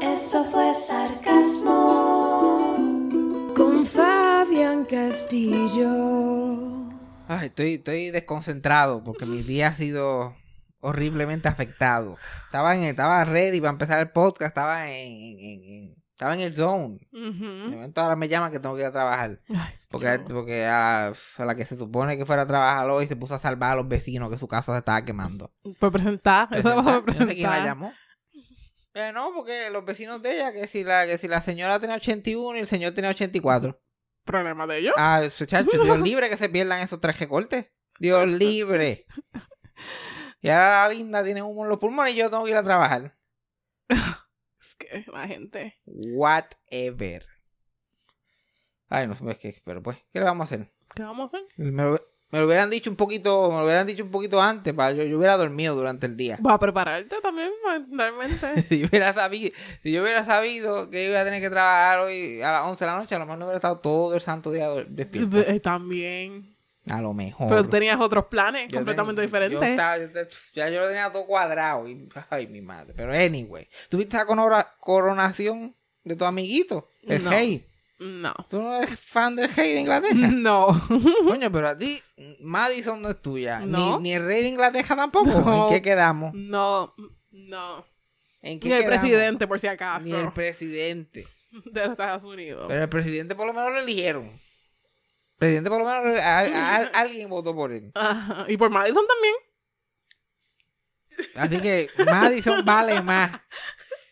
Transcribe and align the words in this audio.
Eso 0.00 0.44
fue 0.44 0.72
sarcasmo. 0.74 1.74
Con 3.54 3.84
Fabián 3.86 4.84
Castillo. 4.84 5.88
Ay, 7.28 7.46
estoy, 7.46 7.74
estoy 7.74 8.10
desconcentrado 8.10 9.02
porque 9.04 9.26
mi 9.26 9.42
día 9.42 9.68
ha 9.68 9.74
sido 9.74 10.34
horriblemente 10.80 11.48
afectado. 11.48 12.16
Estaba 12.46 12.74
en 12.74 12.84
estaba 12.84 13.24
ready 13.24 13.60
para 13.60 13.72
empezar 13.72 14.00
el 14.00 14.10
podcast, 14.10 14.48
estaba 14.50 14.88
en, 14.90 15.12
en- 15.12 15.38
en- 15.64 15.98
estaba 16.12 16.34
en 16.34 16.40
el 16.40 16.52
zone. 16.54 16.98
De 17.12 17.20
momento 17.76 18.00
ahora 18.00 18.16
me 18.16 18.26
llaman 18.28 18.50
que 18.50 18.58
tengo 18.58 18.74
que 18.74 18.80
ir 18.80 18.86
a 18.88 18.92
trabajar. 18.92 19.38
Ay, 19.54 19.72
Porque, 19.88 20.18
porque 20.26 20.66
a, 20.66 21.12
a 21.36 21.44
la 21.44 21.54
que 21.54 21.64
se 21.64 21.78
supone 21.78 22.18
que 22.18 22.26
fuera 22.26 22.42
a 22.42 22.46
trabajar 22.46 22.90
hoy 22.90 23.06
se 23.06 23.14
puso 23.14 23.34
a 23.34 23.38
salvar 23.38 23.72
a 23.72 23.76
los 23.76 23.86
vecinos 23.86 24.28
que 24.28 24.36
su 24.36 24.48
casa 24.48 24.72
se 24.72 24.78
estaba 24.78 25.04
quemando. 25.04 25.52
Por 25.78 25.92
presentar. 25.92 26.48
Eso 26.50 26.70
lo 26.70 26.76
vas 26.76 26.86
a 26.88 26.90
Yo 26.94 26.96
no 27.06 27.12
sé 27.12 27.12
quién 27.12 27.18
la 27.20 27.26
presentar. 27.26 27.64
llamó. 27.64 27.92
Eh, 28.98 29.12
no, 29.12 29.32
porque 29.32 29.70
los 29.70 29.84
vecinos 29.84 30.20
de 30.20 30.34
ella, 30.34 30.52
que 30.52 30.66
si 30.66 30.82
la, 30.82 31.06
que 31.06 31.18
si 31.18 31.28
la 31.28 31.40
señora 31.40 31.78
tenía 31.78 31.96
81 31.96 32.56
y 32.56 32.60
el 32.60 32.66
señor 32.66 32.94
tenía 32.94 33.10
84. 33.10 33.80
Problema 34.24 34.66
de 34.66 34.78
ellos. 34.78 34.94
Ah, 34.96 35.22
chacho, 35.46 35.70
Dios 35.70 36.00
libre 36.02 36.28
que 36.28 36.36
se 36.36 36.48
pierdan 36.48 36.80
esos 36.80 37.00
tres 37.00 37.18
recortes. 37.18 37.66
Dios 37.98 38.26
libre. 38.26 39.06
Y 40.40 40.50
ahora 40.50 40.84
la 40.84 40.94
linda 40.94 41.24
tiene 41.24 41.42
humo 41.42 41.64
en 41.64 41.68
los 41.68 41.78
pulmones 41.78 42.14
y 42.14 42.18
yo 42.18 42.30
tengo 42.30 42.44
que 42.44 42.50
ir 42.50 42.56
a 42.56 42.62
trabajar. 42.62 43.18
Es 44.60 44.74
que 44.76 45.04
la 45.12 45.26
gente. 45.26 45.80
Whatever. 45.84 47.26
Ay, 48.88 49.08
no 49.08 49.16
sé, 49.16 49.28
es 49.28 49.38
que, 49.38 49.60
pero 49.64 49.82
pues, 49.82 49.98
¿qué 50.12 50.20
le 50.20 50.24
vamos 50.24 50.42
a 50.50 50.54
hacer? 50.54 50.72
¿Qué 50.94 51.02
vamos 51.02 51.34
a 51.34 51.38
hacer? 51.38 51.48
Me 52.30 52.38
lo, 52.40 52.46
hubieran 52.46 52.68
dicho 52.68 52.90
un 52.90 52.96
poquito, 52.96 53.50
me 53.50 53.56
lo 53.58 53.64
hubieran 53.64 53.86
dicho 53.86 54.04
un 54.04 54.10
poquito 54.10 54.40
antes, 54.42 54.74
para 54.74 54.92
yo, 54.92 55.02
yo 55.04 55.16
hubiera 55.16 55.36
dormido 55.38 55.74
durante 55.74 56.04
el 56.06 56.14
día. 56.16 56.36
Vas 56.40 56.54
a 56.56 56.58
prepararte 56.58 57.16
también, 57.22 57.50
mentalmente. 57.66 58.62
Si 58.68 58.80
yo 58.80 58.86
hubiera 58.88 59.12
sabido, 59.14 59.52
si 59.82 59.92
yo 59.92 60.02
hubiera 60.02 60.22
sabido 60.24 60.90
que 60.90 61.08
iba 61.08 61.20
a 61.20 61.24
tener 61.24 61.40
que 61.40 61.48
trabajar 61.48 62.00
hoy 62.00 62.42
a 62.42 62.52
las 62.52 62.64
11 62.66 62.84
de 62.84 62.90
la 62.90 62.98
noche, 62.98 63.14
a 63.14 63.18
lo 63.18 63.24
mejor 63.24 63.38
no 63.38 63.44
hubiera 63.46 63.56
estado 63.56 63.78
todo 63.78 64.14
el 64.14 64.20
santo 64.20 64.52
día 64.52 64.68
despierto. 64.88 65.38
Eh, 65.40 65.58
también. 65.60 66.54
A 66.86 67.02
lo 67.02 67.12
mejor. 67.12 67.48
Pero 67.48 67.64
tú 67.64 67.70
tenías 67.70 68.00
otros 68.00 68.26
planes 68.26 68.68
Yo 68.70 68.78
completamente 68.78 69.20
diferentes. 69.22 69.58
yo 69.60 69.64
estaba- 69.66 69.98
yo 69.98 70.06
ya 70.54 70.68
yo 70.70 70.80
lo 70.80 70.86
tenía 70.86 71.10
todo 71.12 71.26
cuadrado. 71.26 71.86
Y, 71.88 72.08
ay, 72.30 72.46
mi 72.46 72.60
madre. 72.62 72.94
Pero 72.96 73.12
anyway. 73.12 73.68
¿Tuviste 73.90 74.16
la 74.16 74.26
coronación 74.80 75.74
de 76.04 76.16
tu 76.16 76.24
amiguito? 76.24 76.90
El 77.06 77.24
No. 77.24 77.30
rey. 77.30 77.66
No. 78.00 78.32
¿Tú 78.48 78.62
no 78.62 78.76
eres 78.80 78.98
fan 79.00 79.34
del 79.34 79.52
rey 79.54 79.74
de 79.74 79.80
Inglaterra? 79.80 80.14
No. 80.32 80.68
Coño, 81.26 81.50
pero 81.50 81.68
a 81.68 81.76
ti 81.76 82.00
Madison 82.40 83.02
no 83.02 83.10
es 83.10 83.20
tuya. 83.20 83.60
No. 83.60 83.96
Ni, 83.98 84.04
ni 84.10 84.14
el 84.14 84.24
rey 84.24 84.42
de 84.42 84.48
Inglaterra 84.50 84.94
tampoco. 84.96 85.26
No. 85.30 85.64
¿En 85.68 85.74
qué 85.74 85.82
quedamos? 85.82 86.32
No. 86.34 86.94
No. 87.32 87.84
¿En 88.40 88.60
qué 88.60 88.68
Ni 88.68 88.74
el 88.74 88.82
quedamos? 88.84 89.00
presidente, 89.00 89.46
por 89.48 89.58
si 89.58 89.66
acaso. 89.66 90.04
Ni 90.04 90.12
el 90.12 90.30
presidente. 90.32 91.26
De 91.64 91.80
los 91.82 91.90
Estados 91.92 92.22
Unidos. 92.24 92.66
Pero 92.68 92.82
el 92.82 92.88
presidente 92.88 93.34
por 93.34 93.46
lo 93.46 93.52
menos 93.52 93.72
lo 93.72 93.80
eligieron. 93.80 94.26
El 94.26 95.38
presidente 95.38 95.68
por 95.70 95.80
lo 95.80 95.84
menos 95.86 96.20
a- 96.20 96.38
a- 96.40 96.76
a- 96.76 96.82
alguien 97.00 97.28
votó 97.28 97.54
por 97.54 97.72
él. 97.72 97.90
Ajá. 97.94 98.44
Y 98.48 98.56
por 98.56 98.70
Madison 98.70 99.04
también. 99.08 99.34
Así 101.34 101.60
que 101.60 101.88
Madison 102.04 102.64
vale 102.64 103.02
más 103.02 103.40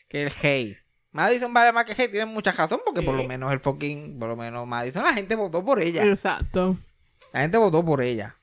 que 0.08 0.24
el 0.24 0.30
rey. 0.42 0.76
Madison 1.16 1.52
vale 1.52 1.72
más 1.72 1.86
que 1.86 1.94
rey. 1.94 2.08
Tienen 2.08 2.28
mucha 2.28 2.52
razón 2.52 2.80
porque 2.84 3.02
por 3.02 3.14
lo 3.14 3.24
menos 3.24 3.50
el 3.50 3.60
fucking, 3.60 4.18
por 4.18 4.28
lo 4.28 4.36
menos 4.36 4.66
Madison, 4.66 5.02
la 5.02 5.14
gente 5.14 5.34
votó 5.34 5.64
por 5.64 5.80
ella. 5.80 6.04
Exacto. 6.04 6.76
La 7.32 7.40
gente 7.40 7.56
votó 7.56 7.84
por 7.84 8.02
ella. 8.02 8.36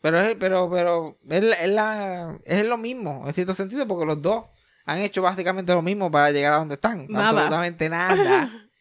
Pero 0.00 0.20
es, 0.20 0.36
pero, 0.38 0.70
pero, 0.70 1.18
es, 1.28 1.58
es 1.60 1.68
la, 1.68 2.38
es 2.44 2.64
lo 2.64 2.76
mismo, 2.76 3.24
en 3.26 3.32
cierto 3.34 3.54
sentido, 3.54 3.86
porque 3.86 4.06
los 4.06 4.22
dos 4.22 4.46
han 4.84 4.98
hecho 4.98 5.22
básicamente 5.22 5.72
lo 5.74 5.82
mismo 5.82 6.10
para 6.10 6.30
llegar 6.30 6.52
a 6.52 6.56
donde 6.56 6.74
están. 6.74 7.06
Nada. 7.08 7.30
Absolutamente 7.30 7.88
nada. 7.88 8.50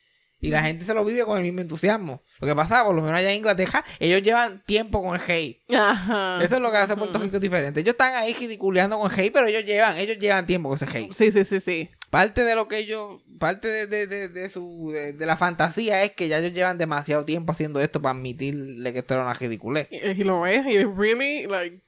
Y 0.41 0.49
la 0.49 0.63
gente 0.63 0.85
se 0.85 0.93
lo 0.95 1.05
vive 1.05 1.23
con 1.23 1.37
el 1.37 1.43
mismo 1.43 1.61
entusiasmo. 1.61 2.23
Lo 2.39 2.47
que 2.47 2.55
pasa, 2.55 2.83
por 2.83 2.95
lo 2.95 3.01
menos 3.03 3.17
allá 3.19 3.29
en 3.29 3.37
Inglaterra, 3.37 3.85
ellos 3.99 4.23
llevan 4.23 4.63
tiempo 4.65 5.03
con 5.03 5.15
el. 5.15 5.61
Ajá. 5.73 6.39
Eso 6.43 6.55
es 6.55 6.61
lo 6.61 6.71
que 6.71 6.77
hace 6.77 6.97
Puerto 6.97 7.19
Rico 7.19 7.39
diferente. 7.39 7.79
Ellos 7.81 7.93
están 7.93 8.15
ahí 8.15 8.33
ridiculeando 8.33 8.97
con 8.99 9.11
el 9.11 9.15
rey, 9.15 9.29
pero 9.29 9.45
ellos 9.45 9.63
llevan, 9.63 9.97
ellos 9.97 10.17
llevan 10.17 10.47
tiempo 10.47 10.69
con 10.69 10.77
ese 10.77 10.87
rey. 10.87 11.09
Sí, 11.13 11.31
sí, 11.31 11.45
sí, 11.45 11.59
sí. 11.59 11.89
Parte 12.09 12.43
de 12.43 12.55
lo 12.55 12.67
que 12.67 12.79
ellos, 12.79 13.21
parte 13.39 13.67
de, 13.67 13.87
de, 13.87 14.07
de, 14.07 14.27
de 14.29 14.49
su, 14.49 14.91
de, 14.91 15.25
la 15.25 15.37
fantasía 15.37 16.03
es 16.03 16.11
que 16.11 16.27
ya 16.27 16.39
ellos 16.39 16.53
llevan 16.53 16.77
demasiado 16.77 17.23
tiempo 17.23 17.51
haciendo 17.51 17.79
esto 17.79 18.01
para 18.01 18.17
admitirle 18.17 18.91
que 18.91 18.99
esto 18.99 19.13
era 19.13 19.23
una 19.23 19.33
ridiculez. 19.35 19.87
Y, 19.91 20.23
lo 20.23 20.41
ves, 20.41 20.65
y 20.65 20.83
really, 20.83 21.45
like, 21.47 21.81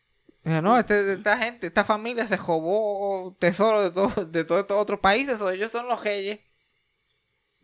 No, 0.44 0.78
este- 0.80 1.14
esta 1.14 1.38
gente, 1.40 1.68
esta 1.68 1.84
familia 1.84 2.28
se 2.28 2.38
robó 2.38 3.36
tesoro 3.40 3.82
de, 3.84 3.92
todo, 3.92 4.26
de 4.26 4.44
todos 4.46 4.62
estos 4.62 4.78
otros 4.78 5.00
países, 5.00 5.42
o 5.42 5.50
ellos 5.50 5.72
son 5.72 5.88
los 5.88 6.02
reyes. 6.04 6.40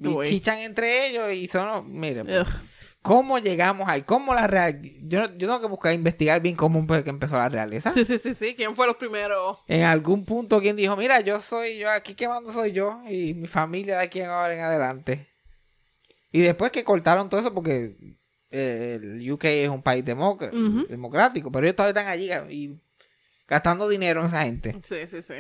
Y 0.02 0.08
Uy. 0.08 0.28
chichan 0.28 0.60
entre 0.60 1.08
ellos 1.08 1.34
y 1.34 1.48
son, 1.48 2.00
mire, 2.00 2.24
pues. 2.24 2.48
¿cómo 3.02 3.38
llegamos 3.40 3.88
ahí? 3.90 4.04
¿Cómo 4.04 4.34
la 4.34 4.48
real... 4.48 4.82
Yo, 4.82 5.26
yo 5.26 5.48
tengo 5.48 5.60
que 5.62 5.68
buscar, 5.68 5.94
investigar 5.94 6.42
bien 6.42 6.56
cómo 6.56 6.86
que 6.88 7.10
empezó 7.10 7.38
la 7.38 7.50
realeza. 7.50 7.92
Sí, 7.92 8.06
sí, 8.06 8.18
sí, 8.18 8.34
sí. 8.34 8.56
¿Quién 8.56 8.76
fue 8.76 8.88
los 8.88 8.96
primeros? 8.96 9.64
En 9.68 9.84
algún 9.84 10.26
punto 10.26 10.60
quien 10.62 10.76
dijo, 10.76 10.96
mira, 10.96 11.20
yo 11.22 11.42
soy 11.42 11.80
yo, 11.80 11.90
aquí 11.90 12.14
que 12.14 12.28
mando 12.28 12.52
soy 12.52 12.72
yo 12.72 13.02
y 13.10 13.34
mi 13.34 13.48
familia 13.48 13.98
de 13.98 14.04
aquí 14.04 14.20
en 14.20 14.28
ahora 14.28 14.54
en 14.54 14.62
adelante. 14.62 15.28
Y 16.32 16.42
después 16.42 16.72
que 16.72 16.84
cortaron 16.84 17.30
todo 17.30 17.40
eso 17.40 17.54
porque 17.54 17.96
eh, 18.52 19.00
el 19.02 19.32
UK 19.32 19.46
es 19.46 19.70
un 19.70 19.82
país 19.82 20.06
Ujú. 20.06 20.86
democrático, 20.88 21.52
pero 21.52 21.66
ellos 21.66 21.76
todavía 21.76 22.00
están 22.00 22.12
allí 22.12 22.32
y 22.54 22.80
gastando 23.48 23.90
dinero 23.90 24.22
en 24.22 24.28
esa 24.28 24.44
gente. 24.44 24.76
Sí, 24.84 25.08
sí, 25.08 25.22
sí. 25.22 25.34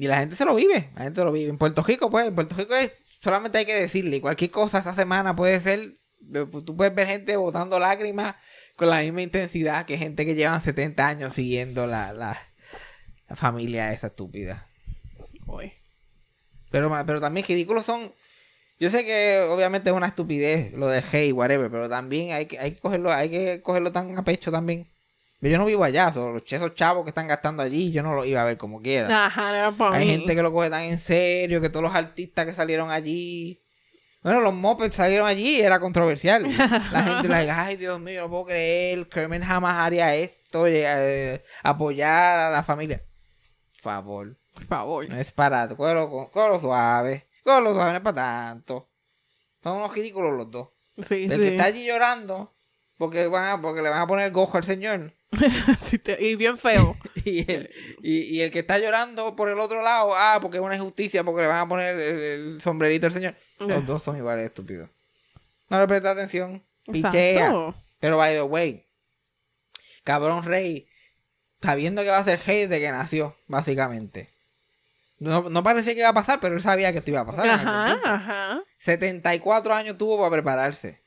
Y 0.00 0.06
la 0.06 0.16
gente 0.16 0.34
se 0.34 0.46
lo 0.46 0.54
vive, 0.54 0.88
la 0.96 1.02
gente 1.02 1.22
lo 1.22 1.30
vive. 1.30 1.50
En 1.50 1.58
Puerto 1.58 1.82
Rico, 1.82 2.08
pues, 2.08 2.26
en 2.26 2.34
Puerto 2.34 2.54
Rico 2.54 2.74
es, 2.74 2.90
solamente 3.22 3.58
hay 3.58 3.66
que 3.66 3.74
decirle, 3.74 4.22
cualquier 4.22 4.50
cosa 4.50 4.78
esta 4.78 4.94
semana 4.94 5.36
puede 5.36 5.60
ser, 5.60 5.98
eh, 6.32 6.46
tú 6.64 6.74
puedes 6.74 6.94
ver 6.94 7.06
gente 7.06 7.36
botando 7.36 7.78
lágrimas 7.78 8.34
con 8.78 8.88
la 8.88 9.00
misma 9.02 9.20
intensidad 9.20 9.84
que 9.84 9.98
gente 9.98 10.24
que 10.24 10.34
llevan 10.34 10.62
70 10.62 11.06
años 11.06 11.34
siguiendo 11.34 11.86
la, 11.86 12.14
la, 12.14 12.38
la 13.28 13.36
familia 13.36 13.92
esa 13.92 14.06
estúpida. 14.06 14.70
Uy. 15.44 15.74
Pero, 16.70 16.90
pero 17.04 17.20
también 17.20 17.44
ridículos 17.46 17.84
son, 17.84 18.14
yo 18.78 18.88
sé 18.88 19.04
que 19.04 19.46
obviamente 19.50 19.90
es 19.90 19.94
una 19.94 20.06
estupidez 20.06 20.72
lo 20.72 20.86
de 20.86 21.04
hey, 21.12 21.30
whatever, 21.32 21.70
pero 21.70 21.90
también 21.90 22.32
hay 22.32 22.46
que, 22.46 22.58
hay 22.58 22.72
que 22.72 22.80
cogerlo, 22.80 23.12
hay 23.12 23.28
que 23.28 23.60
cogerlo 23.60 23.92
tan 23.92 24.16
a 24.16 24.24
pecho 24.24 24.50
también. 24.50 24.88
Yo 25.42 25.56
no 25.56 25.64
vivo 25.64 25.84
allá, 25.84 26.12
esos 26.46 26.74
chavos 26.74 27.02
que 27.04 27.08
están 27.10 27.26
gastando 27.26 27.62
allí, 27.62 27.90
yo 27.92 28.02
no 28.02 28.14
los 28.14 28.26
iba 28.26 28.42
a 28.42 28.44
ver 28.44 28.58
como 28.58 28.82
quiera. 28.82 29.26
Ajá, 29.26 29.48
no 29.50 29.54
era 29.56 29.72
para 29.72 29.96
Hay 29.96 30.04
mí. 30.06 30.12
gente 30.18 30.36
que 30.36 30.42
lo 30.42 30.52
coge 30.52 30.68
tan 30.68 30.82
en 30.84 30.98
serio, 30.98 31.60
que 31.62 31.70
todos 31.70 31.82
los 31.82 31.94
artistas 31.94 32.44
que 32.44 32.54
salieron 32.54 32.90
allí, 32.90 33.62
Bueno, 34.22 34.40
los 34.40 34.52
mopeds 34.52 34.96
salieron 34.96 35.26
allí 35.26 35.56
y 35.56 35.60
era 35.62 35.80
controversial. 35.80 36.42
La 36.92 37.02
gente 37.04 37.28
like, 37.28 37.50
ay 37.50 37.76
Dios 37.78 37.98
mío, 37.98 38.22
no 38.24 38.28
puedo 38.30 38.44
creer, 38.46 39.08
Kermit 39.08 39.42
jamás 39.42 39.78
haría 39.78 40.14
esto, 40.14 40.66
eh, 40.66 41.42
apoyar 41.62 42.38
a 42.38 42.50
la 42.50 42.62
familia. 42.62 43.02
Por 43.76 43.82
favor, 43.82 44.36
Por 44.52 44.64
favor. 44.66 45.08
no 45.08 45.16
es 45.16 45.32
para, 45.32 45.66
cógelo, 45.74 46.10
cógelo 46.30 46.60
suave, 46.60 47.28
cógelo 47.42 47.72
suave, 47.72 47.92
no 47.92 47.96
es 47.96 48.02
para 48.02 48.14
tanto. 48.50 48.90
Son 49.62 49.78
unos 49.78 49.94
ridículos 49.94 50.34
los 50.36 50.50
dos. 50.50 50.68
Sí, 51.06 51.24
El 51.24 51.30
sí. 51.32 51.38
que 51.38 51.48
está 51.48 51.64
allí 51.64 51.86
llorando 51.86 52.52
porque, 52.98 53.26
van 53.26 53.44
a- 53.48 53.62
porque 53.62 53.80
le 53.80 53.88
van 53.88 54.02
a 54.02 54.06
poner 54.06 54.30
gojo 54.32 54.58
al 54.58 54.64
señor. 54.64 55.14
Y 56.18 56.36
bien 56.36 56.56
feo. 56.56 56.96
Y 57.24 57.50
el, 57.52 57.70
y, 58.02 58.20
y 58.22 58.40
el 58.40 58.50
que 58.50 58.60
está 58.60 58.78
llorando 58.78 59.36
por 59.36 59.50
el 59.50 59.60
otro 59.60 59.82
lado, 59.82 60.12
ah, 60.14 60.38
porque 60.40 60.56
es 60.56 60.62
una 60.62 60.76
injusticia, 60.76 61.22
porque 61.22 61.42
le 61.42 61.48
van 61.48 61.58
a 61.58 61.68
poner 61.68 61.94
el, 61.98 62.18
el 62.18 62.60
sombrerito 62.62 63.06
al 63.06 63.12
señor. 63.12 63.34
Los 63.58 63.86
dos 63.86 64.02
son 64.02 64.16
iguales 64.16 64.42
de 64.42 64.46
estúpidos. 64.46 64.88
No 65.68 65.78
le 65.78 65.86
presta 65.86 66.12
atención. 66.12 66.64
Pichea. 66.90 67.74
Pero 68.00 68.16
by 68.16 68.34
the 68.34 68.42
way, 68.42 68.86
cabrón 70.02 70.42
rey, 70.44 70.88
sabiendo 71.60 72.02
que 72.02 72.08
va 72.08 72.18
a 72.18 72.24
ser 72.24 72.40
rey 72.46 72.66
desde 72.66 72.82
que 72.82 72.90
nació, 72.90 73.36
básicamente. 73.46 74.30
No, 75.18 75.50
no 75.50 75.62
parecía 75.62 75.92
que 75.92 76.00
iba 76.00 76.08
a 76.08 76.14
pasar, 76.14 76.40
pero 76.40 76.54
él 76.54 76.62
sabía 76.62 76.92
que 76.92 76.98
esto 76.98 77.10
iba 77.10 77.20
a 77.20 77.26
pasar. 77.26 77.46
Ajá, 77.46 78.00
ajá. 78.02 78.62
74 78.78 79.74
años 79.74 79.98
tuvo 79.98 80.16
para 80.16 80.30
prepararse. 80.30 80.99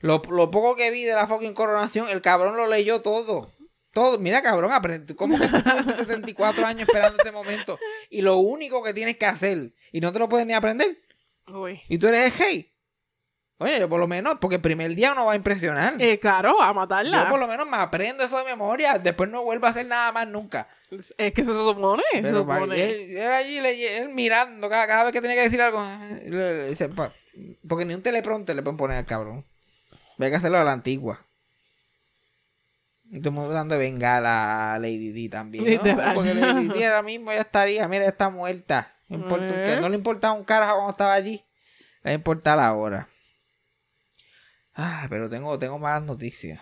Lo, 0.00 0.22
lo 0.30 0.50
poco 0.50 0.76
que 0.76 0.90
vi 0.90 1.04
de 1.04 1.14
la 1.14 1.26
fucking 1.26 1.54
coronación, 1.54 2.08
el 2.08 2.20
cabrón 2.22 2.56
lo 2.56 2.66
leyó 2.66 3.02
todo. 3.02 3.52
Todo. 3.92 4.18
Mira, 4.18 4.42
cabrón, 4.42 4.70
aprende. 4.72 5.16
¿Cómo 5.16 5.38
que 5.38 5.48
tú 5.48 5.60
tuviste 5.62 5.94
74 6.06 6.64
años 6.66 6.82
esperando 6.88 7.16
este 7.18 7.32
momento? 7.32 7.78
Y 8.10 8.20
lo 8.20 8.36
único 8.36 8.82
que 8.82 8.94
tienes 8.94 9.16
que 9.16 9.26
hacer, 9.26 9.72
y 9.92 10.00
no 10.00 10.12
te 10.12 10.18
lo 10.18 10.28
puedes 10.28 10.46
ni 10.46 10.52
aprender, 10.54 10.96
Uy. 11.52 11.80
y 11.88 11.98
tú 11.98 12.06
eres 12.08 12.32
el 12.32 12.38
rey. 12.38 12.72
Oye, 13.60 13.80
yo 13.80 13.88
por 13.88 13.98
lo 13.98 14.06
menos, 14.06 14.36
porque 14.40 14.56
el 14.56 14.62
primer 14.62 14.94
día 14.94 15.10
uno 15.12 15.24
va 15.26 15.32
a 15.32 15.36
impresionar. 15.36 15.94
Eh, 15.98 16.20
claro, 16.20 16.62
a 16.62 16.68
yo 16.68 16.74
matarla. 16.74 17.28
por 17.28 17.40
lo 17.40 17.48
menos 17.48 17.66
me 17.66 17.76
aprendo 17.78 18.22
eso 18.22 18.38
de 18.38 18.44
memoria. 18.44 18.98
Después 19.00 19.28
no 19.28 19.42
vuelvo 19.42 19.66
a 19.66 19.70
hacer 19.70 19.84
nada 19.86 20.12
más 20.12 20.28
nunca. 20.28 20.68
Es 21.16 21.32
que 21.32 21.44
se 21.44 21.52
supone. 21.52 22.04
Pero 22.12 22.38
supone. 22.38 22.80
él, 22.84 23.16
él 23.16 23.32
allí, 23.32 23.60
le- 23.60 23.98
él 23.98 24.10
mirando, 24.10 24.68
cada, 24.68 24.86
cada 24.86 25.04
vez 25.04 25.12
que 25.12 25.20
tenía 25.20 25.34
que 25.34 25.42
decir 25.42 25.60
algo, 25.60 25.82
le- 26.24 26.30
le 26.54 26.68
dice, 26.68 26.88
pa- 26.88 27.12
porque 27.68 27.84
ni 27.84 27.94
un 27.94 28.02
teleprompter 28.02 28.54
le 28.54 28.62
pueden 28.62 28.76
poner 28.76 28.98
al 28.98 29.06
cabrón. 29.06 29.44
Hay 30.18 30.30
que 30.30 30.36
hacerlo 30.36 30.58
a 30.58 30.64
la 30.64 30.72
antigua. 30.72 31.24
Estamos 33.12 33.46
hablando 33.46 33.74
de 33.74 33.80
Bengala 33.80 34.74
a 34.74 34.78
Lady 34.78 35.12
D 35.12 35.28
también. 35.30 35.80
Porque 36.14 36.34
Lady 36.34 36.68
D 36.68 36.86
ahora 36.86 37.02
mismo 37.02 37.32
ya 37.32 37.40
estaría, 37.40 37.88
mira, 37.88 38.04
ya 38.04 38.10
está 38.10 38.28
muerta. 38.28 38.94
No, 39.08 39.16
importa 39.16 39.88
le 39.88 39.96
importaba 39.96 40.34
un 40.34 40.44
carajo 40.44 40.74
cuando 40.74 40.90
estaba 40.90 41.14
allí. 41.14 41.42
Le 42.02 42.10
va 42.10 42.10
a 42.10 42.14
importar 42.14 42.58
ahora. 42.58 43.08
Ah, 44.74 45.06
pero 45.08 45.28
tengo, 45.28 45.58
tengo 45.58 45.78
malas 45.78 46.02
noticias. 46.02 46.60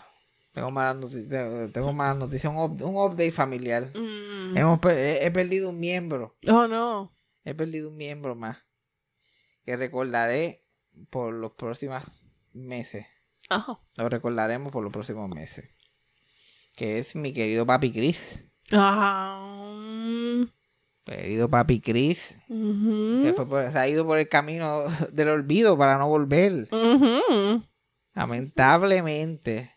Tengo 0.53 0.70
malas 0.70 0.97
noticias. 0.97 1.73
Tengo 1.73 1.93
malas 1.93 2.17
noticias. 2.17 2.50
Un, 2.53 2.58
up- 2.58 2.82
un 2.82 2.97
update 2.97 3.31
familiar. 3.32 3.88
Mm. 3.94 4.56
Hemos 4.56 4.81
he 4.87 5.31
perdido 5.32 5.69
un 5.70 5.79
miembro. 5.81 6.37
Oh, 6.49 6.67
no. 6.69 7.12
He 7.44 7.55
perdido 7.55 7.91
un 7.91 7.97
miembro 7.97 8.35
más. 8.35 8.58
Que 9.64 9.76
recordaré 9.76 10.64
por 11.11 11.35
los 11.35 11.53
próximos 11.53 12.23
meses. 12.55 13.06
Ajá. 13.48 13.78
Lo 13.96 14.08
recordaremos 14.08 14.72
por 14.72 14.82
los 14.82 14.93
próximos 14.93 15.28
meses. 15.28 15.70
Que 16.75 16.98
es 16.98 17.14
mi 17.16 17.32
querido 17.32 17.64
papi 17.66 17.93
Chris. 17.93 18.40
Ah. 18.72 19.72
mm, 19.76 20.44
Querido 21.04 21.48
papi 21.48 21.81
Chris. 21.81 22.34
Se, 22.48 23.32
fue 23.34 23.48
por- 23.48 23.70
se 23.70 23.78
ha 23.78 23.88
ido 23.88 24.04
por 24.04 24.19
el 24.19 24.28
camino 24.28 24.84
del 25.12 25.28
olvido 25.28 25.78
para 25.78 25.96
no 25.98 26.08
volver. 26.08 26.69
Lamentablemente. 28.14 29.72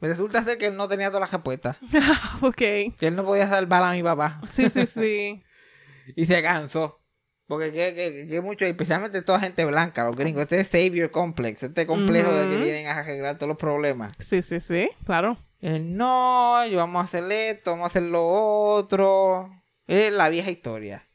Resulta 0.00 0.42
ser 0.42 0.58
que 0.58 0.66
él 0.66 0.76
no 0.76 0.88
tenía 0.88 1.08
todas 1.08 1.22
las 1.22 1.32
respuestas. 1.32 1.78
Ok. 2.42 2.56
Que 2.56 2.94
él 3.06 3.16
no 3.16 3.24
podía 3.24 3.48
salvar 3.48 3.82
a 3.84 3.92
mi 3.92 4.02
papá. 4.02 4.40
Sí, 4.50 4.68
sí, 4.68 4.86
sí. 4.86 5.42
Y 6.16 6.26
se 6.26 6.42
cansó. 6.42 7.00
Porque 7.46 7.72
que, 7.72 7.94
que, 7.94 8.26
que 8.26 8.40
mucho, 8.40 8.64
especialmente 8.64 9.20
toda 9.22 9.40
gente 9.40 9.64
blanca, 9.64 10.04
los 10.04 10.16
gringos, 10.16 10.42
este 10.42 10.60
es 10.60 10.68
Savior 10.68 11.10
Complex, 11.10 11.62
este 11.62 11.86
complejo 11.86 12.32
de 12.32 12.48
que 12.48 12.62
vienen 12.62 12.86
a 12.86 12.98
arreglar 12.98 13.36
todos 13.36 13.48
los 13.48 13.58
problemas. 13.58 14.12
Sí, 14.18 14.40
sí, 14.40 14.60
sí. 14.60 14.90
Claro. 15.04 15.36
Eh, 15.60 15.78
no, 15.78 16.66
yo 16.66 16.78
vamos 16.78 17.02
a 17.02 17.04
hacer 17.04 17.30
esto, 17.30 17.72
vamos 17.72 17.84
a 17.84 17.86
hacer 17.88 18.02
lo 18.02 18.26
otro. 18.26 19.50
Es 19.86 20.10
la 20.12 20.30
vieja 20.30 20.50
historia. 20.50 21.06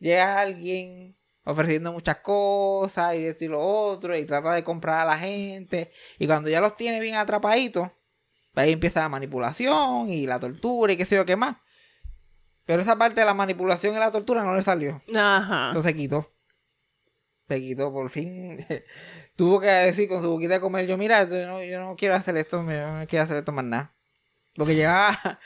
Llega 0.00 0.40
alguien 0.40 1.16
ofreciendo 1.44 1.92
muchas 1.92 2.18
cosas 2.18 3.14
y 3.14 3.22
decir 3.22 3.50
lo 3.50 3.60
otro 3.60 4.16
y 4.16 4.24
trata 4.24 4.52
de 4.52 4.64
comprar 4.64 5.00
a 5.00 5.04
la 5.04 5.18
gente. 5.18 5.90
Y 6.18 6.26
cuando 6.26 6.48
ya 6.48 6.60
los 6.60 6.76
tiene 6.76 7.00
bien 7.00 7.16
atrapaditos, 7.16 7.90
ahí 8.54 8.72
empieza 8.72 9.00
la 9.00 9.08
manipulación 9.08 10.10
y 10.10 10.26
la 10.26 10.40
tortura 10.40 10.92
y 10.92 10.96
qué 10.96 11.04
sé 11.04 11.16
yo 11.16 11.24
qué 11.24 11.36
más. 11.36 11.56
Pero 12.70 12.82
esa 12.82 12.94
parte 12.96 13.18
de 13.18 13.26
la 13.26 13.34
manipulación 13.34 13.96
y 13.96 13.98
la 13.98 14.12
tortura 14.12 14.44
no 14.44 14.54
le 14.54 14.62
salió. 14.62 15.02
Ajá. 15.12 15.68
Entonces 15.70 15.90
se 15.90 15.96
quitó. 15.98 16.32
Se 17.48 17.58
quitó, 17.60 17.92
por 17.92 18.08
fin. 18.10 18.64
Tuvo 19.34 19.58
que 19.58 19.66
decir 19.66 20.08
con 20.08 20.22
su 20.22 20.30
boquita 20.30 20.54
de 20.54 20.60
comer, 20.60 20.86
yo 20.86 20.96
mira, 20.96 21.24
yo 21.28 21.48
no, 21.48 21.60
yo 21.64 21.80
no 21.80 21.96
quiero 21.96 22.14
hacer 22.14 22.36
esto, 22.36 22.58
yo 22.58 22.92
no 22.92 23.04
quiero 23.08 23.24
hacer 23.24 23.38
esto 23.38 23.50
más 23.50 23.64
nada. 23.64 23.92
Porque 24.54 24.74
llevaba... 24.76 25.40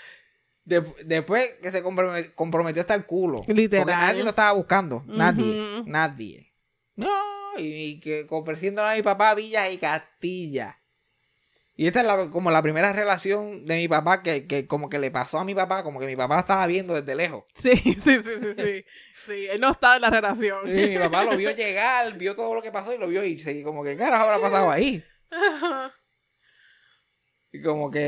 de- 0.66 0.94
después 1.06 1.48
que 1.62 1.70
se 1.70 1.82
comprome- 1.82 2.34
comprometió 2.34 2.82
hasta 2.82 2.94
el 2.94 3.06
culo. 3.06 3.42
Literal. 3.48 3.84
Porque 3.86 3.96
nadie 3.96 4.22
lo 4.22 4.28
estaba 4.28 4.52
buscando. 4.52 5.02
Nadie. 5.06 5.82
Nadie. 5.86 6.52
No, 6.96 7.08
y, 7.56 7.62
y 7.84 8.00
que 8.00 8.26
ofreciéndole 8.28 8.88
a 8.92 8.96
mi 8.96 9.02
papá 9.02 9.34
Villas 9.34 9.72
y 9.72 9.78
Castilla. 9.78 10.78
Y 11.76 11.88
esta 11.88 12.00
es 12.00 12.06
la- 12.06 12.30
como 12.30 12.50
la 12.52 12.62
primera 12.62 12.92
relación 12.92 13.64
de 13.64 13.76
mi 13.76 13.88
papá 13.88 14.22
que, 14.22 14.46
que 14.46 14.66
como 14.68 14.88
que 14.88 14.98
le 15.00 15.10
pasó 15.10 15.38
a 15.40 15.44
mi 15.44 15.54
papá, 15.54 15.82
como 15.82 15.98
que 15.98 16.06
mi 16.06 16.14
papá 16.16 16.34
la 16.36 16.40
estaba 16.42 16.66
viendo 16.66 16.94
desde 16.94 17.14
lejos. 17.16 17.44
Sí, 17.56 17.74
sí, 17.76 17.94
sí, 18.00 18.22
sí, 18.22 18.54
sí. 18.56 18.84
Sí, 19.26 19.46
él 19.50 19.60
no 19.60 19.70
estaba 19.70 19.96
en 19.96 20.02
la 20.02 20.10
relación. 20.10 20.72
Sí, 20.72 20.90
mi 20.90 20.98
papá 20.98 21.24
lo 21.24 21.36
vio 21.36 21.50
llegar, 21.50 22.16
vio 22.16 22.34
todo 22.34 22.54
lo 22.54 22.62
que 22.62 22.70
pasó 22.70 22.92
y 22.94 22.98
lo 22.98 23.08
vio 23.08 23.24
irse. 23.24 23.52
Y 23.52 23.62
como 23.62 23.82
que, 23.82 23.90
¿qué 23.92 23.98
carajo 23.98 24.24
habrá 24.24 24.40
pasado 24.40 24.70
ahí? 24.70 25.02
Y 27.52 27.62
como 27.62 27.90
que 27.90 28.00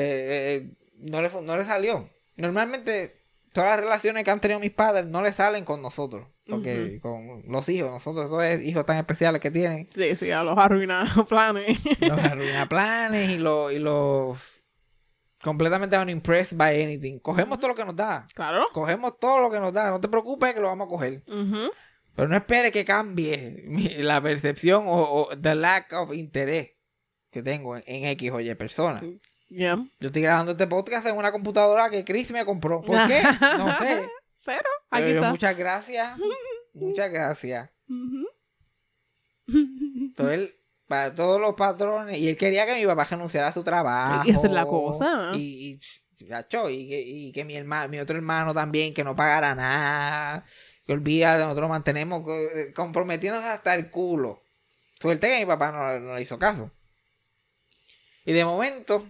eh, 0.57 0.71
no, 0.97 1.23
le, 1.23 1.31
no 1.43 1.57
le 1.57 1.65
salió. 1.65 2.11
Normalmente, 2.37 3.26
todas 3.57 3.71
las 3.71 3.81
relaciones 3.81 4.23
que 4.25 4.31
han 4.31 4.41
tenido 4.41 4.61
mis 4.61 4.71
padres 4.71 5.07
no 5.07 5.23
le 5.23 5.33
salen 5.33 5.65
con 5.65 5.81
nosotros. 5.83 6.29
Porque 6.49 7.01
con 7.01 7.43
los 7.49 7.69
hijos, 7.69 7.91
nosotros, 7.91 8.31
esos 8.45 8.63
hijos 8.65 8.87
tan 8.87 8.99
especiales 8.99 9.41
que 9.41 9.51
tienen, 9.51 9.89
Sí, 9.91 10.15
sí, 10.15 10.31
a 10.31 10.45
los 10.45 10.57
arruinados 10.57 11.27
planes. 11.29 11.79
los 12.01 12.19
arruina 12.21 12.69
planes 12.69 13.31
y 13.31 13.39
los, 13.39 13.73
y 13.73 13.79
los 13.79 14.63
completamente 15.43 15.99
unimpressed 15.99 16.57
by 16.57 16.83
anything. 16.83 17.19
Cogemos 17.19 17.59
todo 17.59 17.69
lo 17.71 17.75
que 17.75 17.85
nos 17.85 17.97
da. 17.97 18.27
Claro. 18.35 18.67
Cogemos 18.73 19.19
todo 19.19 19.41
lo 19.41 19.51
que 19.51 19.59
nos 19.59 19.73
da. 19.73 19.91
No 19.91 20.01
te 20.01 20.09
preocupes 20.09 20.55
que 20.55 20.61
lo 20.61 20.69
vamos 20.69 20.87
a 20.87 20.91
coger. 20.91 21.23
Pero 22.15 22.29
no 22.29 22.37
espere 22.37 22.71
que 22.73 22.85
cambie 22.85 23.65
la 23.99 24.21
percepción 24.21 24.85
o, 24.87 25.03
o 25.29 25.39
the 25.39 25.55
lack 25.55 25.93
of 25.95 26.13
interés 26.15 26.71
que 27.31 27.43
tengo 27.43 27.77
en, 27.77 27.83
en 27.87 28.05
X 28.11 28.31
o 28.33 28.41
Y 28.41 28.55
personas. 28.55 29.03
Yo 29.49 29.87
estoy 30.01 30.23
grabando 30.23 30.53
este 30.53 30.67
podcast 30.67 31.07
en 31.07 31.17
una 31.17 31.31
computadora 31.33 31.89
que 31.91 32.05
Chris 32.05 32.31
me 32.33 32.45
compró. 32.45 32.83
¿Por 32.83 33.07
qué? 33.07 33.23
No 33.59 33.67
sé. 33.79 34.09
Pero, 34.45 34.61
Pero 34.65 34.69
aquí 34.91 35.09
yo, 35.09 35.15
está. 35.17 35.31
muchas 35.31 35.57
gracias. 35.57 36.19
Muchas 36.75 37.11
gracias. 37.11 37.71
Él, 40.19 40.55
para 40.87 41.15
todos 41.15 41.41
los 41.41 41.55
patrones. 41.55 42.19
Y 42.19 42.29
él 42.29 42.37
quería 42.37 42.67
que 42.67 42.75
mi 42.75 42.85
papá 42.87 43.05
renunciara 43.05 43.49
a 43.49 43.53
su 43.53 43.65
trabajo. 43.65 44.29
Y 44.29 44.33
es 44.33 44.43
la 44.45 44.67
cosa. 44.67 45.33
Y, 45.35 45.39
y, 45.39 45.81
y, 46.19 46.89
que- 46.89 47.03
y 47.07 47.33
que 47.33 47.45
mi 47.45 47.57
hermano, 47.57 47.89
mi 47.89 47.99
otro 47.99 48.17
hermano 48.17 48.53
también, 48.53 48.93
que 48.93 49.05
no 49.05 49.17
pagara 49.17 49.55
nada. 49.55 50.45
Que 50.85 50.93
olvida, 50.93 51.39
nosotros 51.39 51.69
mantenemos 51.71 52.23
eh, 52.29 52.73
comprometiéndose 52.75 53.47
hasta 53.49 53.75
el 53.75 53.91
culo. 53.91 54.43
Suerte 55.01 55.29
que 55.29 55.39
mi 55.41 55.47
papá 55.47 55.73
no, 55.73 55.99
no 56.01 56.15
le 56.15 56.23
hizo 56.23 56.39
caso. 56.39 56.71
Y 58.25 58.33
de 58.33 58.45
momento, 58.45 59.09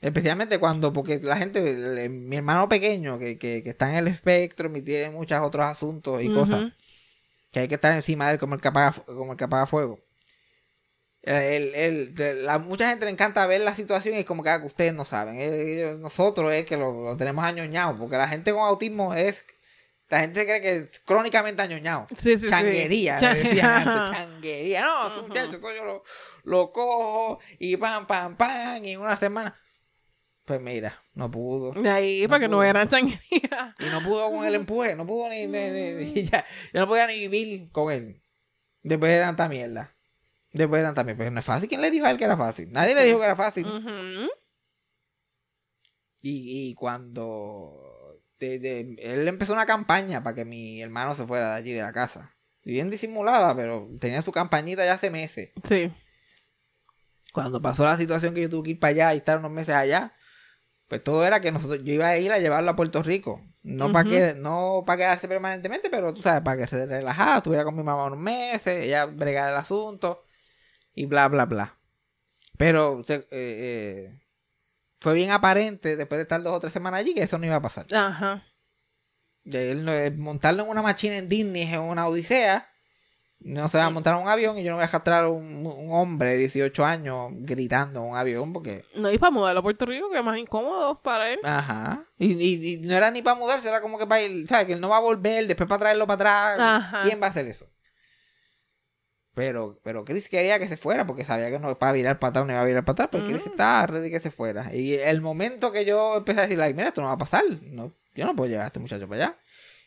especialmente 0.00 0.58
cuando, 0.58 0.92
porque 0.92 1.18
la 1.22 1.36
gente, 1.36 1.58
el- 1.70 2.10
mi 2.10 2.36
hermano 2.36 2.68
pequeño, 2.68 3.18
que, 3.18 3.38
que, 3.38 3.62
que 3.62 3.70
está 3.70 3.90
en 3.90 3.96
el 3.96 4.08
espectro 4.08 4.74
y 4.76 4.82
tiene 4.82 5.10
muchos 5.10 5.40
otros 5.40 5.64
asuntos 5.66 6.22
y 6.22 6.28
cosas 6.32 6.72
que 7.52 7.60
hay 7.60 7.68
que 7.68 7.76
estar 7.76 7.92
encima 7.92 8.26
de 8.26 8.34
él 8.34 8.38
como 8.38 8.54
el 8.54 8.60
que 8.60 8.68
apaga, 8.68 8.92
como 9.06 9.32
el 9.32 9.38
que 9.38 9.44
apaga 9.44 9.66
fuego. 9.66 9.98
Eh, 11.22 11.56
El, 11.56 11.74
el- 11.74 12.14
de- 12.14 12.34
la, 12.34 12.58
mucha 12.58 12.88
gente 12.88 13.04
le 13.04 13.10
encanta 13.10 13.46
ver 13.46 13.60
la 13.60 13.74
situación 13.74 14.14
y 14.14 14.18
es 14.20 14.26
como 14.26 14.42
que, 14.42 14.50
ah, 14.50 14.60
que 14.60 14.66
ustedes 14.66 14.94
no 14.94 15.04
saben. 15.04 15.36
Eh, 15.40 15.72
ellos- 15.74 15.98
nosotros 15.98 16.52
es 16.52 16.66
que 16.66 16.76
lo, 16.76 16.92
lo 17.04 17.16
tenemos 17.16 17.44
añoñado. 17.44 17.96
Porque 17.98 18.16
la 18.16 18.28
gente 18.28 18.52
con 18.52 18.60
autismo 18.62 19.12
es. 19.14 19.44
La 20.08 20.20
gente 20.20 20.44
cree 20.44 20.60
que 20.60 20.76
es 20.76 21.00
crónicamente 21.04 21.62
añoñado. 21.62 22.06
Sí, 22.10 22.16
sí, 22.16 22.38
sí. 22.38 22.46
changuería, 22.48 23.16
Chan- 23.16 23.34
le 23.34 23.42
decían 23.42 23.88
antes, 23.88 24.10
changuería. 24.16 24.80
No, 24.82 25.08
ese 25.08 25.22
muchacho, 25.26 25.56
eso 25.56 25.74
yo 25.74 25.84
lo, 25.84 26.04
lo 26.44 26.70
cojo 26.70 27.40
y 27.58 27.76
pam, 27.76 28.06
pam, 28.06 28.36
pam, 28.36 28.84
y 28.84 28.92
en 28.92 29.00
una 29.00 29.16
semana. 29.16 29.58
Pues 30.46 30.60
mira, 30.60 31.02
no 31.14 31.30
pudo. 31.30 31.72
De 31.72 31.90
ahí, 31.90 32.22
No 32.22 32.28
para 32.28 32.40
que 32.40 32.48
no 32.48 32.62
eran 32.62 32.88
changuerías. 32.88 33.20
Y 33.80 33.84
no 33.90 34.00
pudo 34.02 34.30
con 34.30 34.46
el 34.46 34.54
empuje, 34.54 34.94
no 34.96 35.04
pudo 35.06 35.28
ni, 35.28 35.46
ni- 35.46 35.70
ni- 35.70 35.92
ni- 36.12 36.24
ya, 36.24 36.44
ya 36.72 36.80
no 36.80 36.86
podía 36.88 37.06
ni 37.08 37.26
vivir 37.28 37.70
con 37.72 37.92
él. 37.92 38.22
Después 38.82 39.12
de 39.12 39.20
tanta 39.20 39.48
mierda. 39.48 39.94
Después 40.52 40.80
de 40.80 40.86
tanta 40.86 41.02
mierda. 41.04 41.18
Pero 41.18 41.30
no 41.32 41.40
es 41.40 41.44
fácil. 41.46 41.68
¿Quién 41.68 41.80
le 41.82 41.90
dijo 41.90 42.06
a 42.06 42.10
él 42.12 42.16
que 42.16 42.24
era 42.24 42.36
fácil? 42.36 42.70
Nadie 42.70 42.94
le 42.94 43.02
dijo 43.04 43.18
que 43.18 43.24
era 43.24 43.34
fácil. 43.36 43.66
Y, 46.22 46.70
y 46.70 46.74
cuando 46.74 48.20
de- 48.38 48.58
de- 48.58 48.96
él 49.00 49.28
empezó 49.28 49.52
una 49.52 49.66
campaña 49.66 50.22
para 50.22 50.34
que 50.36 50.44
mi 50.44 50.80
hermano 50.82 51.14
se 51.14 51.26
fuera 51.26 51.50
de 51.50 51.56
allí 51.56 51.72
de 51.72 51.82
la 51.82 51.92
casa. 51.92 52.36
Bien 52.64 52.90
disimulada, 52.90 53.54
pero 53.54 53.88
tenía 54.00 54.22
su 54.22 54.32
campañita 54.32 54.84
ya 54.84 54.94
hace 54.94 55.10
meses. 55.10 55.52
Sí. 55.64 55.92
Cuando 57.32 57.60
pasó 57.60 57.84
la 57.84 57.96
situación 57.96 58.34
que 58.34 58.42
yo 58.42 58.48
tuve 58.50 58.64
que 58.64 58.70
ir 58.70 58.80
para 58.80 58.90
allá 58.92 59.14
y 59.14 59.18
estar 59.18 59.38
unos 59.38 59.50
meses 59.52 59.74
allá, 59.74 60.14
pues 60.88 61.02
todo 61.02 61.24
era 61.26 61.40
que 61.40 61.50
nosotros, 61.52 61.80
yo 61.84 61.92
iba 61.94 62.08
a 62.08 62.18
ir 62.18 62.30
a 62.32 62.38
llevarlo 62.38 62.70
a 62.70 62.76
Puerto 62.76 63.02
Rico. 63.02 63.40
No 63.62 63.90
para 63.92 64.04
que, 64.08 64.34
no 64.34 64.84
para 64.86 64.96
quedarse 64.98 65.26
permanentemente, 65.28 65.90
pero 65.90 66.14
tú 66.14 66.22
sabes, 66.22 66.42
para 66.42 66.56
que 66.58 66.66
se 66.68 66.86
relajara, 66.86 67.38
estuviera 67.38 67.64
con 67.64 67.74
mi 67.76 67.82
mamá 67.82 68.04
unos 68.06 68.18
meses, 68.18 68.84
ella 68.84 69.06
bregara 69.06 69.50
el 69.50 69.56
asunto 69.56 70.24
y 70.94 71.06
bla, 71.06 71.26
bla, 71.28 71.46
bla. 71.46 71.76
Pero 72.56 73.02
eh, 73.08 73.26
eh, 73.30 74.20
fue 75.00 75.14
bien 75.14 75.30
aparente 75.32 75.96
después 75.96 76.18
de 76.18 76.22
estar 76.22 76.42
dos 76.42 76.54
o 76.54 76.60
tres 76.60 76.72
semanas 76.72 77.00
allí 77.00 77.12
que 77.14 77.24
eso 77.24 77.38
no 77.38 77.46
iba 77.46 77.56
a 77.56 77.62
pasar. 77.62 77.86
Ajá. 77.92 78.44
No- 79.44 79.92
eh, 79.92 80.10
montarlo 80.10 80.62
en 80.64 80.68
una 80.70 80.82
máquina 80.82 81.16
en 81.16 81.28
Disney 81.28 81.62
es 81.62 81.76
una 81.78 82.06
odisea. 82.06 82.68
No 83.40 83.68
se 83.68 83.78
va 83.78 83.84
a 83.84 83.90
montar 83.90 84.16
un 84.16 84.28
avión 84.28 84.58
y 84.58 84.64
yo 84.64 84.70
no 84.70 84.76
voy 84.76 84.84
a 84.84 84.88
arrastrar 84.88 85.24
a 85.24 85.28
un, 85.28 85.66
un 85.66 85.92
hombre 85.92 86.30
de 86.30 86.36
18 86.38 86.84
años 86.84 87.28
gritando 87.32 88.00
en 88.02 88.10
un 88.10 88.16
avión 88.16 88.52
porque... 88.52 88.84
No, 88.96 89.10
y 89.12 89.18
para 89.18 89.30
mudarlo 89.30 89.60
a 89.60 89.62
Puerto 89.62 89.86
Rico, 89.86 90.10
que 90.10 90.18
es 90.18 90.24
más 90.24 90.38
incómodo 90.38 91.00
para 91.02 91.30
él. 91.30 91.38
Ajá. 91.44 92.04
Y, 92.18 92.32
y- 92.32 92.74
y 92.74 92.76
no 92.78 92.94
era 92.94 93.10
ni 93.10 93.22
para 93.22 93.36
mudarse, 93.38 93.68
era 93.68 93.80
como 93.80 93.98
que 93.98 94.06
para 94.06 94.22
ir, 94.22 94.48
¿sabes? 94.48 94.66
Que 94.66 94.72
él 94.72 94.80
no 94.80 94.88
va 94.88 94.96
a 94.96 95.00
volver, 95.00 95.46
después 95.46 95.68
para 95.68 95.78
traerlo 95.80 96.06
para 96.06 96.52
atrás. 96.54 96.60
Ajá. 96.60 97.02
¿Quién 97.04 97.20
va 97.22 97.26
a 97.26 97.30
hacer 97.30 97.46
eso? 97.46 97.66
Pero, 99.34 99.78
pero 99.84 100.04
Chris 100.06 100.30
quería 100.30 100.58
que 100.58 100.66
se 100.66 100.78
fuera 100.78 101.06
porque 101.06 101.24
sabía 101.24 101.50
que 101.50 101.58
no 101.58 101.78
para 101.78 101.92
virar 101.92 102.18
para 102.18 102.30
atrás 102.30 102.46
no 102.46 102.52
iba 102.52 102.62
a 102.62 102.64
virar 102.64 102.84
para 102.86 102.92
atrás, 103.04 103.08
pero 103.12 103.26
Chris 103.26 103.44
Mm. 103.46 103.50
estaba 103.50 103.86
ready 103.86 104.10
que 104.10 104.20
se 104.20 104.30
fuera. 104.30 104.74
Y 104.74 104.94
el 104.94 105.20
momento 105.20 105.70
que 105.72 105.84
yo 105.84 106.16
empecé 106.16 106.40
a 106.40 106.42
decir, 106.44 106.56
like, 106.58 106.74
mira, 106.74 106.88
esto 106.88 107.02
no 107.02 107.08
va 107.08 107.12
a 107.14 107.18
pasar, 107.18 107.42
no, 107.62 107.92
yo 108.14 108.24
no 108.24 108.34
puedo 108.34 108.48
llevar 108.48 108.64
a 108.64 108.66
este 108.68 108.80
muchacho 108.80 109.06
para 109.06 109.26
allá. 109.26 109.36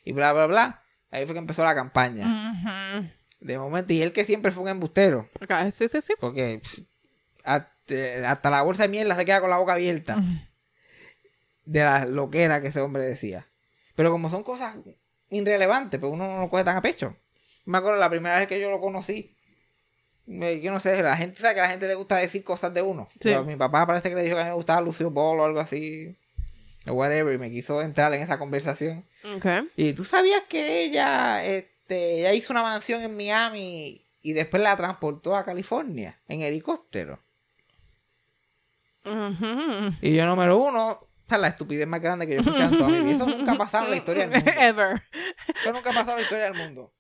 Y 0.05 0.13
bla, 0.13 0.33
bla, 0.33 0.45
bla. 0.45 0.83
Ahí 1.09 1.25
fue 1.25 1.33
que 1.33 1.39
empezó 1.39 1.63
la 1.63 1.73
campaña. 1.73 2.27
Ujú. 2.27 3.09
De 3.39 3.57
momento, 3.57 3.93
y 3.93 4.01
él 4.01 4.11
que 4.11 4.25
siempre 4.25 4.51
fue 4.51 4.63
un 4.63 4.69
embustero, 4.69 5.29
Acá, 5.39 5.69
sí, 5.71 5.87
sí, 5.87 6.01
sí. 6.01 6.13
porque 6.19 6.59
pff, 6.61 6.79
hasta, 7.43 8.29
hasta 8.31 8.49
la 8.49 8.61
bolsa 8.63 8.83
de 8.83 8.89
mierda 8.89 9.15
se 9.15 9.23
queda 9.25 9.39
con 9.41 9.49
la 9.49 9.57
boca 9.57 9.73
abierta 9.73 10.17
de 11.65 11.79
la 11.83 12.05
loquera 12.05 12.61
que 12.61 12.67
ese 12.67 12.81
hombre 12.81 13.03
decía. 13.03 13.47
Pero 13.95 14.11
como 14.11 14.29
son 14.29 14.43
cosas 14.43 14.75
irrelevantes, 15.29 15.99
pues 15.99 16.11
uno 16.11 16.27
no 16.27 16.41
lo 16.41 16.49
coge 16.49 16.63
tan 16.63 16.77
a 16.77 16.81
pecho. 16.81 17.15
Me 17.65 17.77
acuerdo 17.77 17.99
la 17.99 18.09
primera 18.09 18.37
vez 18.39 18.47
que 18.47 18.59
yo 18.59 18.69
lo 18.69 18.79
conocí. 18.79 19.35
me- 20.25 20.59
Yo 20.61 20.71
no 20.71 20.79
sé, 20.79 21.01
la 21.01 21.15
gente 21.17 21.39
sabe 21.39 21.53
que 21.55 21.59
a 21.61 21.63
la 21.63 21.69
gente 21.69 21.87
le 21.87 21.95
gusta 21.95 22.17
decir 22.17 22.43
cosas 22.43 22.73
de 22.73 22.81
uno. 22.81 23.07
Sí. 23.13 23.29
Pero 23.29 23.43
mi 23.45 23.55
papá 23.55 23.85
parece 23.87 24.09
que 24.09 24.15
le 24.15 24.23
dijo 24.23 24.35
que 24.35 24.41
a 24.41 24.45
mí 24.45 24.49
me 24.49 24.55
gustaba 24.55 24.81
Lucio 24.81 25.09
Ball 25.11 25.39
o 25.39 25.45
algo 25.45 25.59
así. 25.59 26.17
O 26.87 26.93
whatever, 26.93 27.33
y 27.33 27.37
me 27.37 27.49
quiso 27.51 27.81
entrar 27.81 28.13
en 28.13 28.21
esa 28.21 28.37
conversación. 28.39 29.05
Y 29.75 29.93
tú 29.93 30.05
sabías 30.05 30.43
que 30.47 30.81
ella, 30.83 31.43
este, 31.89 32.19
ella 32.19 32.33
hizo 32.33 32.53
una 32.53 32.61
mansión 32.61 33.01
en 33.01 33.17
Miami 33.17 34.05
y 34.21 34.33
después 34.33 34.61
la 34.61 34.75
transportó 34.77 35.35
a 35.35 35.43
California 35.43 36.19
en 36.27 36.43
helicóptero. 36.43 37.19
Y 40.01 40.15
yo, 40.15 40.25
número 40.27 40.57
uno, 40.57 41.07
es 41.27 41.39
la 41.39 41.47
estupidez 41.47 41.87
más 41.87 41.99
grande 41.99 42.27
que 42.27 42.33
yo 42.33 42.39
he 42.39 42.41
escuchado 42.41 42.71
en 42.71 42.77
toda 42.77 42.89
mi 42.89 42.99
vida. 42.99 43.15
Eso 43.15 43.25
nunca 43.25 43.53
ha 43.53 43.57
pasado 43.57 43.85
en 43.85 43.91
la 43.91 43.97
historia 43.97 44.27
del 44.27 44.43
mundo. 44.43 44.61
Ever. 44.61 45.01
Eso 45.61 45.73
nunca 45.73 45.89
ha 45.89 45.93
pasado 45.93 46.11
en 46.11 46.17
la 46.17 46.21
historia 46.21 46.43
del 46.45 46.53
mundo. 46.53 46.93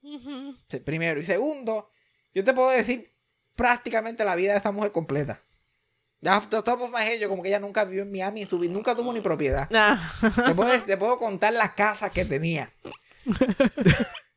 Primero. 0.83 1.19
Y 1.19 1.25
segundo, 1.25 1.91
yo 2.33 2.43
te 2.43 2.53
puedo 2.53 2.71
decir 2.71 3.13
prácticamente 3.55 4.25
la 4.25 4.33
vida 4.33 4.53
de 4.53 4.57
esta 4.57 4.71
mujer 4.71 4.91
completa. 4.91 5.43
Ya, 6.21 6.41
top 6.41 6.81
of 6.81 6.91
my 6.91 7.01
head, 7.01 7.19
yo 7.19 7.29
como 7.29 7.43
que 7.43 7.49
ella 7.49 7.59
nunca 7.59 7.85
vivió 7.85 8.01
en 8.01 8.11
Miami 8.11 8.45
su 8.45 8.57
nunca 8.63 8.95
tuvo 8.95 9.13
ni 9.13 9.21
propiedad. 9.21 9.69
Ah. 9.71 9.99
Te 10.19 10.55
puedo, 10.55 10.81
te 10.81 10.97
puedo 10.97 11.19
contar 11.19 11.53
las 11.53 11.71
casas 11.71 12.11
que 12.11 12.25
tenía. 12.25 12.71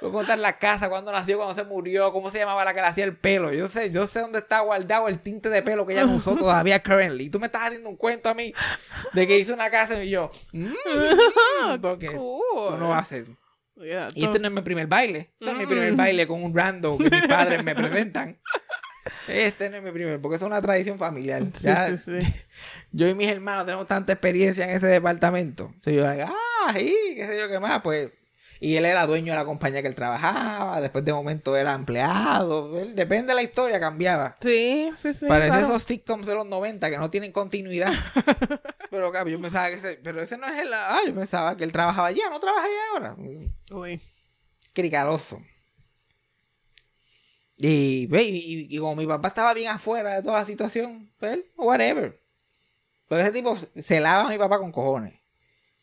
Puedo 0.00 0.12
contar 0.12 0.38
la 0.38 0.58
casa, 0.58 0.88
cuándo 0.88 1.12
nació, 1.12 1.36
cuándo 1.38 1.54
se 1.54 1.64
murió, 1.64 2.12
cómo 2.12 2.30
se 2.30 2.38
llamaba 2.38 2.64
la 2.64 2.74
que 2.74 2.80
le 2.80 2.86
hacía 2.86 3.04
el 3.04 3.16
pelo. 3.16 3.52
Yo 3.52 3.68
sé, 3.68 3.90
yo 3.90 4.06
sé 4.06 4.20
dónde 4.20 4.38
está 4.40 4.60
guardado 4.60 5.08
el 5.08 5.20
tinte 5.20 5.48
de 5.50 5.62
pelo 5.62 5.86
que 5.86 5.92
ella 5.94 6.04
no 6.06 6.14
usó 6.16 6.36
todavía 6.36 6.82
currently. 6.82 7.24
Y 7.24 7.30
tú 7.30 7.38
me 7.40 7.46
estás 7.46 7.62
haciendo 7.62 7.88
un 7.88 7.96
cuento 7.96 8.28
a 8.28 8.34
mí 8.34 8.52
de 9.12 9.26
que 9.26 9.38
hizo 9.38 9.54
una 9.54 9.70
casa 9.70 10.02
y 10.02 10.10
yo, 10.10 10.30
mm, 10.52 10.72
porque 11.82 12.06
Cool. 12.08 12.78
no 12.78 12.88
va 12.90 12.98
a 12.98 13.04
ser. 13.04 13.26
Yeah, 13.76 14.08
Y 14.14 14.24
este 14.24 14.40
no 14.40 14.48
es 14.48 14.54
mi 14.54 14.62
primer 14.62 14.88
baile. 14.88 15.30
Este 15.38 15.44
no 15.44 15.52
es 15.52 15.58
mi 15.58 15.66
primer 15.66 15.92
Mm. 15.92 15.96
baile 15.96 16.26
con 16.26 16.42
un 16.42 16.56
rando 16.56 16.98
que 16.98 17.04
mis 17.10 17.26
padres 17.28 17.62
me 17.62 17.74
presentan. 17.76 18.38
Este 19.28 19.70
no 19.70 19.76
es 19.76 19.82
mi 19.82 19.90
primer, 19.92 20.20
porque 20.20 20.36
es 20.36 20.42
una 20.42 20.60
tradición 20.60 20.98
familiar. 20.98 21.42
Sí, 21.54 21.64
Ya, 21.64 21.88
sí, 21.96 21.98
sí. 22.20 22.34
yo 22.92 23.06
y 23.08 23.14
mis 23.14 23.28
hermanos 23.28 23.64
tenemos 23.64 23.86
tanta 23.86 24.12
experiencia 24.12 24.64
en 24.64 24.70
ese 24.70 24.86
departamento. 24.88 25.70
Entonces 25.74 25.94
yo, 25.94 26.06
ah, 26.26 26.72
sí, 26.74 26.94
qué 27.14 27.24
sé 27.24 27.38
yo 27.38 27.48
qué 27.48 27.60
más, 27.60 27.80
pues. 27.82 28.10
Y 28.60 28.76
él 28.76 28.84
era 28.86 29.06
dueño 29.06 29.32
de 29.32 29.38
la 29.38 29.44
compañía 29.44 29.82
que 29.82 29.88
él 29.88 29.94
trabajaba, 29.94 30.80
después 30.80 31.04
de 31.04 31.12
momento 31.12 31.56
era 31.56 31.74
empleado. 31.74 32.78
Él, 32.80 32.94
depende 32.96 33.28
de 33.30 33.34
la 33.36 33.42
historia, 33.42 33.78
cambiaba. 33.78 34.34
Sí, 34.40 34.90
sí, 34.96 35.14
sí. 35.14 35.26
Parece 35.26 35.48
claro. 35.50 35.66
esos 35.66 35.84
sitcoms 35.84 36.26
de 36.26 36.34
los 36.34 36.46
90 36.46 36.90
que 36.90 36.98
no 36.98 37.08
tienen 37.10 37.30
continuidad. 37.32 37.92
pero 38.90 39.10
claro, 39.12 39.28
yo 39.28 39.40
pensaba 39.40 39.68
que 39.68 39.74
ese, 39.74 40.00
pero 40.02 40.20
ese 40.20 40.36
no 40.38 40.46
es 40.48 40.58
el, 40.58 40.72
ah, 40.74 40.98
yo 41.06 41.14
pensaba 41.14 41.56
que 41.56 41.62
él 41.64 41.70
trabajaba 41.72 42.08
allá, 42.08 42.24
no 42.30 42.40
trabaja 42.40 42.64
allá 42.64 42.82
ahora. 42.94 43.16
Uy. 43.70 44.00
Cricaroso. 44.72 45.40
Y, 47.56 48.08
y, 48.12 48.66
y- 48.76 48.78
como 48.78 48.94
mi 48.96 49.06
papá 49.06 49.28
estaba 49.28 49.52
bien 49.54 49.68
afuera 49.70 50.14
de 50.14 50.22
toda 50.22 50.38
la 50.40 50.46
situación, 50.46 51.12
pues 51.18 51.40
whatever. 51.56 52.20
Pero 53.08 53.20
ese 53.20 53.32
tipo 53.32 53.56
se 53.76 54.00
lava 54.00 54.26
a 54.26 54.30
mi 54.30 54.38
papá 54.38 54.58
con 54.58 54.70
cojones. 54.70 55.14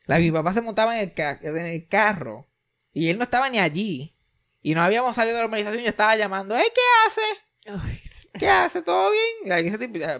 La, 0.05 0.19
mi 0.19 0.31
papá 0.31 0.53
se 0.53 0.61
montaba 0.61 0.95
en 0.95 1.01
el, 1.09 1.13
ca- 1.13 1.39
en 1.41 1.57
el 1.57 1.87
carro 1.87 2.47
y 2.95 3.09
él 3.09 3.17
no 3.19 3.23
estaba 3.23 3.47
ni 3.49 3.59
allí. 3.59 4.15
Y 4.63 4.73
no 4.73 4.81
habíamos 4.81 5.15
salido 5.15 5.35
de 5.35 5.41
la 5.41 5.45
organización 5.45 5.81
y 5.81 5.83
yo 5.83 5.89
estaba 5.89 6.15
llamando, 6.15 6.55
"Ey, 6.55 6.65
¿qué 6.73 6.81
hace? 7.07 7.21
¿Qué 8.39 8.49
hace? 8.49 8.81
¿Todo 8.81 9.11
bien? 9.11 9.63
Y 9.63 9.67
ese 9.67 9.77
tipo, 9.77 9.99
ya, 9.99 10.19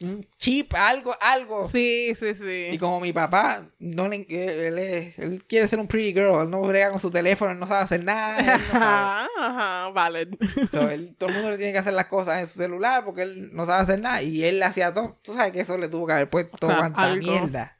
un 0.00 0.26
chip, 0.36 0.74
algo, 0.74 1.14
algo. 1.20 1.68
Sí, 1.68 2.12
sí, 2.18 2.34
sí. 2.34 2.68
Y 2.72 2.78
como 2.78 2.98
mi 3.00 3.12
papá, 3.12 3.68
no 3.78 4.08
le, 4.08 4.26
él, 4.28 4.78
es- 4.78 5.18
él 5.18 5.44
quiere 5.46 5.68
ser 5.68 5.78
un 5.78 5.86
pretty 5.86 6.12
girl, 6.12 6.42
él 6.42 6.50
no 6.50 6.60
brega 6.62 6.90
con 6.90 7.00
su 7.00 7.10
teléfono, 7.10 7.52
él 7.52 7.58
no 7.58 7.66
sabe 7.66 7.82
hacer 7.84 8.04
nada. 8.04 8.38
él 8.38 8.46
no 8.46 8.72
sabe. 8.72 8.84
Ajá, 8.84 9.28
ajá, 9.38 9.88
valid. 9.90 10.28
So, 10.70 10.88
él- 10.90 11.14
todo 11.18 11.28
el 11.30 11.34
mundo 11.36 11.50
le 11.50 11.56
tiene 11.56 11.72
que 11.72 11.78
hacer 11.78 11.92
las 11.94 12.06
cosas 12.06 12.40
en 12.40 12.46
su 12.46 12.54
celular 12.58 13.04
porque 13.04 13.22
él 13.22 13.50
no 13.54 13.64
sabe 13.66 13.82
hacer 13.82 14.00
nada. 14.00 14.22
Y 14.22 14.44
él 14.44 14.58
le 14.58 14.64
hacía 14.66 14.92
todo. 14.92 15.18
Tú 15.22 15.34
sabes 15.34 15.52
que 15.52 15.60
eso 15.60 15.76
le 15.78 15.88
tuvo 15.88 16.06
que 16.06 16.12
haber 16.14 16.28
puesto 16.30 16.66
cuanta 16.78 17.08
mierda. 17.20 17.78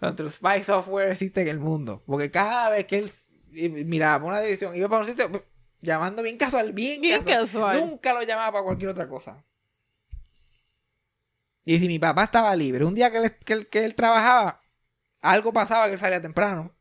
Contra 0.00 0.26
el 0.26 0.32
spy 0.32 0.62
software 0.64 1.10
existe 1.12 1.42
en 1.42 1.48
el 1.48 1.60
mundo. 1.60 2.02
Porque 2.06 2.30
cada 2.30 2.70
vez 2.70 2.86
que 2.86 2.98
él 2.98 3.12
y- 3.52 3.68
miraba 3.68 4.20
por 4.20 4.28
una 4.32 4.40
dirección, 4.40 4.74
iba 4.76 4.88
para 4.88 5.00
un 5.02 5.06
sitio 5.06 5.44
llamando 5.80 6.22
bien 6.22 6.36
casual, 6.38 6.72
bien, 6.72 7.00
Bien 7.00 7.22
casual. 7.22 7.80
Nunca 7.80 8.12
lo 8.12 8.22
llamaba 8.22 8.52
para 8.52 8.64
cualquier 8.64 8.90
otra 8.90 9.08
cosa. 9.08 9.44
Y 11.64 11.78
si 11.78 11.86
mi 11.86 11.98
papá 11.98 12.24
estaba 12.24 12.54
libre, 12.56 12.84
un 12.84 12.94
día 12.94 13.10
que 13.10 13.18
él, 13.18 13.36
que 13.44 13.52
él, 13.52 13.68
que 13.68 13.84
él 13.84 13.94
trabajaba, 13.94 14.60
algo 15.20 15.52
pasaba 15.52 15.86
que 15.86 15.92
él 15.92 15.98
salía 15.98 16.20
temprano. 16.20 16.74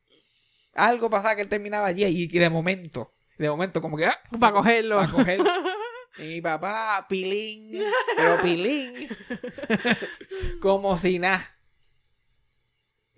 Algo 0.74 1.10
pasaba 1.10 1.36
que 1.36 1.42
él 1.42 1.50
terminaba 1.50 1.88
allí 1.88 2.04
y, 2.06 2.24
y 2.24 2.40
de 2.40 2.50
momento, 2.50 3.14
de 3.38 3.50
momento 3.50 3.82
como 3.82 3.98
que... 3.98 4.06
ah, 4.08 4.20
Para 4.40 4.54
cogerlo. 4.54 4.98
para 4.98 5.12
coger. 5.12 5.42
Y 6.18 6.24
mi 6.24 6.42
papá, 6.42 7.06
pilín, 7.08 7.82
pero 8.18 8.42
pilín, 8.42 9.08
como 10.62 10.98
si 10.98 11.18
nada. 11.20 11.48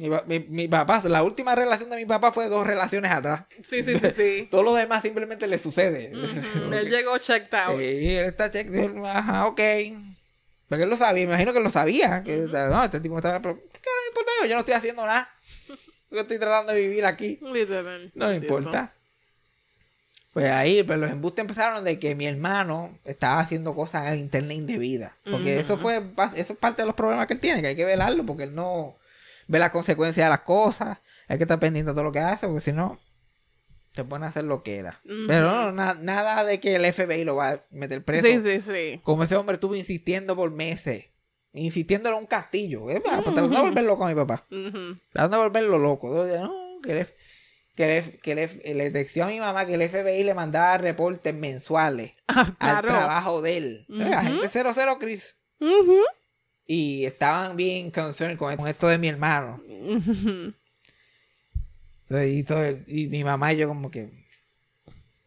Mi, 0.09 0.39
mi- 0.39 0.45
mi 0.49 0.67
papá, 0.67 1.01
la 1.05 1.23
última 1.23 1.55
relación 1.55 1.89
de 1.89 1.95
mi 1.97 2.05
papá 2.05 2.31
fue 2.31 2.49
dos 2.49 2.67
relaciones 2.67 3.11
atrás. 3.11 3.45
Sí, 3.63 3.83
sí, 3.83 3.97
sí, 3.97 4.07
sí. 4.15 4.47
Todo 4.51 4.63
lo 4.63 4.73
demás 4.73 5.01
simplemente 5.01 5.47
le 5.47 5.57
sucede. 5.57 6.11
Él 6.71 6.89
llegó 6.89 7.17
checked 7.17 7.53
out. 7.57 7.77
Sí, 7.79 8.15
él 8.15 8.25
está 8.25 8.51
check, 8.51 8.69
ajá, 9.05 9.47
ok. 9.47 9.61
Porque 10.67 10.83
él 10.83 10.89
lo 10.89 10.97
sabía, 10.97 11.25
me 11.25 11.31
imagino 11.31 11.53
que 11.53 11.59
lo 11.59 11.69
sabía. 11.69 12.23
Que, 12.23 12.37
no, 12.37 12.83
este 12.83 12.99
tipo 12.99 13.17
estaba, 13.17 13.41
pero, 13.41 13.55
¿qué 13.55 13.79
carajo 13.79 14.01
me 14.03 14.07
importa 14.09 14.31
yo? 14.41 14.47
Yo 14.47 14.53
no 14.55 14.59
estoy 14.61 14.73
haciendo 14.73 15.05
nada. 15.05 15.29
Yo 16.11 16.19
estoy 16.21 16.37
tratando 16.39 16.73
de 16.73 16.79
vivir 16.81 17.05
aquí. 17.05 17.39
Literal. 17.41 18.11
No 18.15 18.27
me 18.29 18.35
importa. 18.37 18.91
Pues 20.33 20.49
ahí, 20.49 20.81
pues 20.83 20.97
los 20.97 21.11
embustes 21.11 21.43
empezaron 21.43 21.83
de 21.83 21.99
que 21.99 22.15
mi 22.15 22.25
hermano 22.25 22.97
estaba 23.05 23.39
haciendo 23.39 23.75
cosas 23.75 24.07
en 24.13 24.19
internet 24.19 24.57
indebida. 24.57 25.15
Porque 25.29 25.59
eso 25.59 25.77
fue, 25.77 26.01
eso 26.35 26.53
es 26.53 26.59
parte 26.59 26.81
de 26.81 26.87
los 26.87 26.95
problemas 26.95 27.27
que 27.27 27.35
él 27.35 27.39
tiene, 27.39 27.61
que 27.61 27.67
hay 27.67 27.75
que 27.75 27.85
velarlo, 27.85 28.25
porque 28.25 28.43
él 28.43 28.55
no 28.55 28.95
ve 29.47 29.59
las 29.59 29.71
consecuencias 29.71 30.25
de 30.25 30.29
las 30.29 30.41
cosas. 30.41 30.99
Hay 31.27 31.37
que 31.37 31.43
estar 31.43 31.59
pendiente 31.59 31.91
de 31.91 31.95
todo 31.95 32.03
lo 32.03 32.11
que 32.11 32.19
hace, 32.19 32.47
porque 32.47 32.61
si 32.61 32.71
no, 32.73 32.99
te 33.93 34.03
pueden 34.03 34.23
hacer 34.23 34.43
lo 34.43 34.63
que 34.63 34.77
era. 34.77 34.99
Pero 35.27 35.49
no, 35.49 35.71
na- 35.71 35.93
nada 35.93 36.43
de 36.43 36.59
que 36.59 36.75
el 36.75 36.85
FBI 36.91 37.23
lo 37.23 37.35
va 37.35 37.49
a 37.51 37.63
meter 37.71 38.03
preso. 38.03 38.25
Sí, 38.27 38.39
sí, 38.41 38.61
sí. 38.61 39.01
Como 39.03 39.23
ese 39.23 39.35
hombre 39.35 39.55
estuvo 39.55 39.75
insistiendo 39.75 40.35
por 40.35 40.51
meses. 40.51 41.05
Insistiendo 41.53 42.09
en 42.09 42.15
un 42.15 42.25
castillo. 42.25 42.89
Eh, 42.89 42.99
pues, 42.99 43.13
tratando 43.23 43.47
de 43.55 43.61
volver 43.61 43.83
loco 43.83 44.05
a 44.05 44.09
mi 44.09 44.15
papá. 44.15 44.45
Ujú. 44.49 44.97
Tratando 45.11 45.37
de 45.37 45.43
volverlo 45.43 45.77
loco. 45.77 46.23
Decía, 46.25 46.41
no, 46.41 46.53
que 46.81 46.99
el 46.99 47.07
que, 47.75 47.85
le, 47.87 48.19
que 48.19 48.35
le, 48.35 48.73
le 48.75 48.91
texteó 48.91 49.25
a 49.25 49.27
mi 49.27 49.39
mamá 49.39 49.65
que 49.65 49.75
el 49.75 49.87
FBI 49.89 50.23
le 50.23 50.33
mandaba 50.33 50.77
reportes 50.77 51.33
mensuales 51.33 52.13
Ah, 52.27 52.51
al 52.59 52.81
trabajo 52.81 53.41
de 53.41 53.57
él. 53.57 53.85
Ujú. 53.89 54.01
Agente 54.13 54.47
00 54.47 54.97
Chris. 54.99 55.37
Y 56.65 57.05
estaban 57.05 57.55
bien 57.55 57.91
concerned 57.91 58.37
con, 58.37 58.67
esto 58.67 58.87
de 58.87 58.97
mi 58.97 59.07
hermano. 59.09 59.61
Entonces, 59.67 60.53
y, 62.31 62.43
todo 62.43 62.63
y 62.87 63.07
mi 63.07 63.23
mamá 63.23 63.53
y 63.53 63.57
yo 63.57 63.67
como 63.67 63.91
que 63.91 64.23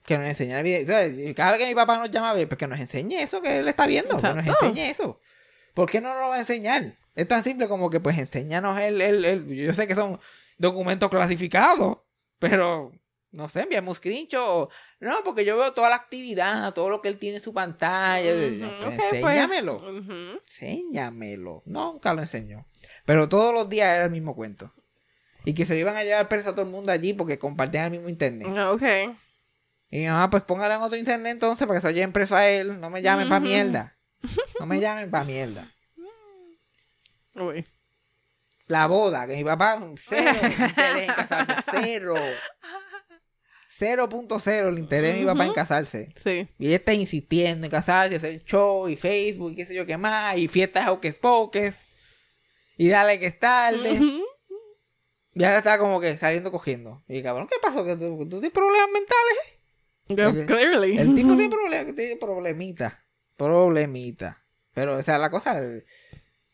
que 0.07 0.16
nos 0.16 0.26
enseñara 0.28 0.62
video. 0.62 0.81
Entonces, 0.81 1.35
cada 1.35 1.50
vez 1.50 1.61
que 1.61 1.66
mi 1.66 1.75
papá 1.75 1.99
nos 1.99 2.11
llama, 2.11 2.33
pues 2.35 2.57
que 2.57 2.66
nos 2.66 2.78
enseñe 2.78 3.16
eso 3.16 3.43
que 3.43 3.59
él 3.59 3.69
está 3.69 3.87
viendo, 3.87 4.16
que 4.16 4.23
nos 4.23 4.47
enseñe 4.47 4.88
eso. 4.90 5.21
¿Por 5.75 5.90
qué 5.90 6.00
no 6.00 6.11
nos 6.11 6.21
lo 6.21 6.28
va 6.28 6.37
a 6.37 6.40
enseñar? 6.40 6.97
Es 7.14 7.26
tan 7.28 7.43
simple 7.43 7.66
como 7.69 7.90
que 7.90 7.99
pues 8.00 8.16
enséñanos 8.16 8.78
el, 8.78 9.00
el, 9.00 9.25
el- 9.25 9.47
yo 9.57 9.75
sé 9.75 9.87
que 9.87 9.95
son 9.95 10.21
documentos 10.59 11.11
clasificados, 11.11 11.99
pero 12.38 12.93
no 13.37 13.49
sé, 13.49 13.62
envíame 13.62 13.88
un 13.88 13.95
screenshot 13.95 14.43
o- 14.43 14.69
no, 15.00 15.23
porque 15.25 15.45
yo 15.45 15.57
veo 15.57 15.73
toda 15.73 15.88
la 15.90 15.97
actividad, 15.97 16.73
todo 16.75 16.88
lo 16.90 17.00
que 17.02 17.09
él 17.09 17.19
tiene 17.19 17.37
en 17.38 17.43
su 17.43 17.52
pantalla, 17.52 18.33
pues, 18.33 18.62
ok, 18.62 18.95
pues. 18.97 19.12
enséñamelo. 19.14 19.76
Ujú. 19.76 20.40
Enséñamelo. 20.47 21.62
Nunca 21.66 22.14
lo 22.14 22.23
enseñó. 22.23 22.66
Pero 23.05 23.28
todos 23.28 23.52
los 23.55 23.69
días 23.69 23.95
era 23.95 24.05
el 24.07 24.11
mismo 24.11 24.35
cuento. 24.35 24.73
Y 25.45 25.55
que 25.55 25.64
se 25.66 25.75
lo 25.75 25.81
iban 25.81 25.97
a 25.97 26.02
llevar 26.02 26.28
preso 26.28 26.50
a 26.50 26.52
todo 26.52 26.62
el 26.64 26.71
mundo 26.73 26.90
allí 26.90 27.12
porque 27.12 27.38
compartían 27.38 27.85
el 27.85 27.90
mismo 27.93 28.09
internet. 28.09 28.49
Ah, 28.57 28.73
Ok. 28.73 28.83
Y 29.88 29.99
mi 30.00 30.07
mamá, 30.09 30.28
pues 30.31 30.43
póngale 30.43 30.75
en 30.75 30.83
otro 30.83 30.99
internet 30.99 31.33
entonces 31.35 31.64
para 31.69 31.78
que 31.78 31.83
se 31.83 31.87
lo 31.88 31.95
lleven 31.95 32.12
preso 32.12 32.35
a 32.35 32.49
él. 32.49 32.81
No 32.81 32.90
me 32.90 33.02
llamen 33.02 33.28
pa' 33.28 33.37
Ujú. 33.37 33.45
mierda. 33.47 33.97
No 34.59 34.66
me 34.66 34.81
llamen 34.81 35.11
pa' 35.11 35.23
mierda. 35.23 35.71
Uy. 37.37 37.64
La 38.66 38.88
boda, 38.88 39.28
que 39.28 39.37
mi 39.37 39.45
papá, 39.45 39.78
cero 39.97 40.33
interés 40.43 41.09
en 41.09 41.14
casarse. 41.14 41.55
Cero. 41.71 42.14
0.0 43.78 44.68
el 44.68 44.78
interés 44.78 45.14
de 45.14 45.21
mi 45.21 45.26
papá 45.26 45.42
en 45.45 45.50
Ujú. 45.50 45.54
casarse. 45.54 46.12
Sí. 46.16 46.49
Y 46.59 46.66
ella 46.68 46.76
está 46.76 46.92
insistiendo 46.95 47.66
en 47.66 47.71
casarse, 47.71 48.16
hacer 48.16 48.42
show 48.45 48.88
y 48.88 48.97
Facebook 48.97 49.52
y 49.52 49.56
qué 49.56 49.66
sé 49.66 49.75
yo 49.75 49.85
qué 49.87 49.97
más. 49.97 50.37
Y 50.38 50.49
fiestas 50.49 50.88
hocus 50.88 51.18
pocus. 51.18 51.75
Y 52.78 52.88
dale 52.88 53.18
que 53.18 53.26
es 53.26 53.38
tarde. 53.38 53.92
Ujú. 53.92 54.23
Y 55.35 55.45
ahora 55.45 55.59
está 55.59 55.78
como 55.78 56.00
que 56.00 56.16
saliendo 56.16 56.50
cogiendo. 56.50 57.02
Y 57.09 57.23
cabrón, 57.23 57.47
¿qué 57.49 57.56
pasó? 57.61 57.85
¿Que 57.85 57.97
tú, 57.97 58.16
tú 58.21 58.40
tienes 58.40 58.52
problemas 58.52 58.88
mentales? 58.92 59.37
Yeah, 60.09 60.28
Ok. 60.28 60.47
Clearly. 60.47 60.99
El 60.99 61.14
tipo 61.14 61.37
tiene 61.37 61.50
problemas, 61.54 61.87
que 61.87 61.92
tiene 61.92 62.16
problemita. 62.16 63.04
Problemita. 63.37 64.42
Pero, 64.73 64.97
o 64.97 65.02
sea, 65.02 65.18
la 65.18 65.30
cosa. 65.30 65.61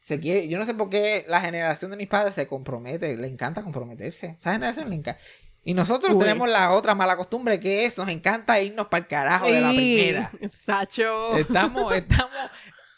Se 0.00 0.18
quiere, 0.18 0.48
yo 0.48 0.58
no 0.58 0.64
sé 0.64 0.74
por 0.74 0.90
qué 0.90 1.24
la 1.28 1.40
generación 1.40 1.92
de 1.92 1.96
mis 1.96 2.08
padres 2.08 2.34
se 2.34 2.48
compromete. 2.48 3.16
Le 3.16 3.28
encanta 3.28 3.62
comprometerse. 3.62 4.36
Esa 4.40 4.52
generación 4.52 4.90
le 4.90 4.96
encanta. 4.96 5.20
Y 5.64 5.74
nosotros 5.74 6.14
Uy. 6.14 6.18
tenemos 6.18 6.48
la 6.48 6.72
otra 6.72 6.94
mala 6.94 7.16
costumbre 7.16 7.60
que 7.60 7.84
es, 7.84 7.96
nos 7.96 8.08
encanta 8.08 8.60
irnos 8.60 8.88
para 8.88 9.02
el 9.02 9.06
carajo 9.06 9.46
de 9.46 9.60
la 9.60 9.70
primera. 9.70 10.32
Sacho. 10.50 11.36
Estamos, 11.36 11.92
estamos, 11.94 12.36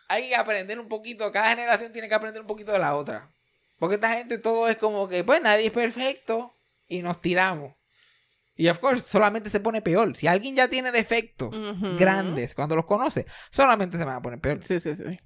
hay 0.09 0.29
que 0.29 0.37
aprender 0.37 0.81
un 0.81 0.89
poquito, 0.89 1.31
cada 1.31 1.51
generación 1.51 1.93
tiene 1.93 2.09
que 2.09 2.15
aprender 2.15 2.41
un 2.41 2.47
poquito 2.47 2.73
de 2.73 2.79
la 2.79 2.97
otra. 2.97 3.31
Porque 3.79 3.97
esta 3.97 4.11
gente 4.17 4.39
todo 4.39 4.69
es 4.69 4.77
como 4.77 5.09
que, 5.09 5.25
pues 5.25 5.43
nadie 5.43 5.67
es 5.67 5.73
perfecto 5.73 6.55
y 6.89 7.03
nos 7.03 7.21
tiramos. 7.21 7.75
Y 8.57 8.69
of 8.69 8.79
course, 8.79 9.03
solamente 9.07 9.51
se 9.51 9.61
pone 9.61 9.83
peor. 9.83 10.17
Si 10.17 10.27
alguien 10.27 10.55
ya 10.55 10.69
tiene 10.69 10.93
defectos 10.93 11.55
grandes 11.99 12.55
cuando 12.55 12.77
los 12.77 12.87
conoce, 12.87 13.27
solamente 13.51 13.99
se 13.99 14.05
van 14.05 14.17
a 14.17 14.23
poner 14.23 14.41
peor. 14.41 14.63
Sí, 14.63 14.79
sí, 14.79 14.95
sí. 14.95 15.19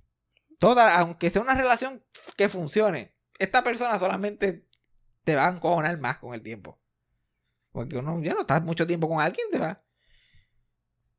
Toda, 0.59 0.99
aunque 0.99 1.31
sea 1.31 1.43
una 1.43 1.55
relación 1.55 2.03
que 2.37 2.49
funcione, 2.49 3.15
esta 3.39 3.63
persona 3.63 3.99
solamente 3.99 4.67
te 5.25 5.37
va 5.37 5.47
a 5.47 5.53
encojonar 5.53 5.99
más 5.99 6.19
con 6.19 6.35
el 6.35 6.43
tiempo. 6.43 6.81
Porque 7.73 7.97
uno 7.99 8.23
ya 8.23 8.35
no 8.35 8.41
está 8.41 8.61
mucho 8.61 8.87
tiempo 8.87 9.09
con 9.09 9.21
alguien, 9.21 9.47
te 9.53 9.59
va. 9.59 9.83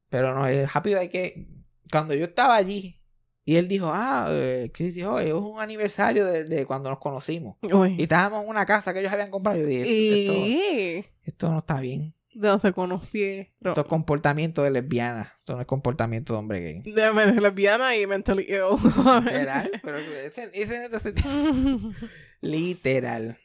Pero 0.10 0.34
no, 0.34 0.48
es 0.48 0.72
rápido 0.74 1.00
hay 1.00 1.10
que. 1.10 1.48
Cuando 1.92 2.14
yo 2.14 2.26
estaba 2.26 2.56
allí 2.56 3.00
y 3.46 3.56
él 3.56 3.68
dijo, 3.68 3.90
ah, 3.94 4.28
eh, 4.30 4.70
Chris 4.74 4.94
dijo, 4.94 5.14
"Oye, 5.14 5.30
es 5.30 5.34
un 5.34 5.60
aniversario 5.60 6.26
de, 6.26 6.44
de 6.44 6.66
cuando 6.66 6.90
nos 6.90 7.00
conocimos. 7.00 7.58
Y 7.98 8.04
estábamos 8.04 8.44
en 8.44 8.50
una 8.50 8.66
casa 8.66 8.94
que 8.94 9.00
ellos 9.00 9.12
habían 9.12 9.32
comprado. 9.32 9.58
Yo 9.58 9.66
dije, 9.66 9.82
esto, 10.22 10.34
esto, 10.34 10.46
Y... 10.48 11.06
esto 11.24 11.52
no 11.52 11.58
está 11.60 11.80
bien. 11.80 12.14
De 12.34 12.48
donde 12.48 12.62
se 12.62 12.74
conocieron. 12.74 13.48
Esto 13.60 13.82
es 13.82 13.88
comportamiento 13.88 14.62
de 14.62 14.70
lesbiana. 14.70 15.34
Esto 15.40 15.56
no 15.56 15.62
es 15.62 15.68
comportamiento 15.68 16.34
de 16.34 16.40
hombre 16.40 16.60
gay. 16.60 16.82
De, 16.94 17.12
de 17.34 17.42
lesbiana 17.42 17.96
y 17.96 18.06
mentally 18.06 18.46
ill. 18.48 18.78
Literal. 19.24 19.72
Pero 19.82 19.98
ese, 19.98 20.50
ese 20.54 21.00
se- 21.00 21.14
Literal. 22.42 23.38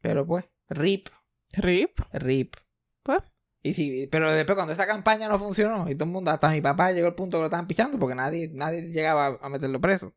Pero 0.00 0.24
pues, 0.26 0.44
rip, 0.68 1.08
Rip. 1.54 1.98
rip. 2.12 2.54
Pues. 3.02 3.20
Y 3.62 3.74
sí, 3.74 4.08
pero 4.10 4.30
después 4.32 4.54
cuando 4.56 4.72
esa 4.72 4.86
campaña 4.86 5.28
no 5.28 5.38
funcionó 5.38 5.88
y 5.90 5.94
todo 5.94 6.04
el 6.04 6.10
mundo, 6.12 6.30
hasta 6.30 6.48
mi 6.50 6.60
papá 6.62 6.92
llegó 6.92 7.08
al 7.08 7.14
punto 7.14 7.36
que 7.36 7.40
lo 7.42 7.46
estaban 7.46 7.66
pichando 7.66 7.98
porque 7.98 8.14
nadie, 8.14 8.50
nadie 8.52 8.82
llegaba 8.90 9.38
a- 9.40 9.48
meterlo 9.50 9.80
preso. 9.80 10.14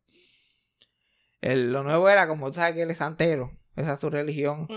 El- 1.42 1.72
lo 1.74 1.84
nuevo 1.84 2.08
era 2.10 2.28
como 2.28 2.50
tú 2.52 2.56
sabes 2.56 2.74
que 2.76 2.84
él 2.84 2.92
es 2.92 2.98
santero, 3.00 3.52
esa 3.76 3.94
es 3.94 4.00
su 4.00 4.10
religión. 4.10 4.68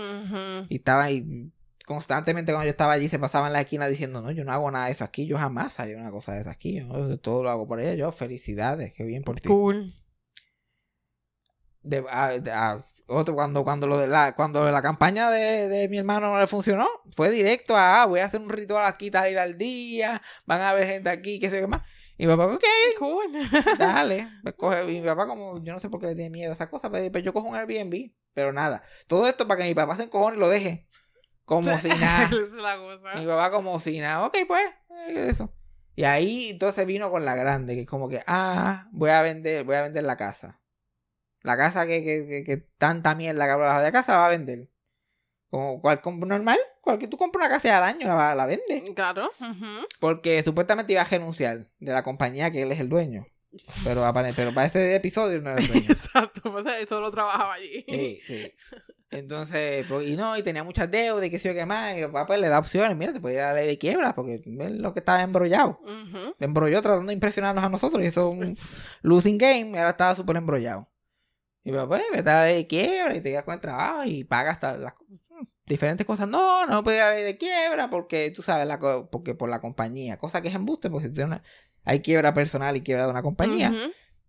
Y 0.69 0.75
estaba 0.75 1.03
ahí 1.05 1.51
constantemente 1.85 2.51
cuando 2.51 2.65
yo 2.65 2.71
estaba 2.71 2.91
allí 2.93 3.07
se 3.07 3.19
pasaba 3.19 3.47
en 3.47 3.53
la 3.53 3.61
esquina 3.61 3.87
diciendo, 3.87 4.21
no, 4.21 4.31
yo 4.31 4.43
no 4.43 4.51
hago 4.51 4.69
nada 4.69 4.87
de 4.87 4.91
eso 4.91 5.05
aquí, 5.05 5.25
yo 5.27 5.37
jamás 5.37 5.79
haría 5.79 5.95
una 5.95 6.11
cosa 6.11 6.33
de 6.33 6.41
eso 6.41 6.49
aquí, 6.49 6.75
yo 6.79 7.17
todo 7.19 7.43
lo 7.43 7.49
hago 7.49 7.65
por 7.67 7.79
ella, 7.79 7.93
yo 7.95 8.11
felicidades, 8.11 8.93
qué 8.93 9.05
bien 9.05 9.23
por 9.23 9.39
ti. 9.39 9.47
Cool. 9.47 9.93
De, 11.87 12.03
a- 12.09 12.29
de- 12.39 12.51
a- 12.51 12.83
otro 13.07 13.35
cuando 13.35 13.63
cuando 13.63 13.87
lo 13.87 13.97
de 13.97 14.07
la 14.07 14.35
cuando 14.35 14.69
la 14.69 14.81
campaña 14.81 15.29
de, 15.31 15.67
de 15.69 15.87
mi 15.89 15.97
hermano 15.97 16.31
no 16.33 16.39
le 16.39 16.47
funcionó 16.47 16.87
fue 17.15 17.29
directo 17.29 17.75
a 17.77 18.01
ah, 18.01 18.05
voy 18.05 18.19
a 18.19 18.25
hacer 18.25 18.41
un 18.41 18.49
ritual 18.49 18.85
aquí 18.85 19.09
tal 19.09 19.31
y 19.31 19.35
tal 19.35 19.57
día 19.57 20.21
van 20.45 20.59
a 20.61 20.71
haber 20.71 20.87
gente 20.87 21.09
aquí 21.09 21.39
qué 21.39 21.49
sé 21.49 21.61
qué 21.61 21.67
más 21.67 21.81
y 22.17 22.27
mi 22.27 22.35
papá 22.35 22.53
ok 22.53 22.63
Cool. 22.99 23.31
dale 23.77 24.27
pues 24.43 24.55
coge 24.55 24.83
y 24.91 24.99
mi 24.99 25.07
papá 25.07 25.25
como 25.25 25.63
yo 25.63 25.71
no 25.73 25.79
sé 25.79 25.89
por 25.89 26.01
qué 26.01 26.07
le 26.07 26.15
tiene 26.15 26.29
miedo 26.31 26.51
a 26.51 26.53
esa 26.55 26.69
cosa 26.69 26.89
pero, 26.89 27.09
pero 27.11 27.23
yo 27.23 27.31
cojo 27.33 27.47
un 27.47 27.55
Airbnb 27.55 28.11
pero 28.33 28.53
nada. 28.53 28.83
Todo 29.07 29.27
esto 29.27 29.47
para 29.47 29.59
que 29.63 29.67
mi 29.67 29.73
papá 29.73 29.95
se 29.95 30.03
encojone 30.03 30.37
y 30.37 30.39
lo 30.39 30.47
deje. 30.47 30.85
Como 31.43 31.63
si 31.79 31.87
nada. 31.89 32.29
mi 33.15 33.25
papá 33.25 33.49
como 33.49 33.79
si 33.79 33.99
nada, 33.99 34.25
ok, 34.27 34.37
pues, 34.47 34.63
eh, 35.07 35.27
eso. 35.29 35.51
Y 35.95 36.03
ahí 36.03 36.49
entonces 36.51 36.85
vino 36.85 37.09
con 37.09 37.25
la 37.25 37.33
grande, 37.33 37.73
que 37.73 37.81
es 37.81 37.87
como 37.87 38.07
que, 38.07 38.21
ah, 38.27 38.85
voy 38.91 39.09
a 39.09 39.23
vender, 39.23 39.63
voy 39.63 39.75
a 39.77 39.81
vender 39.81 40.03
la 40.03 40.17
casa. 40.17 40.59
La 41.41 41.55
casa 41.57 41.85
que, 41.85 42.03
que, 42.03 42.25
que, 42.27 42.43
que 42.43 42.57
tanta 42.77 43.15
mierda 43.15 43.45
que 43.45 43.51
habla 43.51 43.81
de 43.81 43.91
casa 43.91 44.13
la 44.13 44.17
va 44.19 44.25
a 44.27 44.29
vender. 44.29 44.67
Como 45.49 45.81
cual, 45.81 46.01
normal, 46.03 46.59
cualquier 46.81 47.09
tú 47.09 47.17
compras 47.17 47.47
una 47.47 47.55
casa 47.55 47.77
al 47.77 47.83
año, 47.83 48.07
la, 48.07 48.35
la 48.35 48.45
vende. 48.45 48.83
Claro. 48.95 49.29
ujú. 49.39 49.87
Porque 49.99 50.43
supuestamente 50.43 50.91
iba 50.93 51.01
a 51.01 51.05
renunciar 51.05 51.67
de 51.79 51.93
la 51.93 52.03
compañía 52.03 52.51
que 52.51 52.63
él 52.63 52.71
es 52.71 52.79
el 52.79 52.89
dueño. 52.89 53.25
Pero, 53.83 54.03
pero 54.35 54.53
para 54.53 54.67
este 54.67 54.95
episodio 54.95 55.41
no 55.41 55.51
era 55.51 55.61
el 55.61 55.67
dueño. 55.67 55.85
Exacto. 55.89 56.51
Pues 56.51 56.65
él 56.65 56.87
solo 56.87 57.11
trabajaba 57.11 57.53
allí. 57.53 57.85
Sí, 57.87 58.19
sí. 58.27 58.53
Entonces, 59.09 59.85
pues, 59.87 60.05
y 60.05 60.17
no, 60.17 60.37
y 60.37 60.43
tenía 60.43 60.65
muchas 60.65 60.91
deudas 60.91 61.25
y 61.25 61.29
qué 61.31 61.39
sé 61.39 61.47
yo 61.47 61.55
qué 61.55 61.65
más. 61.65 61.97
Y 61.97 62.01
papá 62.03 62.27
pues, 62.27 62.41
le 62.41 62.49
da 62.49 62.59
opciones. 62.59 62.95
Mira, 62.97 63.13
te 63.13 63.21
puede 63.21 63.35
ir 63.35 63.41
a 63.41 63.53
la 63.53 63.53
ley 63.53 63.67
de 63.67 63.77
quiebra 63.77 64.13
porque 64.13 64.41
es 64.45 64.71
lo 64.71 64.93
que 64.93 64.99
estaba 64.99 65.21
embrollado. 65.21 65.79
Ujú. 65.81 66.35
Le 66.37 66.45
embrolló 66.45 66.81
tratando 66.81 67.07
de 67.07 67.13
impresionarnos 67.13 67.63
a 67.63 67.69
nosotros 67.69 68.03
y 68.03 68.07
eso 68.07 68.29
es 68.29 68.37
un 68.37 68.57
losing 69.01 69.37
game. 69.37 69.71
Y 69.71 69.77
ahora 69.77 69.91
estaba 69.91 70.13
súper 70.13 70.35
embrollado. 70.35 70.89
Y 71.67 71.71
mi 71.71 71.77
papá, 71.77 71.87
pues, 71.97 72.03
vete 72.13 72.29
a 72.29 72.33
la 72.35 72.45
ley 72.45 72.55
de 72.55 72.67
quiebra 72.67 73.13
y 73.15 73.21
te 73.21 73.29
quedas 73.29 73.43
con 73.43 73.53
el 73.55 73.59
trabajo 73.59 74.03
y 74.05 74.23
pagas 74.23 74.61
las 74.61 74.93
diferentes 75.65 76.07
cosas. 76.07 76.25
No, 76.27 76.65
no 76.65 76.81
puede 76.81 76.99
la 76.99 77.11
ley 77.11 77.23
de 77.23 77.37
quiebra 77.37 77.89
porque 77.89 78.31
tú 78.31 78.41
sabes, 78.41 78.65
la 78.65 78.79
co- 78.79 79.09
porque 79.11 79.35
por 79.35 79.49
la 79.49 79.59
compañía. 79.59 80.17
Cosa 80.17 80.41
que 80.41 80.47
es 80.47 80.55
embuste 80.55 80.89
porque 80.89 81.07
si 81.09 81.13
tú 81.13 81.23
una- 81.23 81.43
hay 81.83 81.99
quiebra 82.01 82.33
personal 82.33 82.77
y 82.77 82.81
quiebra 82.83 83.03
de 83.03 83.11
una 83.11 83.21
compañía. 83.21 83.71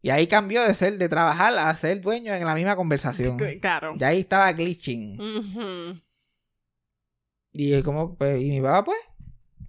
Y 0.03 0.11
ahí 0.11 0.27
cambió 0.27 0.63
de 0.65 0.75
ser 0.75 0.99
de 0.99 1.09
trabajar 1.09 1.57
a 1.59 1.73
ser 1.77 2.01
dueño 2.01 2.35
en 2.35 2.45
la 2.45 2.55
misma 2.57 2.75
conversación. 2.75 3.37
Claro. 3.61 3.95
Ya 3.97 4.09
ahí 4.09 4.19
estaba 4.21 4.51
glitching. 4.53 5.21
Y 7.53 7.73
él 7.73 7.85
como, 7.85 8.17
pues, 8.17 8.43
y 8.43 8.51
mi 8.51 8.61
papá, 8.61 8.85
pues, 8.85 8.99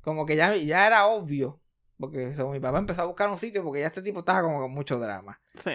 como 0.01 0.25
que 0.25 0.35
ya, 0.35 0.55
ya 0.55 0.87
era 0.87 1.05
obvio. 1.05 1.61
Porque 1.99 2.33
mi 2.51 2.59
papá 2.59 2.79
empezó 2.79 3.01
a 3.01 3.05
buscar 3.05 3.29
un 3.29 3.37
sitio 3.37 3.63
porque 3.63 3.81
ya 3.81 3.87
este 3.87 4.01
tipo 4.01 4.19
estaba 4.21 4.41
como 4.41 4.59
con 4.59 4.71
mucho 4.71 4.97
drama. 4.99 5.39
Sí. 5.55 5.71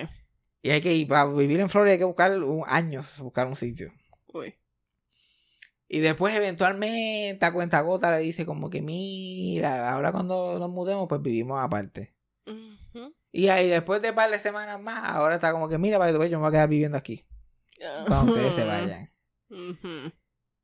Y 0.65 0.71
hay 0.71 0.81
que 0.81 0.95
ir, 0.95 1.07
para 1.07 1.27
vivir 1.27 1.61
en 1.61 1.69
Florida 1.69 1.93
hay 1.93 1.99
que 1.99 2.05
buscar 2.05 2.33
un, 2.43 2.65
años, 2.67 3.07
buscar 3.19 3.47
un 3.47 3.55
sitio. 3.55 3.93
Uy. 4.33 4.55
Y 5.89 6.01
después, 6.01 6.35
eventualmente, 6.35 7.45
a 7.45 7.53
cuenta 7.53 7.83
gota 7.83 8.11
le 8.11 8.21
dice 8.21 8.47
como 8.47 8.71
que, 8.71 8.81
mira, 8.81 9.93
ahora 9.93 10.11
cuando 10.11 10.59
nos 10.59 10.71
mudemos, 10.71 11.07
pues 11.07 11.21
vivimos 11.21 11.63
aparte. 11.63 12.15
Ujú. 12.47 13.15
Y 13.31 13.49
ahí 13.49 13.69
después 13.69 14.01
de 14.01 14.09
un 14.09 14.15
par 14.17 14.31
de 14.31 14.39
semanas 14.39 14.81
más, 14.81 15.03
ahora 15.05 15.35
está 15.35 15.53
como 15.53 15.69
que, 15.69 15.77
mira, 15.77 15.99
way, 15.99 16.13
yo 16.31 16.39
me 16.39 16.45
voy 16.45 16.49
a 16.49 16.53
quedar 16.53 16.69
viviendo 16.71 16.97
aquí. 16.97 17.27
Cuando 18.09 18.33
ustedes 18.33 18.55
se 18.55 18.65
vayan. 18.65 19.07
Ujú. 19.51 20.13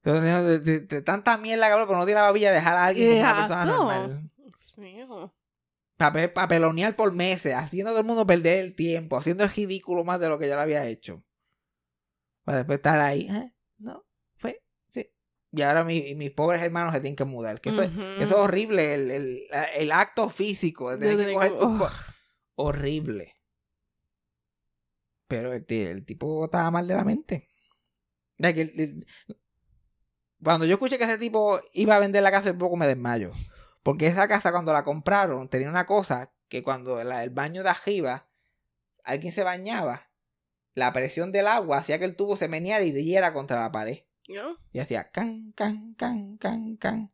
Pero 0.00 0.20
de, 0.22 0.42
de- 0.42 0.58
de- 0.60 0.80
de 0.80 1.02
tanta 1.02 1.36
mierda 1.36 1.66
que 1.66 1.72
habló, 1.74 1.86
pero 1.86 1.98
no 1.98 2.06
tiene 2.06 2.20
la 2.22 2.26
babilla 2.28 2.48
de 2.48 2.54
dejar 2.54 2.74
a 2.78 2.86
alguien 2.86 3.08
como 3.10 3.20
una 3.20 3.34
persona 3.36 3.64
normal. 3.66 4.30
Dios 4.38 4.78
mío. 4.78 5.34
Papel, 6.00 6.32
papelonear 6.32 6.96
por 6.96 7.12
meses, 7.12 7.54
haciendo 7.54 7.90
a 7.90 7.92
todo 7.92 8.00
el 8.00 8.06
mundo 8.06 8.26
perder 8.26 8.56
el 8.64 8.74
tiempo, 8.74 9.18
haciendo 9.18 9.44
el 9.44 9.50
ridículo 9.50 10.02
más 10.02 10.18
de 10.18 10.30
lo 10.30 10.38
que 10.38 10.48
ya 10.48 10.54
lo 10.54 10.62
había 10.62 10.86
hecho. 10.86 11.22
Para 12.42 12.58
después 12.58 12.78
estar 12.78 12.98
ahí, 13.00 13.28
¿eh? 13.30 13.52
No, 13.76 14.02
fue, 14.36 14.62
sí. 14.94 15.10
y 15.52 15.60
ahora 15.60 15.84
mi- 15.84 16.14
mis 16.14 16.30
pobres 16.30 16.62
hermanos 16.62 16.94
se 16.94 17.00
tienen 17.00 17.16
que 17.16 17.26
mudar. 17.26 17.60
Que 17.60 17.68
eso, 17.68 17.82
eso 17.82 18.22
es 18.22 18.32
horrible, 18.32 18.94
el, 18.94 19.10
el- 19.10 19.42
el 19.76 19.92
acto 19.92 20.30
físico 20.30 20.90
de 20.90 20.96
tener 20.96 21.16
que 21.26 21.32
coger. 21.34 21.52
Horrible. 22.54 23.34
Pero 25.28 25.52
el, 25.52 25.66
el 25.68 26.06
tipo 26.06 26.46
estaba 26.46 26.70
mal 26.70 26.88
de 26.88 26.94
la 26.94 27.04
mente. 27.04 27.46
Cuando 30.42 30.64
yo 30.64 30.72
escuché 30.74 30.96
que 30.96 31.04
ese 31.04 31.18
tipo 31.18 31.60
iba 31.74 31.94
a 31.96 32.00
vender 32.00 32.22
la 32.22 32.30
casa, 32.30 32.50
un 32.52 32.58
poco 32.58 32.76
me 32.76 32.86
desmayo. 32.86 33.32
Porque 33.82 34.06
esa 34.06 34.28
casa 34.28 34.52
cuando 34.52 34.72
la 34.72 34.84
compraron 34.84 35.48
tenía 35.48 35.68
una 35.70 35.86
cosa 35.86 36.32
que 36.48 36.62
cuando 36.62 37.02
la- 37.04 37.22
el 37.24 37.30
baño 37.30 37.62
de 37.62 37.70
arriba 37.70 38.28
alguien 39.04 39.32
se 39.32 39.42
bañaba, 39.42 40.10
la 40.74 40.92
presión 40.92 41.32
del 41.32 41.46
agua 41.46 41.78
hacía 41.78 41.98
que 41.98 42.04
el 42.04 42.16
tubo 42.16 42.36
se 42.36 42.48
meneara 42.48 42.84
y 42.84 42.92
diera 42.92 43.32
contra 43.32 43.60
la 43.60 43.72
pared. 43.72 44.04
¿No? 44.28 44.56
Y 44.72 44.78
hacía 44.78 45.10
can, 45.10 45.52
can, 45.56 45.94
can, 45.94 46.36
can, 46.38 46.76
can. 46.76 47.12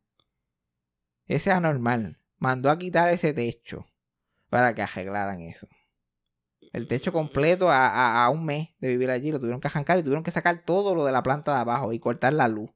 Ese 1.25 1.49
es 1.49 1.55
anormal. 1.55 2.19
Mandó 2.37 2.69
a 2.69 2.77
quitar 2.77 3.09
ese 3.11 3.33
techo 3.33 3.87
para 4.49 4.75
que 4.75 4.83
arreglaran 4.83 5.41
eso. 5.41 5.67
El 6.73 6.87
techo 6.87 7.11
completo 7.11 7.69
a, 7.71 7.87
a- 7.87 8.25
a 8.25 8.29
un 8.29 8.45
mes 8.45 8.69
de 8.79 8.89
vivir 8.89 9.09
allí 9.09 9.31
lo 9.31 9.39
tuvieron 9.39 9.59
que 9.61 9.67
arrancar 9.67 9.97
y 9.97 10.03
tuvieron 10.03 10.23
que 10.23 10.31
sacar 10.31 10.63
todo 10.63 10.93
lo 10.93 11.05
de 11.05 11.11
la 11.11 11.23
planta 11.23 11.53
de 11.55 11.61
abajo 11.61 11.91
y 11.93 11.99
cortar 11.99 12.33
la 12.33 12.47
luz 12.47 12.69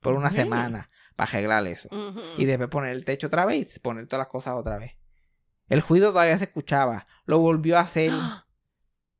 por 0.00 0.14
una 0.14 0.30
semana 0.42 0.90
para 1.16 1.30
arreglar 1.30 1.66
eso. 1.66 1.88
Y 2.36 2.44
después 2.44 2.68
poner 2.68 2.92
el 2.92 3.04
techo 3.04 3.28
otra 3.28 3.44
vez 3.44 3.78
poner 3.80 4.06
todas 4.06 4.20
las 4.20 4.28
cosas 4.28 4.54
otra 4.54 4.78
vez. 4.78 4.96
El 5.68 5.82
ruido 5.82 6.10
todavía 6.10 6.38
se 6.38 6.44
escuchaba. 6.44 7.06
Lo 7.24 7.38
volvió 7.38 7.78
a 7.78 7.82
hacer. 7.82 8.12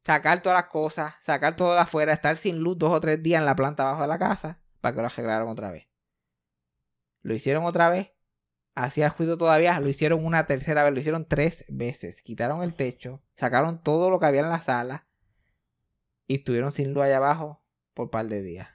Sacar 0.04 0.42
todas 0.42 0.58
las 0.58 0.70
cosas, 0.70 1.14
sacar 1.22 1.56
todo 1.56 1.72
de 1.72 1.80
afuera, 1.80 2.12
estar 2.12 2.36
sin 2.36 2.58
luz 2.58 2.76
dos 2.76 2.92
o 2.92 3.00
tres 3.00 3.22
días 3.22 3.40
en 3.40 3.46
la 3.46 3.56
planta 3.56 3.84
abajo 3.84 4.02
de 4.02 4.08
la 4.08 4.18
casa 4.18 4.60
para 4.82 4.94
que 4.94 5.00
lo 5.00 5.06
arreglaran 5.06 5.48
otra 5.48 5.70
vez. 5.70 5.88
Lo 7.22 7.34
hicieron 7.34 7.64
otra 7.64 7.88
vez. 7.88 8.12
Hacía 8.74 9.06
el 9.06 9.12
ruido 9.12 9.38
todavía. 9.38 9.80
Lo 9.80 9.88
hicieron 9.88 10.24
una 10.26 10.44
tercera 10.44 10.84
vez. 10.84 10.92
Lo 10.92 11.00
hicieron 11.00 11.26
tres 11.26 11.64
veces. 11.68 12.20
Quitaron 12.20 12.62
el 12.62 12.74
techo. 12.74 13.22
Sacaron 13.36 13.82
todo 13.82 14.10
lo 14.10 14.20
que 14.20 14.26
había 14.26 14.42
en 14.42 14.50
la 14.50 14.60
sala. 14.60 15.06
Y 16.26 16.36
estuvieron 16.36 16.70
sin 16.70 16.92
luz 16.92 17.04
allá 17.04 17.16
abajo 17.16 17.62
por 17.94 18.04
un 18.06 18.10
par 18.10 18.26
de 18.26 18.42
días. 18.42 18.73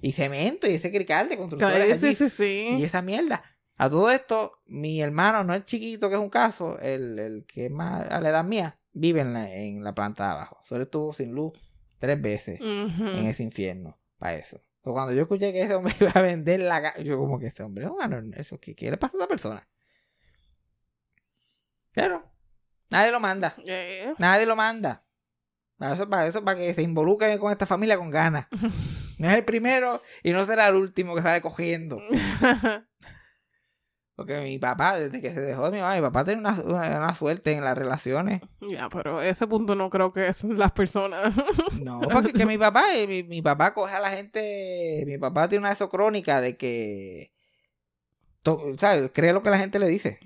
Y 0.00 0.12
cemento 0.12 0.66
y 0.66 0.74
ese 0.74 0.90
crical 0.90 1.28
de 1.28 1.36
constructores 1.36 1.76
Claro, 1.76 1.92
allí. 1.92 1.98
Sí, 1.98 2.14
sí, 2.14 2.30
sí. 2.30 2.76
Y 2.78 2.84
esa 2.84 3.02
mierda. 3.02 3.42
A 3.76 3.90
todo 3.90 4.10
esto, 4.10 4.52
mi 4.66 5.00
hermano, 5.00 5.42
no 5.42 5.54
el 5.54 5.64
chiquito 5.64 6.08
que 6.08 6.14
es 6.14 6.20
un 6.20 6.30
caso, 6.30 6.78
el, 6.78 7.18
el 7.18 7.44
que 7.46 7.66
es 7.66 7.70
más 7.72 8.08
a 8.08 8.20
la 8.20 8.28
edad 8.30 8.44
mía, 8.44 8.78
vive 8.92 9.20
en 9.20 9.32
la, 9.32 9.52
en 9.52 9.82
la 9.82 9.94
planta 9.94 10.24
de 10.24 10.32
abajo. 10.32 10.58
Solo 10.68 10.84
estuvo 10.84 11.12
sin 11.12 11.32
luz 11.32 11.52
tres 11.98 12.20
veces 12.20 12.60
en 12.60 13.26
ese 13.26 13.42
infierno 13.42 13.98
para 14.18 14.34
eso. 14.34 14.60
Entonces, 14.76 14.98
cuando 14.98 15.12
yo 15.12 15.22
escuché 15.22 15.52
que 15.52 15.62
ese 15.62 15.74
hombre 15.74 15.94
iba 16.00 16.12
a 16.14 16.22
vender 16.22 16.60
la 16.60 16.82
casa, 16.82 17.00
yo 17.00 17.18
como 17.18 17.38
que 17.38 17.46
ese 17.46 17.62
hombre 17.62 17.84
es 17.84 17.90
un 17.90 18.00
anormal, 18.00 18.38
eso, 18.38 18.60
¿qué, 18.60 18.74
¿qué 18.74 18.90
le 18.90 18.96
pasa 18.96 19.16
a 19.16 19.20
esa 19.20 19.28
persona? 19.28 19.68
Pero, 21.92 22.22
nadie 22.90 23.10
lo 23.10 23.20
manda. 23.20 23.54
Eh. 23.66 24.12
Nadie 24.18 24.46
lo 24.46 24.56
manda. 24.56 25.04
Para 25.78 25.94
eso, 25.94 26.08
para 26.08 26.26
eso, 26.26 26.44
para 26.44 26.58
que 26.58 26.74
se 26.74 26.82
involucren 26.82 27.38
con 27.38 27.50
esta 27.50 27.66
familia 27.66 27.96
con 27.96 28.10
ganas. 28.10 28.46
No 29.18 29.28
es 29.30 29.36
el 29.36 29.44
primero 29.44 30.02
y 30.22 30.32
no 30.32 30.44
será 30.44 30.68
el 30.68 30.74
último 30.76 31.14
que 31.14 31.22
sale 31.22 31.40
cogiendo. 31.40 32.00
Porque 34.16 34.40
mi 34.42 34.60
papá, 34.60 34.96
desde 34.96 35.20
que 35.20 35.34
se 35.34 35.40
dejó 35.40 35.64
de 35.64 35.72
mi 35.72 35.78
mamá, 35.80 35.96
mi 35.96 36.00
papá 36.00 36.24
tiene 36.24 36.40
una, 36.40 36.52
una, 36.62 36.98
una 36.98 37.14
suerte 37.16 37.50
en 37.52 37.64
las 37.64 37.76
relaciones. 37.76 38.42
ya, 38.60 38.88
pero 38.88 39.20
ese 39.20 39.46
punto 39.48 39.74
no 39.74 39.90
creo 39.90 40.12
que 40.12 40.28
es 40.28 40.44
las 40.44 40.70
personas. 40.70 41.34
No, 41.82 42.00
porque 42.12 42.32
que 42.32 42.46
mi 42.46 42.56
papá, 42.56 42.94
eh, 42.94 43.08
mi, 43.08 43.24
mi 43.24 43.42
papá 43.42 43.74
coge 43.74 43.92
a 43.96 43.98
la 44.00 44.10
gente, 44.12 45.02
mi 45.04 45.18
papá 45.18 45.48
tiene 45.48 45.62
una 45.62 45.70
de 45.70 45.74
esas 45.74 45.88
crónicas 45.88 46.40
de 46.42 46.56
que, 46.56 47.32
to- 48.44 48.78
¿sabes? 48.78 49.10
Cree 49.12 49.32
lo 49.32 49.42
que 49.42 49.50
la 49.50 49.58
gente 49.58 49.80
le 49.80 49.88
dice. 49.88 50.20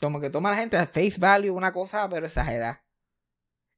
Como 0.00 0.18
que 0.20 0.30
toma 0.30 0.48
a 0.48 0.52
la 0.52 0.58
gente 0.58 0.76
a 0.76 0.86
face 0.86 1.14
value 1.20 1.50
una 1.52 1.72
cosa, 1.72 2.08
pero 2.08 2.26
exagerada. 2.26 2.81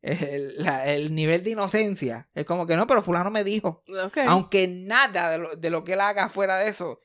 El, 0.07 0.63
la- 0.63 0.87
el 0.93 1.15
nivel 1.15 1.43
de 1.43 1.51
inocencia 1.53 2.29
es 2.35 2.45
como 2.45 2.67
que 2.67 2.77
no, 2.77 2.87
pero 2.87 3.03
fulano 3.03 3.31
me 3.31 3.43
dijo. 3.45 3.83
Aunque 4.29 4.69
nada 4.69 5.31
de 5.31 5.39
lo, 5.39 5.57
de 5.57 5.71
lo 5.71 5.83
que 5.85 5.95
él 5.95 6.01
haga 6.01 6.29
fuera 6.29 6.59
de 6.59 6.69
eso 6.69 7.01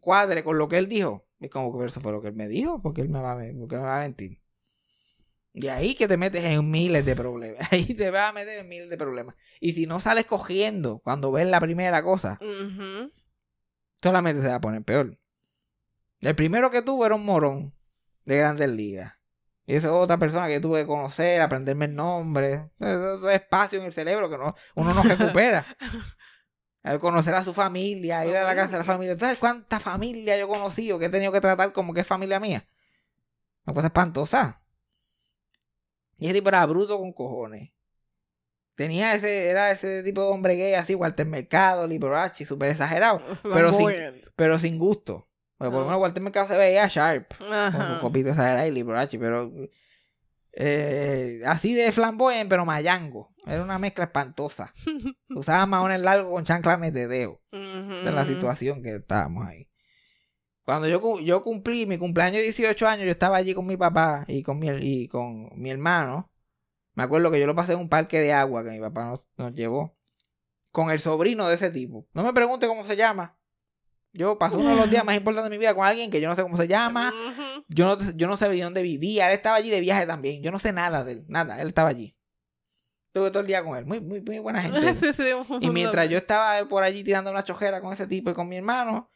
cuadre 0.00 0.44
con 0.44 0.56
lo 0.56 0.68
que 0.68 0.78
él 0.78 0.88
dijo. 0.88 1.26
Es 1.40 1.50
como 1.50 1.76
que 1.76 1.84
eso 1.86 2.00
fue 2.00 2.12
lo 2.12 2.22
que 2.22 2.28
él 2.28 2.34
me 2.34 2.46
dijo, 2.48 2.80
porque 2.80 3.00
él 3.00 3.08
me 3.08 3.20
va 3.20 3.32
a, 3.32 3.36
porque 3.58 3.76
me 3.76 3.82
va 3.82 3.96
a 3.96 4.00
mentir. 4.00 4.40
Y 5.52 5.66
ahí 5.66 5.96
que 5.96 6.06
te 6.06 6.16
metes 6.16 6.44
en 6.44 6.70
miles 6.70 7.04
de 7.04 7.16
problemas. 7.16 7.66
Ahí 7.72 7.92
te 7.94 8.10
vas 8.12 8.30
a 8.30 8.32
meter 8.32 8.60
en 8.60 8.68
miles 8.68 8.88
de 8.88 8.96
problemas. 8.96 9.34
Y 9.58 9.72
si 9.72 9.84
no 9.86 9.98
sales 9.98 10.26
cogiendo 10.26 11.00
cuando 11.00 11.32
ves 11.32 11.48
la 11.48 11.60
primera 11.60 12.04
cosa, 12.04 12.38
solamente 14.00 14.42
se 14.42 14.48
va 14.48 14.54
a 14.54 14.60
poner 14.60 14.84
peor. 14.84 15.18
El 16.20 16.36
primero 16.36 16.70
que 16.70 16.82
tuvo 16.82 17.04
era 17.04 17.16
un 17.16 17.24
morón 17.24 17.74
de 18.26 18.36
grandes 18.38 18.68
ligas. 18.70 19.14
Es 19.76 19.84
otra 19.84 20.18
persona 20.18 20.48
que 20.48 20.58
tuve 20.58 20.80
que 20.80 20.86
conocer, 20.86 21.40
aprenderme 21.40 21.84
el 21.84 21.94
nombre. 21.94 22.70
Eso, 22.80 23.30
es 23.30 23.40
espacio 23.40 23.78
en 23.78 23.86
el 23.86 23.92
cerebro 23.92 24.28
que 24.28 24.36
no, 24.36 24.56
uno 24.74 24.92
no 24.92 25.02
recupera. 25.02 25.64
Al 26.82 26.98
conocer 26.98 27.34
a 27.34 27.44
su 27.44 27.52
familia, 27.52 28.24
ir 28.24 28.36
a 28.36 28.42
la 28.42 28.56
casa 28.56 28.72
de 28.72 28.78
la 28.78 28.84
familia. 28.84 29.16
¿Sabes 29.18 29.38
cuánta 29.38 29.78
familia 29.78 30.38
yo 30.38 30.46
he 30.46 30.48
conocido 30.48 30.98
que 30.98 31.04
he 31.04 31.10
tenido 31.10 31.30
que 31.30 31.40
tratar 31.40 31.72
como 31.72 31.92
que 31.92 32.00
es 32.00 32.06
familia 32.06 32.40
mía? 32.40 32.66
Una 33.66 33.74
cosa 33.74 33.88
espantosa. 33.88 34.62
Y 36.16 36.24
ese 36.24 36.34
tipo 36.34 36.48
era 36.48 36.64
bruto 36.66 36.98
con 36.98 37.12
cojones. 37.12 37.70
Tenía 38.74 39.14
ese, 39.14 39.48
era 39.48 39.70
ese 39.70 40.02
tipo 40.02 40.22
de 40.22 40.28
hombre 40.28 40.56
gay 40.56 40.74
así, 40.74 40.94
Walter 40.94 41.26
Mercado, 41.26 41.86
Liberace, 41.86 42.46
súper 42.46 42.70
exagerado, 42.70 43.22
Pero. 43.42 43.68
Flamboyant. 43.68 44.24
pero 44.34 44.58
sin 44.58 44.78
gusto. 44.78 45.29
Porque 45.60 45.72
por 45.72 45.80
lo 45.80 45.82
Ah. 45.82 45.84
menos 45.88 46.00
Walter 46.00 46.22
Mercado 46.22 46.48
se 46.48 46.56
veía 46.56 46.88
sharp, 46.88 47.36
con 47.36 47.46
su 47.48 47.52
Ajá. 47.52 48.00
copita 48.00 48.30
exagerada 48.30 48.66
y 48.66 48.70
Liberace, 48.70 49.18
pero 49.18 49.52
eh, 50.52 51.42
así 51.46 51.74
de 51.74 51.92
flamboyant, 51.92 52.48
pero 52.48 52.64
mayango. 52.64 53.34
Era 53.46 53.62
una 53.62 53.78
mezcla 53.78 54.04
espantosa. 54.04 54.72
Usaba 55.28 55.66
maones 55.66 56.00
largos 56.00 56.32
con 56.32 56.44
chanclas 56.44 56.80
de 56.80 57.06
dedo. 57.06 57.40
Esa 57.52 58.08
es 58.08 58.14
la 58.14 58.24
situación 58.24 58.82
que 58.82 58.96
estábamos 58.96 59.46
ahí. 59.46 59.68
Cuando 60.64 60.88
yo, 60.88 61.20
yo 61.20 61.42
cumplí 61.42 61.84
mi 61.84 61.98
cumpleaños 61.98 62.38
de 62.38 62.44
18 62.44 62.88
años, 62.88 63.04
yo 63.04 63.10
estaba 63.12 63.36
allí 63.36 63.54
con 63.54 63.66
mi 63.66 63.76
papá 63.76 64.24
y 64.28 64.42
con 64.42 64.58
mi, 64.58 64.68
y 64.68 65.08
con 65.08 65.50
mi 65.60 65.70
hermano. 65.70 66.30
Me 66.94 67.02
acuerdo 67.02 67.30
que 67.30 67.38
yo 67.38 67.46
lo 67.46 67.54
pasé 67.54 67.72
en 67.74 67.80
un 67.80 67.88
parque 67.90 68.18
de 68.20 68.32
agua 68.32 68.64
que 68.64 68.70
mi 68.70 68.80
papá 68.80 69.04
nos, 69.10 69.28
nos 69.36 69.52
llevó. 69.52 69.94
Con 70.72 70.90
el 70.90 71.00
sobrino 71.00 71.48
de 71.48 71.54
ese 71.54 71.70
tipo. 71.70 72.06
No 72.14 72.22
me 72.22 72.32
pregunte 72.32 72.66
cómo 72.68 72.84
se 72.84 72.96
llama. 72.96 73.36
Yo 74.12 74.38
pasé 74.38 74.56
uno 74.56 74.70
de 74.70 74.76
los 74.76 74.90
días 74.90 75.04
más 75.04 75.16
importantes 75.16 75.50
de 75.50 75.56
mi 75.56 75.60
vida 75.60 75.74
con 75.74 75.84
alguien 75.86 76.10
que 76.10 76.20
yo 76.20 76.28
no 76.28 76.34
sé 76.34 76.42
cómo 76.42 76.56
se 76.56 76.66
llama. 76.66 77.12
Yo 77.68 77.96
no, 77.96 78.10
yo 78.16 78.26
no 78.26 78.36
sé 78.36 78.48
de 78.48 78.60
dónde 78.60 78.82
vivía. 78.82 79.28
Él 79.28 79.34
estaba 79.34 79.56
allí 79.56 79.70
de 79.70 79.80
viaje 79.80 80.06
también. 80.06 80.42
Yo 80.42 80.50
no 80.50 80.58
sé 80.58 80.72
nada 80.72 81.04
de 81.04 81.12
él. 81.12 81.24
Nada. 81.28 81.60
Él 81.60 81.68
estaba 81.68 81.88
allí. 81.90 82.16
Estuve 83.06 83.30
todo 83.30 83.40
el 83.40 83.46
día 83.46 83.62
con 83.64 83.76
él. 83.76 83.84
Muy, 83.86 84.00
muy, 84.00 84.20
muy 84.20 84.38
buena 84.40 84.62
gente. 84.62 84.80
Sí, 84.94 85.12
sí, 85.12 85.22
Y 85.60 85.70
mientras 85.70 86.08
yo 86.08 86.16
estaba 86.16 86.64
por 86.68 86.82
allí 86.82 87.04
tirando 87.04 87.30
una 87.30 87.44
chojera 87.44 87.80
con 87.80 87.92
ese 87.92 88.06
tipo 88.06 88.30
y 88.30 88.34
con 88.34 88.48
mi 88.48 88.56
hermano, 88.56 89.10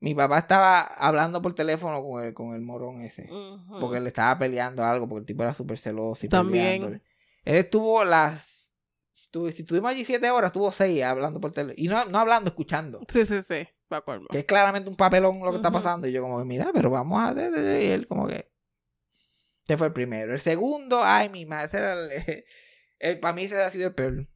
mi 0.00 0.14
papá 0.14 0.38
estaba 0.38 0.80
hablando 0.82 1.42
por 1.42 1.54
teléfono 1.54 2.02
con 2.02 2.22
el, 2.24 2.32
con 2.34 2.54
el 2.54 2.62
morón 2.62 3.00
ese. 3.00 3.28
Porque 3.80 3.98
le 4.00 4.08
estaba 4.08 4.38
peleando 4.38 4.84
algo, 4.84 5.08
porque 5.08 5.20
el 5.20 5.26
tipo 5.26 5.42
era 5.42 5.52
súper 5.54 5.78
celoso 5.78 6.26
y 6.26 6.28
También. 6.28 6.64
peleándole. 6.64 7.02
Él 7.44 7.56
estuvo 7.56 8.04
las... 8.04 8.72
estuve- 9.14 9.50
si 9.52 9.62
estuvimos 9.62 9.90
allí 9.90 10.04
siete 10.04 10.30
horas, 10.30 10.48
estuvo 10.50 10.70
seis 10.70 11.02
hablando 11.02 11.40
por 11.40 11.50
teléfono. 11.52 11.74
Y 11.76 11.88
no, 11.88 12.04
no 12.04 12.18
hablando, 12.18 12.50
escuchando. 12.50 13.00
Sí, 13.08 13.24
sí, 13.26 13.42
sí. 13.42 13.68
Que 14.30 14.40
es 14.40 14.44
claramente 14.44 14.88
un 14.90 14.96
papelón 14.96 15.40
lo 15.40 15.50
que 15.50 15.56
está 15.56 15.70
pasando. 15.70 16.06
Y 16.06 16.12
yo 16.12 16.22
como 16.22 16.38
que, 16.38 16.44
mira, 16.44 16.70
pero 16.72 16.90
vamos 16.90 17.22
a... 17.22 17.34
de- 17.34 17.50
de- 17.50 17.62
de", 17.62 17.84
Y 17.84 17.88
él 17.88 18.06
como 18.06 18.26
que... 18.26 18.50
Ese 19.64 19.76
fue 19.76 19.88
el 19.88 19.92
primero. 19.92 20.32
El 20.32 20.40
segundo, 20.40 21.02
ay, 21.04 21.28
mi 21.28 21.44
madre, 21.46 21.66
ese 21.66 21.78
era 21.78 21.92
el... 21.94 22.44
el- 22.98 23.20
para 23.20 23.34
mí 23.34 23.44
ese 23.44 23.60
ha 23.62 23.70
sido 23.70 23.88
el 23.88 23.94
peor. 23.94 24.28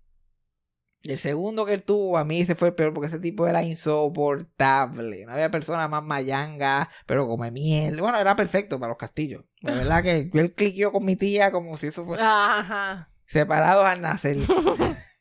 El 1.04 1.18
segundo 1.18 1.66
que 1.66 1.74
él 1.74 1.82
tuvo, 1.82 2.16
a 2.16 2.24
mí 2.24 2.42
ese 2.42 2.54
fue 2.54 2.68
el 2.68 2.74
peor 2.74 2.94
porque 2.94 3.08
ese 3.08 3.18
tipo 3.18 3.48
era 3.48 3.62
insoportable. 3.64 5.26
No 5.26 5.32
había 5.32 5.50
persona 5.50 5.88
más 5.88 6.04
mayanga, 6.04 6.90
pero 7.06 7.26
come 7.26 7.50
miel. 7.50 8.00
Bueno, 8.00 8.20
era 8.20 8.36
perfecto 8.36 8.78
para 8.78 8.90
los 8.90 8.98
castillos. 8.98 9.44
La 9.62 9.72
verdad 9.74 10.02
que 10.04 10.30
él 10.32 10.54
cliqueó 10.54 10.92
con 10.92 11.04
mi 11.04 11.16
tía 11.16 11.50
como 11.50 11.76
si 11.76 11.88
eso 11.88 12.04
fuera 12.04 12.58
Ajá. 12.58 13.10
separados 13.26 13.84
al 13.84 14.00
nacer. 14.00 14.36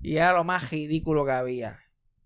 y 0.00 0.16
era 0.16 0.32
lo 0.32 0.44
más 0.44 0.70
ridículo 0.70 1.24
que 1.24 1.32
había. 1.32 1.78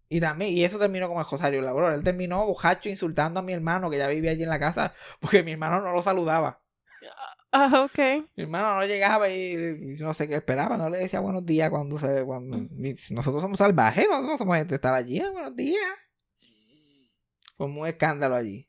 Y 0.08 0.20
también, 0.20 0.52
y 0.52 0.64
eso 0.64 0.78
terminó 0.78 1.08
como 1.08 1.20
el 1.20 1.26
Rosario 1.28 1.60
Lauror. 1.62 1.92
Él 1.92 2.04
terminó 2.04 2.46
bojacho 2.46 2.88
insultando 2.88 3.40
a 3.40 3.42
mi 3.42 3.52
hermano 3.52 3.90
que 3.90 3.98
ya 3.98 4.06
vivía 4.06 4.30
allí 4.30 4.44
en 4.44 4.48
la 4.48 4.58
casa 4.58 4.94
porque 5.20 5.42
mi 5.42 5.52
hermano 5.52 5.80
no 5.80 5.92
lo 5.92 6.02
saludaba. 6.02 6.60
Ah, 7.52 7.84
ok. 7.84 8.28
Mi 8.36 8.42
hermano 8.44 8.76
no 8.76 8.84
llegaba 8.84 9.28
y 9.28 9.56
no 9.98 10.12
sé 10.14 10.28
qué 10.28 10.36
esperaba, 10.36 10.76
no 10.76 10.90
le 10.90 10.98
decía 10.98 11.20
buenos 11.20 11.46
días 11.46 11.70
cuando 11.70 11.98
se 11.98 12.24
cuando 12.24 12.56
y 12.58 12.96
nosotros 13.10 13.40
somos 13.42 13.58
salvajes, 13.58 14.06
nosotros 14.10 14.38
somos 14.38 14.56
gente 14.56 14.70
de 14.70 14.76
estar 14.76 14.92
allí, 14.94 15.20
"Ah, 15.20 15.30
buenos 15.30 15.56
días. 15.56 15.82
Como 17.56 17.80
un 17.82 17.86
escándalo 17.86 18.34
allí. 18.34 18.68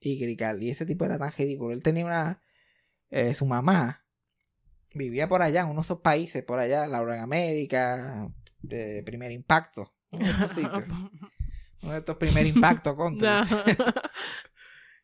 Y 0.00 0.18
Crical, 0.18 0.62
y 0.62 0.70
ese 0.70 0.84
tipo 0.86 1.04
era 1.04 1.18
tan 1.18 1.32
ridículo. 1.32 1.72
Él 1.72 1.82
tenía 1.82 2.04
una 2.04 2.42
eh, 3.10 3.34
su 3.34 3.46
mamá 3.46 4.04
vivía 4.94 5.28
por 5.28 5.42
allá 5.42 5.60
en 5.60 5.66
uno 5.66 5.82
de 5.82 5.84
esos 5.84 6.00
países 6.00 6.42
por 6.42 6.58
allá, 6.58 6.86
Laura 6.86 7.16
en 7.16 7.22
América, 7.22 8.28
de 8.62 9.02
primer 9.04 9.30
impacto, 9.32 9.92
en 10.10 10.22
estos 10.22 10.50
sitios. 10.52 10.84
Uno 11.82 11.92
de 11.92 11.98
estos 11.98 12.16
primeros 12.16 12.48
impactos 12.54 12.94
contra. 12.96 13.44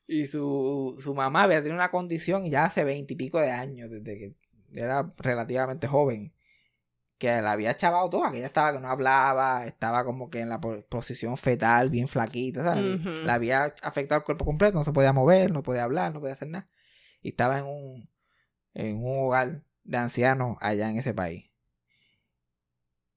Y 0.06 0.26
su, 0.26 0.98
su 1.00 1.14
mamá 1.14 1.44
había 1.44 1.58
tenido 1.58 1.74
una 1.76 1.90
condición 1.90 2.50
ya 2.50 2.64
hace 2.64 2.84
veintipico 2.84 3.38
de 3.40 3.50
años, 3.50 3.88
desde 3.90 4.18
que 4.18 4.34
era 4.74 5.12
relativamente 5.16 5.86
joven, 5.86 6.34
que 7.18 7.40
la 7.40 7.52
había 7.52 7.76
chavado 7.76 8.10
toda, 8.10 8.30
que 8.32 8.38
ella 8.38 8.46
estaba 8.48 8.72
que 8.72 8.80
no 8.80 8.90
hablaba, 8.90 9.64
estaba 9.64 10.04
como 10.04 10.28
que 10.28 10.40
en 10.40 10.48
la 10.48 10.60
po- 10.60 10.82
posición 10.88 11.36
fetal, 11.36 11.88
bien 11.88 12.08
flaquita, 12.08 12.64
¿sabes? 12.64 13.00
La 13.24 13.34
había 13.34 13.74
afectado 13.82 14.18
el 14.18 14.24
cuerpo 14.24 14.44
completo, 14.44 14.76
no 14.78 14.84
se 14.84 14.92
podía 14.92 15.12
mover, 15.12 15.52
no 15.52 15.62
podía 15.62 15.84
hablar, 15.84 16.12
no 16.12 16.20
podía 16.20 16.34
hacer 16.34 16.48
nada. 16.48 16.68
Y 17.22 17.28
estaba 17.30 17.58
en 17.60 17.66
un, 17.66 18.10
en 18.74 18.96
un 19.04 19.26
hogar 19.26 19.62
de 19.84 19.96
ancianos 19.98 20.56
allá 20.60 20.90
en 20.90 20.98
ese 20.98 21.14
país. 21.14 21.48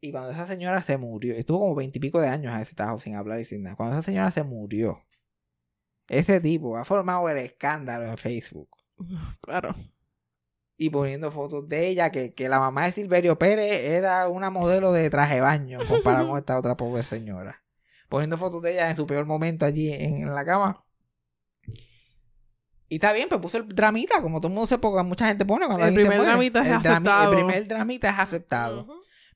Y 0.06 0.12
cuando 0.12 0.30
esa 0.32 0.46
señora 0.46 0.82
se 0.84 0.98
murió, 0.98 1.34
estuvo 1.36 1.60
como 1.60 1.74
veintipico 1.76 2.20
de 2.22 2.28
años 2.28 2.54
a 2.54 2.62
ese 2.62 2.76
tajo 2.76 3.00
sin 3.00 3.16
hablar 3.16 3.40
y 3.40 3.46
sin 3.46 3.64
nada. 3.64 3.76
Cuando 3.76 3.96
esa 3.96 4.04
señora 4.04 4.30
se 4.32 4.44
murió, 4.44 5.00
ese 6.08 6.40
tipo 6.40 6.78
ha 6.78 6.86
formado 6.86 7.28
el 7.30 7.38
escándalo 7.38 8.06
en 8.06 8.18
Facebook 8.18 8.70
Claro. 9.42 9.74
y 10.78 10.90
poniendo 10.92 11.32
fotos 11.32 11.68
de 11.68 11.88
ella, 11.88 12.12
que, 12.12 12.34
que 12.36 12.48
la 12.50 12.60
mamá 12.60 12.86
de 12.86 12.92
Silverio 12.92 13.40
Pérez 13.40 13.84
era 13.84 14.28
una 14.30 14.50
modelo 14.52 14.92
de 14.92 15.10
traje 15.10 15.42
baño 15.42 15.80
comparada 15.88 16.28
con 16.28 16.38
esta 16.40 16.60
otra 16.60 16.78
pobre 16.78 17.02
señora. 17.04 17.64
Poniendo 18.08 18.38
fotos 18.38 18.62
de 18.62 18.74
ella 18.74 18.92
en 18.92 18.96
su 18.96 19.08
peor 19.08 19.26
momento 19.26 19.66
allí 19.66 19.92
en, 19.92 20.18
en 20.18 20.36
la 20.36 20.46
cama. 20.46 20.86
Y 22.88 22.96
está 22.96 23.12
bien, 23.14 23.28
pues 23.28 23.42
puso 23.42 23.58
el 23.58 23.68
dramita, 23.68 24.22
como 24.22 24.40
todo 24.40 24.50
el 24.50 24.54
mundo 24.54 24.68
se 24.68 24.78
porque 24.78 25.02
mucha 25.02 25.26
gente 25.28 25.44
pone 25.46 25.66
cuando 25.66 25.84
El 25.88 25.96
se 25.96 26.02
primer 26.02 26.18
muere. 26.18 26.32
dramita 26.32 26.60
es 26.62 26.68
el 26.68 26.74
drami- 26.74 26.86
aceptado. 26.92 27.32
el 27.32 27.38
primer 27.40 27.68
dramita 27.68 28.10
es 28.12 28.20
aceptado. 28.20 28.88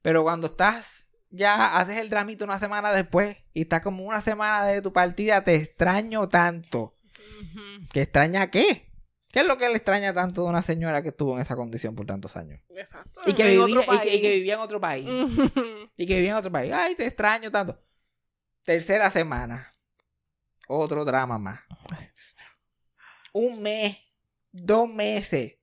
Pero 0.02 0.24
cuando 0.24 0.48
estás, 0.48 1.08
ya 1.30 1.78
haces 1.78 1.98
el 1.98 2.10
dramito 2.10 2.46
una 2.46 2.60
semana 2.60 2.92
después 2.92 3.38
y 3.54 3.62
estás 3.62 3.82
como 3.82 4.04
una 4.04 4.22
semana 4.22 4.66
de 4.66 4.82
tu 4.82 4.94
partida, 4.94 5.44
te 5.44 5.56
extraño 5.56 6.30
tanto. 6.30 6.98
Ujú. 7.42 7.88
¿Que 7.92 8.02
extraña 8.02 8.50
qué? 8.50 8.90
¿Qué 9.32 9.42
es 9.42 9.46
lo 9.46 9.58
que 9.58 9.70
le 9.70 9.76
extraña 9.76 10.12
tanto 10.12 10.42
de 10.44 10.50
una 10.50 10.64
señora 10.64 11.04
que 11.04 11.10
estuvo 11.10 11.36
en 11.36 11.42
esa 11.42 11.56
condición 11.56 11.96
por 11.96 12.08
tantos 12.08 12.36
años? 12.36 12.60
Exacto. 12.70 13.22
Y 13.28 13.34
que, 13.34 13.44
vivía, 13.44 13.82
y, 13.82 14.00
que, 14.00 14.16
y 14.16 14.22
que 14.22 14.30
vivía 14.32 14.54
en 14.56 14.60
otro 14.60 14.80
país. 14.80 15.08
Y 15.96 16.08
que 16.08 16.16
vivía 16.16 16.32
en 16.32 16.38
otro 16.38 16.52
país. 16.52 16.74
Ay, 16.74 16.96
te 16.96 17.06
extraño 17.06 17.52
tanto. 17.52 17.80
Tercera 18.64 19.12
semana. 19.12 19.72
Otro 20.68 21.06
drama 21.06 21.38
más. 21.38 21.60
Un 23.34 23.62
mes. 23.62 23.98
Dos 24.52 24.90
meses. 24.90 25.59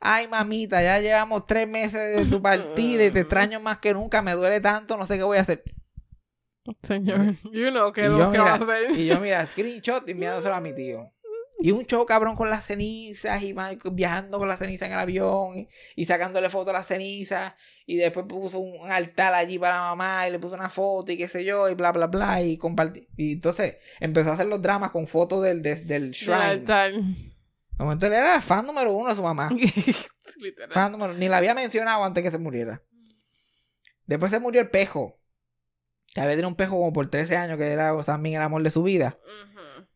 Ay, 0.00 0.28
mamita, 0.28 0.82
ya 0.82 1.00
llevamos 1.00 1.46
tres 1.46 1.66
meses 1.68 2.16
de 2.16 2.24
tu 2.26 2.40
partida 2.40 3.04
y 3.04 3.10
te 3.10 3.20
extraño 3.20 3.60
más 3.60 3.78
que 3.78 3.92
nunca. 3.94 4.22
Me 4.22 4.32
duele 4.32 4.60
tanto, 4.60 4.96
no 4.96 5.06
sé 5.06 5.16
qué 5.16 5.22
voy 5.24 5.38
a 5.38 5.42
hacer. 5.42 5.62
Señor, 6.82 7.34
you 7.50 7.70
know 7.70 7.92
que 7.92 8.02
yo, 8.04 8.30
que 8.30 8.38
va 8.38 8.52
a 8.52 8.54
hacer. 8.56 8.90
y 8.94 9.06
yo, 9.06 9.18
mira, 9.20 9.46
screenshot 9.46 10.06
y 10.06 10.12
enviándoselo 10.12 10.54
a 10.54 10.60
mi 10.60 10.74
tío. 10.74 11.12
Y 11.60 11.72
un 11.72 11.84
show 11.86 12.06
cabrón 12.06 12.36
con 12.36 12.50
las 12.50 12.66
cenizas 12.66 13.42
y 13.42 13.52
viajando 13.90 14.38
con 14.38 14.46
las 14.46 14.60
cenizas 14.60 14.86
en 14.88 14.92
el 14.94 15.00
avión 15.00 15.58
y, 15.58 15.68
y 15.96 16.04
sacándole 16.04 16.50
fotos 16.50 16.70
a 16.72 16.78
las 16.78 16.86
cenizas. 16.86 17.54
Y 17.84 17.96
después 17.96 18.26
puso 18.28 18.60
un, 18.60 18.78
un 18.80 18.92
altar 18.92 19.34
allí 19.34 19.58
para 19.58 19.76
la 19.76 19.80
mamá 19.80 20.28
y 20.28 20.30
le 20.30 20.38
puso 20.38 20.54
una 20.54 20.70
foto 20.70 21.10
y 21.10 21.16
qué 21.16 21.26
sé 21.26 21.44
yo 21.44 21.68
y 21.68 21.74
bla, 21.74 21.90
bla, 21.90 22.06
bla. 22.06 22.42
Y 22.42 22.58
compartí. 22.58 23.08
Y 23.16 23.32
entonces 23.32 23.78
empezó 23.98 24.30
a 24.30 24.34
hacer 24.34 24.46
los 24.46 24.62
dramas 24.62 24.92
con 24.92 25.08
fotos 25.08 25.42
del, 25.42 25.60
del, 25.62 25.84
del 25.88 26.02
Del 26.02 26.10
shrine. 26.12 26.36
altar. 26.36 26.92
De 27.78 27.84
momento 27.84 28.06
él 28.06 28.12
era 28.12 28.40
fan 28.40 28.66
número 28.66 28.92
uno 28.92 29.08
de 29.10 29.14
su 29.14 29.22
mamá. 29.22 29.48
Literal. 30.36 30.72
Fan 30.72 30.92
número- 30.92 31.14
ni 31.14 31.28
la 31.28 31.36
había 31.38 31.54
mencionado 31.54 32.04
antes 32.04 32.22
que 32.22 32.30
se 32.30 32.38
muriera. 32.38 32.82
Después 34.06 34.30
se 34.30 34.40
murió 34.40 34.60
el 34.60 34.70
pejo. 34.70 35.18
Que 36.14 36.20
había 36.20 36.32
tenido 36.32 36.48
un 36.48 36.56
pejo 36.56 36.72
como 36.76 36.92
por 36.92 37.08
13 37.08 37.36
años, 37.36 37.58
que 37.58 37.70
era 37.70 37.96
también 38.04 38.36
el 38.36 38.42
amor 38.42 38.62
de 38.62 38.70
su 38.70 38.82
vida. 38.82 39.18
Ujú. 39.24 39.86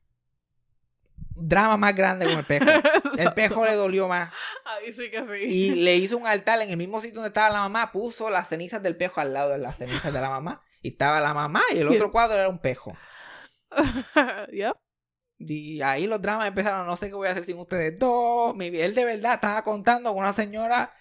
Drama 1.35 1.77
más 1.77 1.95
grande 1.95 2.27
con 2.27 2.39
el 2.39 2.45
pejo. 2.45 2.67
El 3.19 3.33
pejo 3.35 3.65
le 3.65 3.75
dolió 3.75 4.07
más. 4.09 4.33
Ahí 4.65 4.93
sí 4.93 5.11
que 5.11 5.25
sí. 5.25 5.45
Y 5.47 5.71
le 5.75 5.97
hizo 5.97 6.17
un 6.17 6.27
altar 6.27 6.61
en 6.63 6.71
el 6.71 6.77
mismo 6.77 7.01
sitio 7.01 7.17
donde 7.17 7.29
estaba 7.29 7.51
la 7.51 7.61
mamá. 7.61 7.91
Puso 7.93 8.31
las 8.31 8.49
cenizas 8.49 8.83
del 8.83 8.97
pejo 8.97 9.21
al 9.21 9.33
lado 9.35 9.51
de 9.51 9.59
las 9.59 9.77
cenizas 9.77 10.13
de 10.13 10.21
la 10.21 10.29
mamá. 10.31 10.63
Y 10.83 10.91
estaba 10.91 11.21
la 11.21 11.35
mamá 11.35 11.63
y 11.75 11.79
el 11.79 11.89
otro 11.89 12.11
cuadro 12.13 12.37
era 12.39 12.49
un 12.49 12.59
pejo. 12.61 12.97
Yep. 14.53 14.77
Y 15.51 15.81
ahí 15.83 16.07
los 16.07 16.21
dramas 16.23 16.49
empezaron. 16.49 16.87
No 16.87 16.97
sé 16.97 17.09
qué 17.09 17.15
voy 17.15 17.29
a 17.29 17.33
hacer 17.33 17.45
sin 17.45 17.59
ustedes 17.59 17.99
dos. 17.99 18.55
Mi- 18.57 18.67
Él 18.69 18.95
de 18.95 19.05
verdad 19.05 19.35
estaba 19.35 19.63
contando 19.65 20.11
con 20.13 20.21
una 20.23 20.33
señora, 20.33 20.93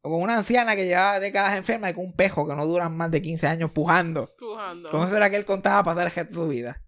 con 0.00 0.14
una 0.22 0.38
anciana 0.38 0.74
que 0.76 0.86
llevaba 0.86 1.20
décadas 1.20 1.54
enferma 1.54 1.90
y 1.90 1.94
con 1.94 2.04
un 2.06 2.14
pejo 2.14 2.46
que 2.48 2.54
no 2.54 2.66
duran 2.66 2.96
más 2.96 3.10
de 3.10 3.20
15 3.22 3.46
años 3.46 3.70
pujando. 3.72 4.28
Pujando. 4.38 4.90
Con 4.90 5.02
eso 5.06 5.16
era 5.16 5.28
que 5.30 5.36
él 5.36 5.44
contaba 5.44 5.82
pasar 5.82 6.06
el 6.06 6.12
resto 6.12 6.34
de 6.34 6.40
su 6.40 6.48
vida. 6.48 6.82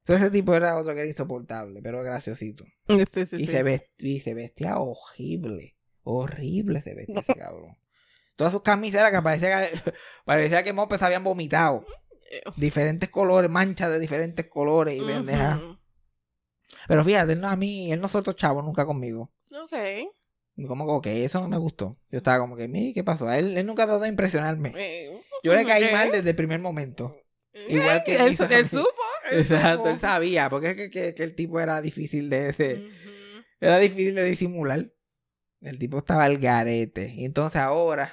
Entonces 0.00 0.24
ese 0.26 0.30
tipo 0.32 0.54
era 0.54 0.76
otro 0.76 0.92
que 0.92 1.00
era 1.00 1.08
insoportable, 1.08 1.80
pero 1.82 2.02
graciosito. 2.02 2.64
Sí, 2.88 3.04
sí, 3.10 3.24
sí. 3.26 3.36
Y, 3.42 3.46
se 3.46 3.64
vest- 3.64 3.88
y 3.98 4.20
se 4.20 4.34
vestía 4.34 4.76
horrible. 4.78 5.76
Horrible 6.02 6.82
se 6.82 6.94
vestía 6.94 7.20
ese 7.20 7.34
cabrón. 7.38 7.76
Todas 8.36 8.52
sus 8.52 8.62
camisas 8.62 9.00
eran 9.00 9.12
que 9.14 9.22
parecía 9.22 9.70
que, 9.70 9.78
parecía 10.26 10.62
que 10.62 10.72
mopes 10.74 11.00
habían 11.02 11.24
vomitado. 11.24 11.86
Diferentes 12.56 13.08
colores, 13.10 13.50
manchas 13.50 13.90
de 13.90 13.98
diferentes 14.00 14.46
colores 14.48 14.94
y 14.94 15.04
pendejas. 15.04 15.60
Pero 16.88 17.04
fíjate, 17.04 17.32
él 17.32 17.40
no 17.40 17.48
a 17.48 17.56
mí, 17.56 17.92
él 17.92 18.00
no 18.00 18.08
soltó 18.08 18.32
chavo 18.32 18.62
nunca 18.62 18.84
conmigo. 18.86 19.32
Ok. 19.62 19.72
Y 20.56 20.66
Como 20.66 21.00
que 21.00 21.24
eso 21.24 21.40
no 21.40 21.48
me 21.48 21.56
gustó. 21.58 21.98
Yo 22.10 22.18
estaba 22.18 22.38
como 22.38 22.56
que, 22.56 22.68
mire, 22.68 22.92
¿qué 22.94 23.02
pasó? 23.02 23.30
Él, 23.32 23.56
él 23.58 23.66
nunca 23.66 23.86
trató 23.86 24.00
de 24.00 24.08
impresionarme. 24.08 24.72
Eh, 24.76 25.20
Yo 25.42 25.52
le 25.54 25.64
caí 25.64 25.82
mal 25.92 26.10
desde 26.12 26.30
el 26.30 26.36
primer 26.36 26.60
momento. 26.60 27.16
Igual 27.68 28.02
que 28.04 28.16
él, 28.16 28.36
supo. 28.36 28.54
él 28.54 28.66
Exacto, 29.32 29.88
él 29.88 29.96
sabía, 29.98 30.50
porque 30.50 30.70
es 30.70 30.76
que, 30.76 30.90
que- 30.90 31.14
que 31.14 31.22
el 31.22 31.34
tipo 31.34 31.58
era 31.60 31.80
difícil 31.80 32.28
de, 32.30 32.52
de-. 32.52 32.90
Era 33.60 33.78
difícil 33.78 34.14
de 34.14 34.24
disimular. 34.24 34.92
El 35.60 35.78
tipo 35.78 35.98
estaba 35.98 36.24
al 36.24 36.38
garete. 36.38 37.12
Y 37.16 37.24
entonces 37.24 37.60
ahora, 37.60 38.12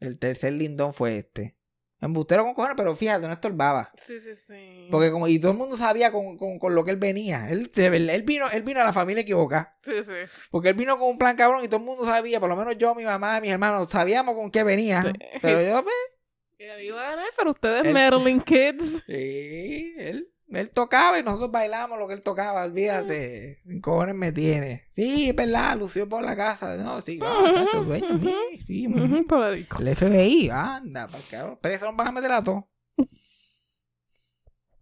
el 0.00 0.18
tercer 0.18 0.52
lindón 0.52 0.94
fue 0.94 1.18
este. 1.18 1.56
Embustero 2.00 2.44
con 2.44 2.54
cojones, 2.54 2.76
pero 2.76 2.94
fíjate, 2.94 3.26
no 3.26 3.32
estorbaba. 3.32 3.90
Sí, 4.06 4.20
sí, 4.20 4.34
sí. 4.36 4.86
Porque 4.90 5.10
como, 5.10 5.26
y 5.26 5.38
todo 5.40 5.50
el 5.52 5.58
mundo 5.58 5.76
sabía 5.76 6.12
con, 6.12 6.36
con, 6.38 6.58
con 6.60 6.74
lo 6.74 6.84
que 6.84 6.92
él 6.92 6.96
venía. 6.96 7.48
Él, 7.50 7.70
él 7.74 8.22
vino, 8.22 8.48
él 8.50 8.62
vino 8.62 8.80
a 8.80 8.84
la 8.84 8.92
familia 8.92 9.22
equivocada. 9.22 9.76
Sí, 9.82 10.02
sí. 10.04 10.12
Porque 10.50 10.68
él 10.68 10.74
vino 10.74 10.96
con 10.96 11.08
un 11.08 11.18
plan 11.18 11.36
cabrón 11.36 11.64
y 11.64 11.68
todo 11.68 11.78
el 11.80 11.86
mundo 11.86 12.04
sabía, 12.04 12.38
por 12.38 12.48
lo 12.48 12.54
menos 12.56 12.78
yo, 12.78 12.94
mi 12.94 13.04
mamá, 13.04 13.40
mis 13.40 13.50
hermanos, 13.50 13.90
sabíamos 13.90 14.34
con 14.36 14.50
qué 14.50 14.62
venía. 14.62 15.02
Sí. 15.02 15.12
Pero 15.42 15.60
yo, 15.62 15.82
pues, 15.82 15.94
Que 16.58 16.84
iba 16.84 17.00
a 17.06 17.10
ganar, 17.10 17.28
pero 17.36 17.50
ustedes, 17.50 17.84
Él- 17.84 18.42
Kids. 18.44 19.02
sí, 19.06 19.94
él, 19.96 20.28
él 20.50 20.70
tocaba 20.70 21.18
y 21.18 21.22
nosotros 21.22 21.50
bailábamos 21.50 21.98
lo 21.98 22.08
que 22.08 22.14
él 22.14 22.22
tocaba, 22.22 22.64
olvídate. 22.64 23.60
Sin 23.66 23.80
cojones 23.80 24.14
me 24.14 24.32
tiene. 24.32 24.88
Sí, 24.92 25.30
es 25.30 25.36
verdad, 25.36 25.76
lució 25.76 26.08
por 26.08 26.22
la 26.22 26.36
casa. 26.36 26.76
No, 26.76 27.00
sí, 27.02 27.18
ah, 27.22 27.52
tacho, 27.54 27.84
dueño, 27.84 28.18
sí, 28.18 28.60
sí. 28.66 28.84
El 28.86 29.96
FBI, 29.96 30.50
anda, 30.50 31.06
para 31.06 31.24
cabrón. 31.30 31.58
Pero 31.60 31.74
eso 31.74 31.86
nos 31.86 31.96
van 31.96 32.08
a 32.08 32.12
meter 32.12 32.32
a 32.32 32.42
todos. 32.42 32.64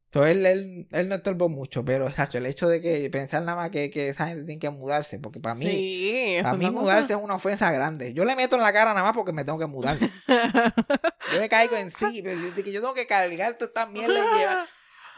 Entonces 0.07 0.37
él, 0.37 0.46
él, 0.46 0.87
él 0.92 1.09
no 1.09 1.16
estorbó 1.16 1.48
mucho, 1.48 1.85
pero 1.85 2.11
chacho, 2.11 2.38
el 2.38 2.46
hecho 2.46 2.68
de 2.68 2.81
que 2.81 3.11
pensar 3.11 3.42
nada 3.42 3.57
más 3.57 3.70
que, 3.70 3.90
que 3.90 4.09
esa 4.09 4.29
gente 4.29 4.44
tiene 4.44 4.61
que 4.61 4.70
mudarse, 4.70 5.18
porque 5.18 5.40
para 5.40 5.55
mí, 5.55 5.66
sí, 5.66 6.37
para 6.42 6.55
mí 6.55 6.64
no 6.64 6.72
mudarse 6.72 7.12
es 7.12 7.18
una 7.20 7.35
ofensa 7.35 7.70
grande. 7.70 8.14
Yo 8.14 8.24
le 8.24 8.35
meto 8.35 8.57
en 8.57 8.62
la 8.62 8.72
cara 8.72 8.94
nada 8.94 9.05
más 9.05 9.14
porque 9.14 9.33
me 9.33 9.44
tengo 9.44 9.59
que 9.59 9.66
mudar. 9.66 9.98
Yo 11.33 11.40
me 11.40 11.48
caigo 11.50 11.76
en 11.76 11.90
sí, 11.90 12.22
pero 12.22 12.38
yo, 12.40 12.48
yo 12.55 12.81
tengo 12.81 12.94
que 12.94 13.07
cargar 13.07 13.55
toda 13.59 13.66
esta 13.66 13.85
mierda 13.85 14.14
y 14.14 14.38
llevar. 14.38 14.66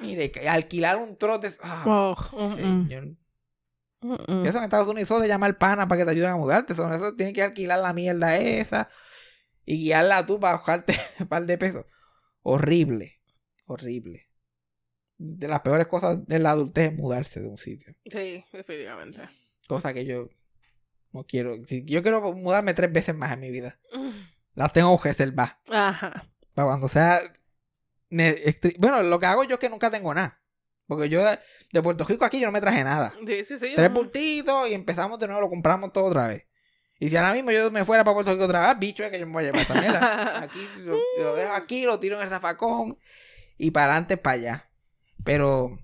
Mire, 0.00 0.32
alquilar 0.48 0.96
un 0.96 1.16
trote. 1.16 1.52
Ah, 1.62 1.82
Oh, 1.86 2.16
mm, 2.32 2.88
mm. 2.94 3.16
Mm, 4.00 4.12
mm. 4.28 4.46
Eso 4.46 4.58
en 4.58 4.64
Estados 4.64 4.86
Unidos 4.88 5.08
eso 5.10 5.18
de 5.20 5.26
llamar 5.28 5.58
pana 5.58 5.88
para 5.88 5.98
que 6.00 6.04
te 6.04 6.10
ayuden 6.12 6.30
a 6.30 6.36
mudarte. 6.36 6.72
Eso, 6.72 6.92
eso 6.94 7.14
tienes 7.16 7.34
que 7.34 7.42
alquilar 7.42 7.80
la 7.80 7.92
mierda 7.92 8.36
esa 8.36 8.88
y 9.64 9.78
guiarla 9.78 10.24
tú 10.24 10.38
para 10.38 10.54
bajarte 10.54 10.94
un 11.20 11.26
par 11.28 11.44
de 11.46 11.58
pesos. 11.58 11.84
Horrible. 12.42 13.20
Horrible. 13.66 14.28
De 15.18 15.48
las 15.48 15.60
peores 15.62 15.88
cosas 15.88 16.24
de 16.26 16.38
la 16.38 16.52
adultez 16.52 16.92
es 16.92 16.96
mudarse 16.98 17.40
de 17.40 17.48
un 17.48 17.58
sitio. 17.58 17.92
Sí, 18.04 18.44
definitivamente. 18.52 19.20
Cosa 19.66 19.92
que 19.92 20.04
yo 20.04 20.28
no 21.12 21.24
quiero. 21.24 21.56
Yo 21.56 22.02
quiero 22.02 22.20
mudarme 22.34 22.72
tres 22.72 22.92
veces 22.92 23.16
más 23.16 23.32
en 23.32 23.40
mi 23.40 23.50
vida. 23.50 23.80
Las 24.54 24.72
tengo 24.72 24.98
que 25.00 25.08
reservar. 25.08 25.58
Ajá. 25.68 26.24
Para 26.54 26.68
cuando 26.68 26.86
sea. 26.88 27.20
Bueno, 28.10 29.02
lo 29.02 29.18
que 29.18 29.26
hago 29.26 29.44
yo 29.44 29.54
es 29.54 29.60
que 29.60 29.68
nunca 29.68 29.90
tengo 29.90 30.12
nada. 30.14 30.40
Porque 30.86 31.08
yo 31.10 31.22
de, 31.22 31.82
Puerto 31.82 32.04
Rico 32.04 32.24
aquí 32.24 32.40
yo 32.40 32.46
no 32.46 32.52
me 32.52 32.60
traje 32.60 32.82
nada. 32.82 33.12
Sí, 33.26 33.44
sí, 33.44 33.58
sí. 33.58 33.72
Tres 33.76 33.90
ujú. 33.90 33.98
bultitos 33.98 34.70
y 34.70 34.74
empezamos 34.74 35.18
de 35.18 35.26
nuevo, 35.26 35.42
lo 35.42 35.50
compramos 35.50 35.92
todo 35.92 36.06
otra 36.06 36.28
vez. 36.28 36.46
Y 36.98 37.10
si 37.10 37.16
ahora 37.16 37.34
mismo 37.34 37.50
yo 37.52 37.70
me 37.70 37.84
fuera 37.84 38.02
para 38.02 38.14
Puerto 38.14 38.32
Rico 38.32 38.44
otra 38.44 38.66
vez, 38.66 38.78
bicho 38.78 39.04
es 39.04 39.12
que 39.12 39.20
yo 39.20 39.26
me 39.26 39.32
voy 39.34 39.44
a 39.44 39.52
llevar 39.52 39.80
mierda. 39.80 40.42
Aquí 40.42 40.58
lo, 40.84 40.98
lo 41.22 41.34
dejo 41.36 41.52
aquí, 41.52 41.84
lo 41.84 42.00
tiro 42.00 42.16
en 42.16 42.22
el 42.22 42.28
zafacón 42.28 42.98
y 43.58 43.70
para 43.70 43.86
adelante, 43.86 44.16
para 44.16 44.34
allá. 44.34 44.70
Pero, 45.24 45.78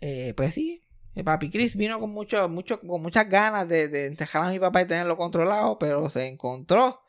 eh, 0.00 0.34
pues 0.36 0.54
sí, 0.54 0.84
el 1.14 1.24
papi 1.24 1.50
Chris 1.50 1.76
vino 1.76 1.98
con 1.98 2.10
mucho, 2.10 2.48
mucho, 2.48 2.80
con 2.80 3.00
muchas 3.00 3.28
ganas 3.28 3.68
de, 3.68 3.88
de 3.88 4.16
a 4.32 4.48
mi 4.50 4.58
papá 4.58 4.82
y 4.82 4.86
tenerlo 4.86 5.16
controlado, 5.16 5.78
pero 5.78 6.10
se 6.10 6.26
encontró 6.26 7.00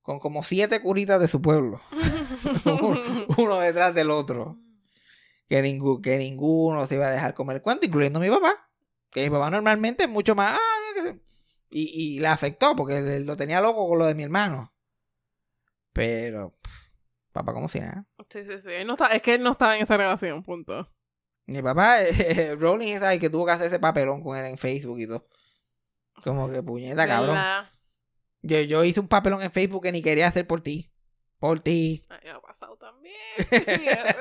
con 0.00 0.18
como 0.18 0.42
siete 0.42 0.80
curitas 0.80 1.20
de 1.20 1.28
su 1.28 1.42
pueblo. 1.42 1.80
uno 3.38 3.58
detrás 3.60 3.94
del 3.94 4.10
otro. 4.10 4.58
Que, 5.48 5.62
ningú- 5.62 6.00
que 6.00 6.16
ninguno 6.18 6.86
se 6.86 6.94
iba 6.94 7.06
a 7.06 7.10
dejar 7.10 7.34
comer 7.34 7.56
el 7.56 7.62
cuento, 7.62 7.86
incluyendo 7.86 8.18
mi 8.20 8.30
papá. 8.30 8.68
Que 9.10 9.24
mi 9.24 9.30
papá 9.30 9.50
normalmente 9.50 10.04
es 10.04 10.10
mucho 10.10 10.34
más. 10.34 10.54
"Ah, 10.54 10.58
no, 10.88 10.94
que 11.02 11.08
se-". 11.10 11.20
Y, 11.70 12.16
y 12.16 12.20
le 12.20 12.28
afectó 12.28 12.74
porque 12.76 13.20
lo 13.20 13.36
tenía 13.36 13.60
loco 13.60 13.88
con 13.88 13.98
lo 13.98 14.06
de 14.06 14.14
mi 14.14 14.22
hermano. 14.22 14.72
Pero, 15.92 16.56
papá, 17.32 17.52
como 17.52 17.68
si 17.68 17.80
nada. 17.80 18.06
Sí, 18.30 18.40
sí, 18.44 18.58
sí. 18.60 18.68
Él 18.72 18.86
no 18.86 18.94
está, 18.94 19.06
es 19.08 19.22
que 19.22 19.34
él 19.34 19.42
no 19.42 19.52
estaba 19.52 19.76
en 19.76 19.82
esa 19.82 19.96
relación, 19.96 20.42
punto. 20.42 20.90
Mi 21.46 21.62
papá, 21.62 22.02
eh, 22.02 22.56
Rolling 22.58 22.94
es 22.94 23.02
el 23.02 23.20
que 23.20 23.30
tuvo 23.30 23.46
que 23.46 23.52
hacer 23.52 23.66
ese 23.66 23.78
papelón 23.78 24.22
con 24.22 24.36
él 24.36 24.46
en 24.46 24.58
Facebook 24.58 24.98
y 25.00 25.06
todo. 25.06 25.28
Como 26.22 26.48
que 26.50 26.62
puñeta, 26.62 27.06
cabrón. 27.06 27.36
Yo, 28.42 28.60
yo 28.60 28.84
hice 28.84 29.00
un 29.00 29.08
papelón 29.08 29.42
en 29.42 29.50
Facebook 29.52 29.82
que 29.82 29.92
ni 29.92 30.00
quería 30.02 30.26
hacer 30.28 30.46
por 30.46 30.62
ti. 30.62 30.90
Por 31.38 31.60
ti. 31.60 32.04
Ay, 32.08 32.28
ha 32.30 32.40
pasado 32.40 32.76
también. 32.76 33.14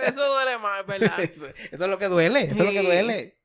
Eso 0.08 0.28
duele 0.34 0.58
más, 0.58 0.86
¿verdad? 0.86 1.19
Eso, 1.21 1.45
eso 1.71 1.84
es 1.86 1.89
lo 1.89 1.97
que 1.97 2.08
duele. 2.08 2.41
Eso 2.45 2.54
es 2.54 2.60
lo 2.60 2.71
que 2.71 2.82
duele. 2.84 3.38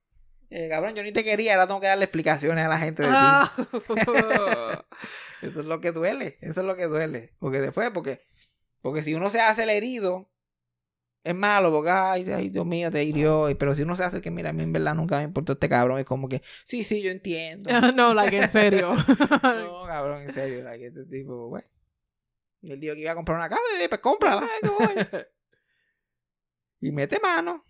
Eh, 0.50 0.68
cabrón, 0.70 0.94
yo 0.94 1.02
ni 1.02 1.12
te 1.12 1.22
quería, 1.24 1.52
ahora 1.54 1.66
tengo 1.66 1.80
que 1.80 1.86
darle 1.88 2.04
explicaciones 2.04 2.64
a 2.64 2.68
la 2.68 2.78
gente 2.78 3.02
de 3.02 3.08
Ah. 3.12 3.52
ti. 3.54 3.62
Eso 5.46 5.60
es 5.60 5.66
lo 5.66 5.80
que 5.80 5.92
duele. 5.92 6.38
Eso 6.40 6.60
es 6.60 6.66
lo 6.66 6.74
que 6.76 6.86
duele. 6.86 7.34
Porque 7.38 7.60
después, 7.60 7.90
porque, 7.92 8.22
porque 8.80 9.02
si 9.02 9.14
uno 9.14 9.30
se 9.30 9.40
hace 9.40 9.62
el 9.64 9.70
herido, 9.70 10.28
es 11.22 11.34
malo, 11.34 11.70
porque 11.70 11.90
ay, 11.90 12.30
ay, 12.32 12.48
Dios 12.48 12.64
mío, 12.66 12.90
te 12.90 13.04
hirió. 13.04 13.48
Pero 13.58 13.74
si 13.74 13.82
uno 13.82 13.94
se 13.94 14.04
hace 14.04 14.20
que, 14.22 14.30
mira, 14.30 14.50
a 14.50 14.52
mí 14.52 14.62
en 14.62 14.72
verdad 14.72 14.94
nunca 14.94 15.18
me 15.18 15.24
importó 15.24 15.52
este 15.52 15.68
cabrón, 15.68 15.98
es 15.98 16.06
como 16.06 16.28
que, 16.28 16.42
sí, 16.64 16.82
sí, 16.82 17.02
yo 17.02 17.10
entiendo. 17.10 17.70
no, 17.92 18.14
like, 18.14 18.36
en 18.36 18.50
serio. 18.50 18.94
No, 19.42 19.84
cabrón, 19.86 20.22
en 20.22 20.32
serio, 20.32 20.64
like, 20.64 20.86
este 20.86 21.04
tipo, 21.04 21.48
güey. 21.48 21.62
Y 22.60 22.72
él 22.72 22.80
dijo 22.80 22.94
que 22.94 23.00
iba 23.00 23.12
a 23.12 23.16
comprar 23.16 23.38
una 23.38 23.48
casa, 23.48 23.62
y 23.72 23.76
dije, 23.76 23.88
pues 23.88 24.00
cómprala. 24.00 24.48
y 26.80 26.92
mete 26.92 27.20
mano. 27.20 27.64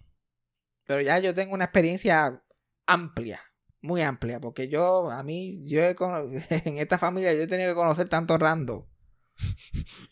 Pero 0.86 1.00
ya 1.00 1.18
yo 1.18 1.34
tengo 1.34 1.54
una 1.54 1.64
experiencia 1.64 2.42
amplia, 2.86 3.40
muy 3.82 4.00
amplia, 4.00 4.40
porque 4.40 4.68
yo, 4.68 5.10
a 5.10 5.22
mí, 5.22 5.62
yo 5.66 5.80
he 5.82 5.94
en 6.64 6.78
esta 6.78 6.98
familia 6.98 7.34
yo 7.34 7.42
he 7.42 7.46
tenido 7.46 7.70
que 7.70 7.76
conocer 7.76 8.08
tanto 8.08 8.38
rando. 8.38 8.88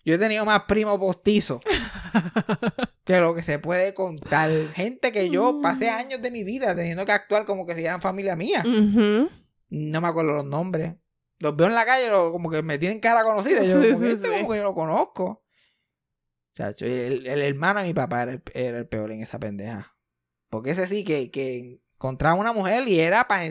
Yo 0.05 0.15
he 0.15 0.19
tenido 0.19 0.45
más 0.45 0.63
primos 0.69 0.99
postizos 0.99 1.61
que 3.05 3.19
lo 3.19 3.35
que 3.35 3.43
se 3.43 3.59
puede 3.59 3.93
contar. 3.93 4.51
Gente 4.73 5.11
que 5.11 5.31
yo 5.31 5.61
pasé 5.61 5.91
años 5.91 6.23
de 6.23 6.31
mi 6.31 6.45
vida 6.45 6.77
teniendo 6.77 7.05
que 7.05 7.13
actuar 7.13 7.45
como 7.45 7.67
que 7.67 7.75
si 7.75 7.85
eran 7.85 8.01
familia 8.01 8.37
mía. 8.37 8.63
No 8.63 10.01
me 10.01 10.09
acuerdo 10.09 10.35
los 10.35 10.45
nombres. 10.45 10.95
Los 11.39 11.55
veo 11.57 11.67
en 11.67 11.75
la 11.75 11.85
calle, 11.85 12.09
lo- 12.09 12.33
como 12.33 12.51
que 12.51 12.63
me 12.63 12.79
tienen 12.79 13.01
cara 13.01 13.23
conocida. 13.25 13.63
Yo, 13.63 13.81
Sí, 13.83 13.89
como, 13.93 14.01
que 14.01 14.07
sí, 14.09 14.13
este 14.15 14.29
sí. 14.29 14.35
como 14.37 14.51
que 14.53 14.57
yo 14.59 14.65
lo 14.65 14.75
conozco. 14.75 15.45
Chacho, 16.55 16.87
el, 16.87 17.27
el 17.27 17.43
hermano 17.43 17.81
de 17.81 17.87
mi 17.87 17.95
papá 17.95 18.23
era 18.23 18.33
el, 18.33 18.43
era 18.55 18.79
el 18.79 18.89
peor 18.89 19.13
en 19.13 19.23
esa 19.23 19.39
pendeja. 19.39 19.95
Porque 20.49 20.71
ese 20.71 20.87
sí 20.87 21.05
que, 21.05 21.31
que 21.31 21.81
encontraba 21.95 22.35
una 22.35 22.53
mujer 22.53 22.89
y 22.89 22.99
era 23.01 23.29
para 23.29 23.45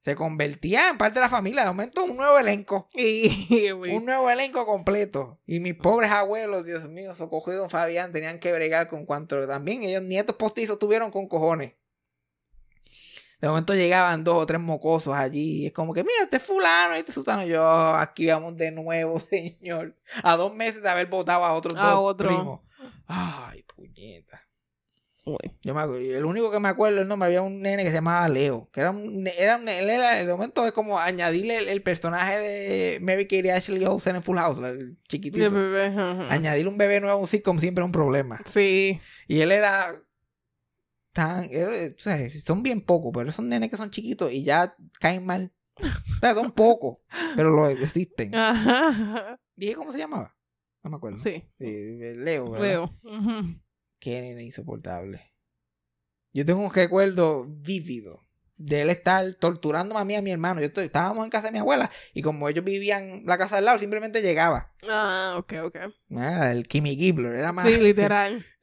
se 0.00 0.16
convertía 0.16 0.88
en 0.88 0.98
parte 0.98 1.14
de 1.20 1.20
la 1.20 1.28
familia. 1.28 1.62
De 1.62 1.68
momento, 1.68 2.04
un 2.04 2.16
nuevo 2.16 2.38
elenco. 2.38 2.88
Un 2.94 4.04
nuevo 4.04 4.30
elenco 4.30 4.66
completo. 4.66 5.40
Y 5.46 5.60
mis 5.60 5.74
pobres 5.74 6.10
abuelos, 6.10 6.64
Dios 6.64 6.88
mío, 6.88 7.14
Socojo 7.14 7.52
y 7.52 7.56
Don 7.56 7.70
Fabián 7.70 8.12
tenían 8.12 8.40
que 8.40 8.52
bregar 8.52 8.88
con 8.88 9.06
cuanto 9.06 9.46
también 9.46 9.82
ellos 9.82 10.02
nietos 10.02 10.34
postizos 10.36 10.78
tuvieron 10.78 11.10
con 11.12 11.28
cojones. 11.28 11.74
De 13.42 13.48
momento 13.48 13.74
llegaban 13.74 14.24
dos 14.24 14.36
o 14.36 14.46
tres 14.46 14.60
mocosos 14.60 15.14
allí. 15.14 15.62
Y 15.62 15.66
es 15.66 15.72
como 15.72 15.92
que, 15.92 16.02
mira, 16.04 16.22
este 16.22 16.36
es 16.38 16.42
fulano 16.42 16.94
y 16.96 17.00
este 17.00 17.10
es 17.10 17.14
sultano. 17.14 17.44
Yo, 17.44 17.94
aquí 17.96 18.26
vamos 18.28 18.56
de 18.56 18.70
nuevo, 18.70 19.18
señor. 19.20 19.96
A 20.22 20.36
dos 20.36 20.54
meses 20.54 20.82
de 20.82 20.88
haber 20.88 21.08
votado 21.08 21.44
a 21.44 21.52
otros 21.52 21.74
A 21.76 21.90
dos 21.90 21.98
otro. 22.12 22.28
primos. 22.28 22.60
Ay, 23.06 23.64
puñeta. 23.64 24.40
güey. 25.24 25.38
Yo 25.62 25.74
me 25.74 25.80
acuerdo, 25.82 26.00
el 26.00 26.24
único 26.24 26.50
que 26.50 26.58
me 26.60 26.68
acuerdo 26.68 27.00
el 27.00 27.08
nombre 27.08 27.26
había 27.26 27.42
un 27.42 27.60
nene 27.60 27.82
que 27.84 27.90
se 27.90 27.96
llamaba 27.96 28.28
Leo, 28.28 28.68
que 28.72 28.80
era 28.80 28.90
un, 28.90 29.26
era 29.26 29.56
un- 29.56 29.68
él 29.68 29.90
era, 29.90 30.14
de 30.24 30.32
momento 30.32 30.64
es 30.66 30.72
como 30.72 30.98
añadirle 30.98 31.58
el, 31.58 31.68
el 31.68 31.82
personaje 31.82 32.38
de 32.38 32.98
Mary 33.00 33.24
Kate 33.26 33.46
y 33.46 33.50
Ashley 33.50 33.84
Olsen 33.84 34.16
en 34.16 34.22
Full 34.22 34.38
House, 34.38 34.58
el 34.62 34.98
chiquitito. 35.08 35.50
bebé. 35.50 35.86
Añadirle 36.28 36.68
un 36.70 36.78
bebé 36.78 37.00
nuevo 37.00 37.18
a 37.18 37.20
un 37.20 37.28
sitcom 37.28 37.58
siempre 37.58 37.82
es 37.82 37.86
un 37.86 37.92
problema. 37.92 38.40
Sí. 38.46 39.00
Y 39.28 39.40
él 39.40 39.52
era 39.52 39.94
tan, 41.12 41.48
tú 41.50 42.02
sabes, 42.02 42.42
son 42.44 42.62
bien 42.62 42.80
pocos, 42.84 43.12
pero 43.14 43.32
son 43.32 43.48
nenes 43.48 43.70
que 43.70 43.76
son 43.76 43.90
chiquitos 43.90 44.32
y 44.32 44.42
ya 44.42 44.74
caen 45.00 45.24
mal. 45.24 45.52
O 45.76 46.20
sea, 46.20 46.34
son 46.34 46.52
pocos, 46.52 46.98
pero 47.34 47.50
lo 47.50 47.68
existen. 47.68 48.34
Ajá. 48.34 49.38
Dije 49.56 49.74
cómo 49.74 49.92
se 49.92 49.98
llamaba, 49.98 50.36
no 50.82 50.90
me 50.90 50.96
acuerdo. 50.96 51.18
Sí. 51.18 51.48
Sí, 51.58 52.14
Leo, 52.16 52.50
¿verdad? 52.50 52.66
Leo. 52.66 52.98
Qué 53.98 54.20
nene 54.20 54.42
insoportable. 54.44 55.32
Yo 56.32 56.44
tengo 56.44 56.60
un 56.60 56.72
recuerdo 56.72 57.46
vívido 57.46 58.26
de 58.56 58.82
él 58.82 58.90
estar 58.90 59.34
torturando 59.34 59.98
a 59.98 60.04
mí 60.04 60.14
a 60.14 60.22
mi 60.22 60.30
hermano. 60.30 60.60
Yo 60.60 60.66
estoy, 60.66 60.86
estábamos 60.86 61.24
en 61.24 61.30
casa 61.30 61.46
de 61.46 61.52
mi 61.52 61.58
abuela 61.58 61.90
y 62.14 62.22
como 62.22 62.48
ellos 62.48 62.64
vivían 62.64 63.22
la 63.26 63.36
casa 63.38 63.58
al 63.58 63.64
lado, 63.64 63.78
simplemente 63.78 64.22
llegaba. 64.22 64.72
Ah, 64.88 65.34
ok, 65.38 65.54
ok. 65.64 65.76
Ah, 66.16 66.50
el 66.52 66.66
Kimmy 66.68 66.96
Gibbler, 66.96 67.34
era 67.34 67.52
más. 67.52 67.66
Sí, 67.66 67.76
literal. 67.78 68.44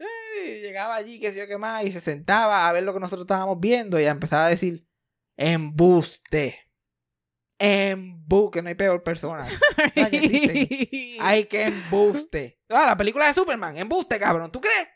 Llegaba 0.62 0.96
allí, 0.96 1.20
qué 1.20 1.32
sé 1.32 1.40
yo 1.40 1.48
qué 1.48 1.58
más, 1.58 1.84
y 1.84 1.92
se 1.92 2.00
sentaba 2.00 2.68
a 2.68 2.72
ver 2.72 2.84
lo 2.84 2.94
que 2.94 3.00
nosotros 3.00 3.24
estábamos 3.24 3.60
viendo 3.60 4.00
y 4.00 4.06
empezaba 4.06 4.46
a 4.46 4.50
decir: 4.50 4.86
embuste. 5.38 6.60
Embuste, 7.58 8.60
que 8.60 8.62
no 8.62 8.70
hay 8.70 8.76
peor 8.76 9.04
persona. 9.04 9.48
Ah, 9.96 10.10
que 10.10 10.18
existen. 10.18 11.18
Ay, 11.20 11.46
que 11.46 11.64
embuste. 11.64 12.60
Ah, 12.70 12.86
la 12.86 12.96
película 12.98 13.28
de 13.28 13.34
Superman, 13.34 13.78
embuste, 13.78 14.18
cabrón. 14.20 14.52
¿Tú 14.52 14.62
crees? 14.62 14.88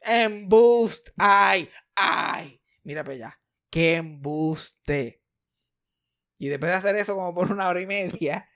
Embuste. 0.00 1.12
Ay, 1.16 1.68
ay. 1.94 2.60
Mira 2.82 3.04
para 3.04 3.14
allá. 3.14 3.40
Que 3.70 3.96
embuste. 3.96 5.22
Y 6.38 6.48
después 6.48 6.70
de 6.70 6.76
hacer 6.76 6.96
eso 6.96 7.14
como 7.14 7.34
por 7.34 7.52
una 7.52 7.68
hora 7.68 7.80
y 7.80 7.86
media. 7.86 8.49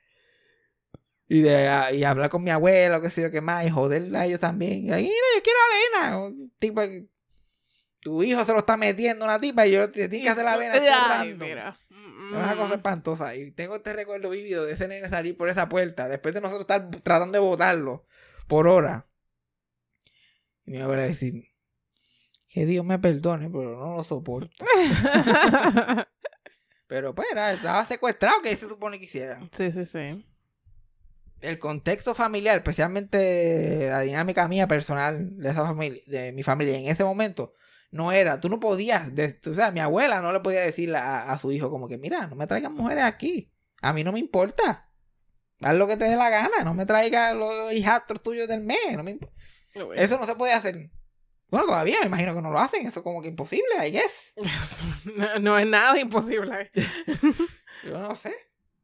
Y 1.27 1.41
de 1.41 1.89
y 1.93 2.03
hablar 2.03 2.29
con 2.29 2.43
mi 2.43 2.51
abuelo, 2.51 3.01
qué 3.01 3.09
sé 3.09 3.23
yo 3.23 3.31
qué 3.31 3.41
más, 3.41 3.65
y 3.65 3.69
joder 3.69 4.15
a 4.15 4.25
ellos 4.25 4.39
también. 4.39 4.85
Y, 4.85 4.91
ahí, 4.91 5.03
mira, 5.03 5.15
yo 5.35 5.43
quiero 5.43 5.59
avena. 5.99 6.17
Un 6.19 6.53
tipo 6.59 6.81
tu 7.99 8.21
hijo 8.21 8.45
se 8.45 8.53
lo 8.53 8.59
está 8.59 8.77
metiendo 8.77 9.25
a 9.25 9.29
una 9.29 9.39
tipa 9.39 9.65
y 9.65 9.71
yo 9.71 9.89
te 9.89 10.07
tienes 10.07 10.25
que 10.27 10.29
hacer 10.29 10.45
la 10.45 10.51
avena. 10.53 10.75
Ay, 10.75 10.85
es 10.85 10.91
random. 11.09 11.47
mira. 11.47 11.77
Es 11.89 12.31
una 12.35 12.55
cosa 12.55 12.75
espantosa. 12.75 13.35
Y 13.35 13.51
tengo 13.51 13.75
este 13.75 13.93
recuerdo 13.93 14.29
vivido 14.29 14.63
de 14.65 14.73
ese 14.73 14.87
nene 14.87 15.09
salir 15.09 15.35
por 15.35 15.49
esa 15.49 15.67
puerta 15.67 16.07
después 16.07 16.33
de 16.35 16.41
nosotros 16.41 16.61
estar 16.61 16.89
tratando 17.01 17.33
de 17.33 17.39
botarlo 17.39 18.05
por 18.47 18.67
hora. 18.67 19.07
Y 20.65 20.71
mi 20.71 20.77
abuela 20.81 21.03
decir, 21.03 21.45
que 22.49 22.65
Dios 22.67 22.85
me 22.85 22.99
perdone, 22.99 23.49
pero 23.49 23.77
no 23.79 23.95
lo 23.95 24.03
soporto. 24.03 24.63
pero 26.87 27.13
pues 27.15 27.27
era- 27.31 27.53
estaba 27.53 27.85
secuestrado, 27.85 28.41
que 28.41 28.55
se 28.55 28.69
supone 28.69 28.99
que 28.99 29.05
hiciera. 29.05 29.39
sí, 29.51 29.71
sí, 29.71 29.85
sí. 29.85 30.25
El 31.41 31.59
contexto 31.59 32.15
familiar, 32.15 32.55
especialmente 32.57 33.87
la 33.89 33.99
dinámica 34.01 34.47
mía 34.47 34.67
personal 34.67 35.37
de 35.37 35.49
esa 35.49 35.65
familia, 35.65 36.01
de 36.07 36.31
mi 36.31 36.43
familia 36.43 36.77
en 36.77 36.87
ese 36.87 37.03
momento, 37.03 37.53
no 37.91 38.11
era, 38.11 38.39
tú 38.39 38.49
no 38.49 38.59
podías, 38.59 39.13
de- 39.13 39.33
tú- 39.33 39.51
o 39.51 39.55
sea, 39.55 39.71
mi 39.71 39.79
abuela 39.79 40.21
no 40.21 40.31
le 40.31 40.39
podía 40.39 40.61
decir 40.61 40.93
a, 40.95 41.31
a 41.31 41.37
su 41.37 41.51
hijo 41.51 41.69
como 41.69 41.87
que, 41.87 41.97
mira, 41.97 42.27
no 42.27 42.35
me 42.35 42.47
traigan 42.47 42.73
mujeres 42.73 43.03
aquí, 43.03 43.51
a 43.81 43.93
mí 43.93 44.03
no 44.03 44.11
me 44.11 44.19
importa, 44.19 44.89
haz 45.61 45.75
lo 45.75 45.87
que 45.87 45.97
te 45.97 46.05
dé 46.05 46.15
la 46.15 46.29
gana, 46.29 46.63
no 46.63 46.73
me 46.73 46.85
traigas 46.85 47.35
los 47.35 47.71
hijastros 47.73 48.23
tuyos 48.23 48.47
del 48.47 48.61
mes, 48.61 48.77
no 48.95 49.03
me 49.03 49.19
eso 49.95 50.17
no 50.17 50.25
se 50.25 50.35
puede 50.35 50.53
hacer. 50.53 50.89
Bueno, 51.49 51.67
todavía 51.67 51.99
me 51.99 52.07
imagino 52.07 52.33
que 52.33 52.41
no 52.41 52.49
lo 52.51 52.59
hacen, 52.59 52.87
eso 52.87 52.99
es 53.01 53.03
como 53.03 53.21
que 53.21 53.27
imposible, 53.27 53.67
I 53.87 53.91
guess. 53.91 54.33
no, 55.15 55.39
no 55.39 55.59
es 55.59 55.67
nada 55.67 55.99
imposible. 55.99 56.71
Yo 57.83 57.99
no 57.99 58.15
sé. 58.15 58.33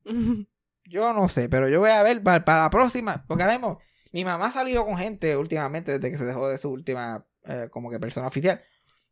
Yo 0.91 1.13
no 1.13 1.29
sé, 1.29 1.47
pero 1.49 1.69
yo 1.69 1.79
voy 1.79 1.91
a 1.91 2.03
ver 2.03 2.21
para, 2.21 2.43
para 2.43 2.63
la 2.63 2.69
próxima, 2.69 3.23
porque 3.27 3.43
ahora 3.43 3.55
mismo 3.57 3.79
mi 4.11 4.25
mamá 4.25 4.47
ha 4.47 4.51
salido 4.51 4.85
con 4.85 4.97
gente 4.97 5.37
últimamente 5.37 5.93
desde 5.97 6.11
que 6.11 6.17
se 6.17 6.25
dejó 6.25 6.49
de 6.49 6.57
su 6.57 6.69
última 6.69 7.25
eh, 7.45 7.69
como 7.71 7.89
que 7.89 7.99
persona 7.99 8.27
oficial. 8.27 8.61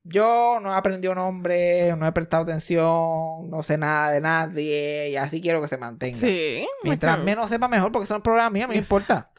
Yo 0.04 0.60
no 0.62 0.74
he 0.74 0.76
aprendido 0.78 1.14
nombre, 1.16 1.94
no 1.98 2.08
he 2.08 2.12
prestado 2.12 2.44
atención, 2.44 3.50
no 3.50 3.64
sé 3.64 3.78
nada 3.78 4.12
de 4.12 4.22
nadie 4.22 5.10
y 5.10 5.16
así 5.18 5.42
quiero 5.42 5.62
que 5.62 5.68
se 5.68 5.78
mantenga. 5.78 6.18
Sí. 6.20 6.66
Mientras 6.84 7.18
me 7.20 7.26
menos 7.26 7.50
sepa 7.50 7.68
mejor 7.68 7.92
porque 7.92 8.08
son 8.08 8.22
problemas 8.22 8.52
míos, 8.52 8.70
me 8.70 8.76
importa. 8.76 9.32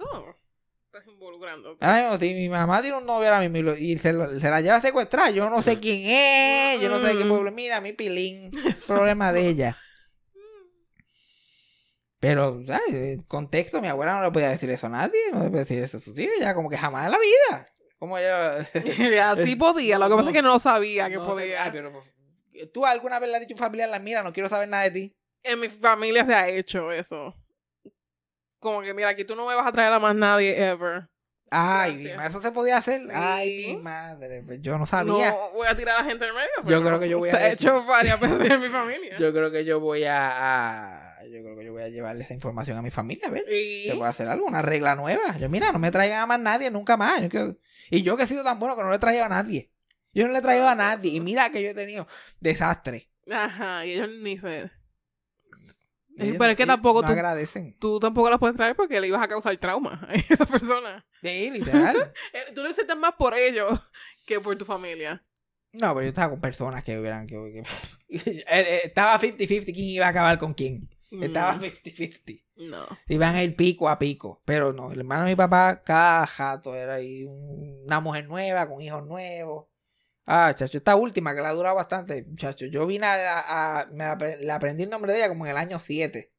Estás 0.86 1.06
involucrando. 1.06 1.76
Ahora 1.80 2.02
mismo, 2.02 2.18
si 2.18 2.34
mi 2.34 2.48
mamá 2.48 2.82
tiene 2.82 2.98
un 2.98 3.06
novio 3.06 3.28
ahora 3.28 3.40
mismo 3.40 3.56
y, 3.58 3.62
lo- 3.62 3.76
y 3.76 3.96
se, 3.98 4.12
lo- 4.12 4.38
se 4.38 4.50
la 4.50 4.60
lleva 4.60 4.76
a 4.76 4.80
secuestrar, 4.82 5.32
yo 5.32 5.48
no 5.48 5.62
sé 5.62 5.78
quién 5.80 6.02
es, 6.04 6.80
yo 6.80 6.88
no 6.88 6.98
sé 7.00 7.06
de 7.08 7.18
qué 7.18 7.24
Mm. 7.24 7.28
pueblo. 7.28 7.52
Mira, 7.52 7.80
mi 7.80 7.92
pilín, 7.94 8.50
problema 8.86 9.32
de 9.32 9.46
ella. 9.48 9.76
Pero, 12.20 12.62
¿sabes? 12.66 12.92
El 12.92 13.26
contexto, 13.26 13.80
mi 13.80 13.88
abuela 13.88 14.14
no 14.16 14.22
le 14.22 14.30
podía 14.30 14.50
decir 14.50 14.70
eso 14.70 14.86
a 14.86 14.90
nadie, 14.90 15.18
no 15.32 15.38
le 15.42 15.46
podía 15.48 15.60
decir 15.60 15.82
eso 15.82 15.96
a 15.96 16.00
sus 16.00 16.18
hijos, 16.18 16.34
ya 16.38 16.54
como 16.54 16.68
que 16.68 16.76
jamás 16.76 17.06
en 17.06 17.12
la 17.12 17.18
vida. 17.18 17.66
Como 17.98 18.18
yo. 18.18 18.26
Así 19.24 19.56
podía, 19.56 19.98
lo 19.98 20.08
que 20.08 20.14
pasa 20.16 20.28
es 20.28 20.34
que 20.34 20.42
no 20.42 20.58
sabía 20.58 21.08
que 21.08 21.16
no 21.16 21.24
podía. 21.24 21.64
ay, 21.64 21.70
pero, 21.72 21.92
pues, 21.92 22.04
¿Tú 22.72 22.84
alguna 22.84 23.18
vez 23.18 23.30
le 23.30 23.36
has 23.36 23.40
dicho 23.40 23.54
a 23.54 23.56
un 23.56 23.58
familiar, 23.72 24.00
mira, 24.02 24.22
no 24.22 24.32
quiero 24.32 24.48
saber 24.48 24.68
nada 24.68 24.82
de 24.84 24.90
ti? 24.90 25.16
En 25.42 25.60
mi 25.60 25.68
familia 25.70 26.24
se 26.26 26.34
ha 26.34 26.48
hecho 26.48 26.92
eso. 26.92 27.34
Como 28.58 28.82
que, 28.82 28.92
mira, 28.92 29.08
aquí 29.08 29.24
tú 29.24 29.34
no 29.34 29.46
me 29.46 29.54
vas 29.54 29.66
a 29.66 29.72
traer 29.72 29.92
a 29.92 29.98
más 29.98 30.14
nadie 30.14 30.54
ever. 30.62 31.08
Ay, 31.50 32.04
Gracias. 32.04 32.30
eso 32.30 32.42
se 32.42 32.52
podía 32.52 32.76
hacer. 32.76 33.00
Ay, 33.12 33.64
Sí. 33.64 33.76
mi 33.76 33.82
madre, 33.82 34.42
pues 34.46 34.60
yo 34.60 34.76
no 34.78 34.86
sabía. 34.86 35.30
No 35.32 35.50
voy 35.52 35.66
a 35.66 35.76
tirar 35.76 35.96
a 35.96 36.02
la 36.02 36.08
gente 36.10 36.26
en 36.26 36.34
medio. 36.34 36.48
Yo 36.58 36.62
pero 36.64 36.82
creo 36.82 37.00
que 37.00 37.08
yo 37.08 37.18
voy 37.18 37.28
a 37.30 37.32
Se 37.32 37.36
ha 37.38 37.52
hecho 37.52 37.84
varias 37.86 38.20
veces 38.20 38.50
en 38.50 38.60
mi 38.60 38.68
familia. 38.68 39.16
Yo 39.18 39.32
creo 39.32 39.50
que 39.50 39.64
yo 39.64 39.80
voy 39.80 40.04
a, 40.04 40.28
a- 41.08 41.09
yo 41.30 41.42
creo 41.42 41.56
que 41.56 41.64
yo 41.64 41.72
voy 41.72 41.82
a 41.82 41.88
llevarle 41.88 42.24
esa 42.24 42.34
información 42.34 42.76
a 42.78 42.82
mi 42.82 42.90
familia, 42.90 43.28
a 43.28 43.30
ver. 43.30 43.44
Y... 43.52 43.88
Se 43.88 43.94
puede 43.96 44.10
hacer 44.10 44.28
algo, 44.28 44.46
una 44.46 44.62
regla 44.62 44.94
nueva. 44.96 45.36
Yo, 45.38 45.48
mira, 45.48 45.72
no 45.72 45.78
me 45.78 45.90
traigan 45.90 46.20
a 46.20 46.26
más 46.26 46.40
nadie 46.40 46.70
nunca 46.70 46.96
más. 46.96 47.22
Yo 47.22 47.28
quiero- 47.28 47.56
Y 47.90 48.02
yo 48.02 48.16
que 48.16 48.24
he 48.24 48.26
sido 48.26 48.42
tan 48.44 48.58
bueno 48.58 48.76
que 48.76 48.82
no 48.82 48.90
le 48.90 48.96
he 48.96 49.00
traído 49.00 49.24
a 49.24 49.28
nadie. 49.28 49.70
Yo 50.12 50.26
no 50.26 50.32
le 50.32 50.40
he 50.40 50.42
traído 50.42 50.68
a 50.68 50.74
nadie. 50.74 51.12
Y 51.12 51.20
mira 51.20 51.50
que 51.50 51.62
yo 51.62 51.70
he 51.70 51.74
tenido 51.74 52.06
desastre. 52.40 53.10
Ajá, 53.30 53.86
y 53.86 53.92
ellos 53.92 54.08
ni 54.20 54.36
se... 54.38 54.70
Ellos 56.18 56.36
pero 56.38 56.50
es 56.50 56.56
que 56.56 56.66
tampoco 56.66 57.00
no 57.00 57.06
tú- 57.06 57.12
agradecen. 57.12 57.76
Tú 57.78 57.98
tampoco 57.98 58.28
las 58.28 58.38
puedes 58.38 58.56
traer 58.56 58.76
porque 58.76 59.00
le 59.00 59.06
ibas 59.08 59.22
a 59.22 59.28
causar 59.28 59.56
trauma 59.56 60.06
a 60.08 60.14
esa 60.28 60.44
persona. 60.44 61.06
Sí, 61.22 61.50
literal. 61.50 61.96
Eh, 62.32 62.52
Tú 62.54 62.62
lo 62.62 62.72
sientes 62.72 62.96
más 62.96 63.14
por 63.14 63.34
ellos 63.34 63.78
que 64.26 64.40
por 64.40 64.56
tu 64.58 64.64
familia. 64.64 65.24
no, 65.72 65.94
pero 65.94 66.02
yo 66.02 66.08
estaba 66.08 66.30
con 66.30 66.40
personas 66.40 66.82
que 66.84 66.98
hubieran... 66.98 67.26
Que, 67.26 67.36
que- 67.36 67.64
Eh, 68.28 68.44
eh, 68.48 68.80
estaba 68.84 69.18
50-50 69.20 69.64
quién 69.66 69.76
iba 69.88 70.06
a 70.06 70.10
acabar 70.10 70.36
con 70.38 70.52
quién. 70.52 70.90
Estaba 71.10 71.54
Mm, 71.56 71.60
50-50. 71.60 72.44
No. 72.56 72.86
Iban 73.08 73.34
a 73.34 73.42
ir 73.42 73.56
pico 73.56 73.88
a 73.88 73.98
pico. 73.98 74.42
Pero 74.44 74.72
no, 74.72 74.92
el 74.92 75.00
hermano 75.00 75.24
de 75.24 75.30
mi 75.30 75.36
papá, 75.36 75.82
cada 75.84 76.26
jato 76.26 76.74
era 76.74 76.94
ahí 76.94 77.24
un- 77.24 77.82
una 77.86 78.00
mujer 78.00 78.28
nueva, 78.28 78.68
con 78.68 78.80
hijos 78.80 79.04
nuevos. 79.06 79.66
Ah, 80.26 80.54
chacho, 80.54 80.78
esta 80.78 80.94
última 80.94 81.34
que 81.34 81.40
la 81.40 81.48
ha 81.48 81.54
durado 81.54 81.74
bastante, 81.74 82.26
chacho. 82.36 82.66
Yo 82.66 82.86
vine 82.86 83.06
a, 83.06 83.80
a- 83.80 83.86
me 83.86 84.04
le 84.36 84.52
aprendí 84.52 84.84
el 84.84 84.90
nombre 84.90 85.12
de 85.12 85.18
ella 85.18 85.28
como 85.28 85.46
en 85.46 85.50
el 85.52 85.56
año 85.56 85.78
7. 85.80 86.32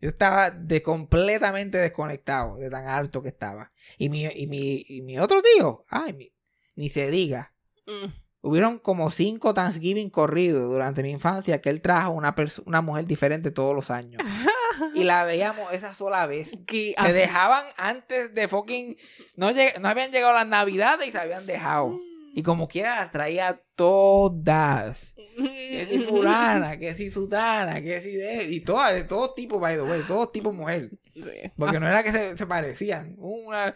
Yo 0.00 0.08
estaba 0.08 0.50
de 0.50 0.82
completamente 0.82 1.78
desconectado 1.78 2.56
de 2.56 2.70
tan 2.70 2.86
alto 2.88 3.22
que 3.22 3.28
estaba. 3.28 3.72
Y 3.98 4.08
mi, 4.08 4.24
y 4.24 4.46
mi, 4.46 4.84
y 4.88 5.02
mi 5.02 5.18
otro 5.18 5.42
tío, 5.42 5.84
ay, 5.88 6.12
mi- 6.14 6.32
ni 6.76 6.88
se 6.88 7.10
diga. 7.10 7.54
Mm. 7.86 8.06
Hubieron 8.44 8.80
como 8.80 9.10
cinco 9.12 9.54
Thanksgiving 9.54 10.10
corridos 10.10 10.68
durante 10.68 11.02
mi 11.02 11.10
infancia 11.10 11.60
que 11.60 11.70
él 11.70 11.80
trajo 11.80 12.10
una, 12.10 12.34
una 12.66 12.80
mujer 12.80 13.06
diferente 13.06 13.52
todos 13.52 13.74
los 13.74 13.90
años. 13.90 14.20
y 14.94 15.04
la 15.04 15.24
veíamos 15.24 15.72
esa 15.72 15.94
sola 15.94 16.26
vez. 16.26 16.50
Que 16.66 16.94
Se 17.00 17.12
dejaban 17.12 17.64
antes 17.76 18.34
de 18.34 18.48
fucking. 18.48 18.96
No, 19.36 19.50
lleg- 19.52 19.78
no 19.80 19.88
habían 19.88 20.10
llegado 20.10 20.32
las 20.34 20.48
navidades 20.48 21.06
y 21.06 21.12
se 21.12 21.18
habían 21.18 21.46
dejado. 21.46 21.96
Y 22.34 22.42
como 22.42 22.66
quiera 22.66 22.96
las 22.96 23.12
traía 23.12 23.60
todas. 23.76 25.14
Que 25.36 25.86
si 25.88 25.98
fulana, 26.08 26.78
que 26.78 26.94
si 26.94 27.10
sutana, 27.10 27.80
que 27.80 28.00
si 28.00 28.16
de. 28.16 28.44
Y 28.44 28.60
todas, 28.62 28.92
de 28.94 29.04
todo 29.04 29.34
tipo, 29.34 29.60
by 29.60 29.76
the 29.76 29.82
way, 29.82 30.02
todos 30.08 30.32
tipos 30.32 30.54
mujer. 30.54 30.90
Porque 31.56 31.78
no 31.78 31.86
era 31.86 32.02
que 32.02 32.10
se, 32.10 32.36
se 32.36 32.46
parecían. 32.46 33.14
Una 33.18 33.74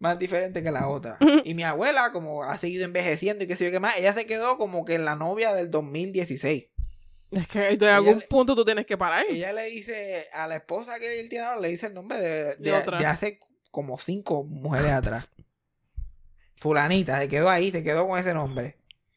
más 0.00 0.18
diferente 0.18 0.62
que 0.64 0.70
la 0.72 0.88
otra. 0.88 1.16
Y 1.44 1.54
mi 1.54 1.62
abuela, 1.62 2.10
como 2.10 2.42
ha 2.42 2.58
seguido 2.58 2.84
envejeciendo 2.84 3.44
y 3.44 3.46
qué 3.46 3.54
sé 3.54 3.66
yo 3.66 3.70
qué 3.70 3.78
más, 3.78 3.96
ella 3.96 4.12
se 4.12 4.26
quedó 4.26 4.58
como 4.58 4.84
que 4.84 4.96
en 4.96 5.04
la 5.04 5.14
novia 5.14 5.54
del 5.54 5.70
2016. 5.70 6.64
Es 7.30 7.46
que 7.46 7.76
de 7.76 7.88
algún 7.90 8.18
le- 8.18 8.26
punto 8.26 8.56
tú 8.56 8.64
tienes 8.64 8.86
que 8.86 8.98
parar. 8.98 9.24
Ella 9.28 9.52
le 9.52 9.66
dice 9.66 10.26
a 10.32 10.48
la 10.48 10.56
esposa 10.56 10.98
que 10.98 11.20
él 11.20 11.28
tiene 11.28 11.44
ahora, 11.44 11.60
le 11.60 11.68
dice 11.68 11.86
el 11.86 11.94
nombre 11.94 12.18
de, 12.18 12.44
de, 12.44 12.56
De 12.56 12.72
otra. 12.72 12.98
de 12.98 13.06
hace 13.06 13.38
como 13.70 13.98
cinco 13.98 14.42
mujeres 14.42 14.90
atrás. 14.90 15.30
Fulanita, 16.56 17.18
se 17.20 17.28
quedó 17.28 17.48
ahí, 17.48 17.70
se 17.70 17.82
quedó 17.82 18.06
con 18.06 18.18
ese 18.18 18.34
nombre. 18.34 18.76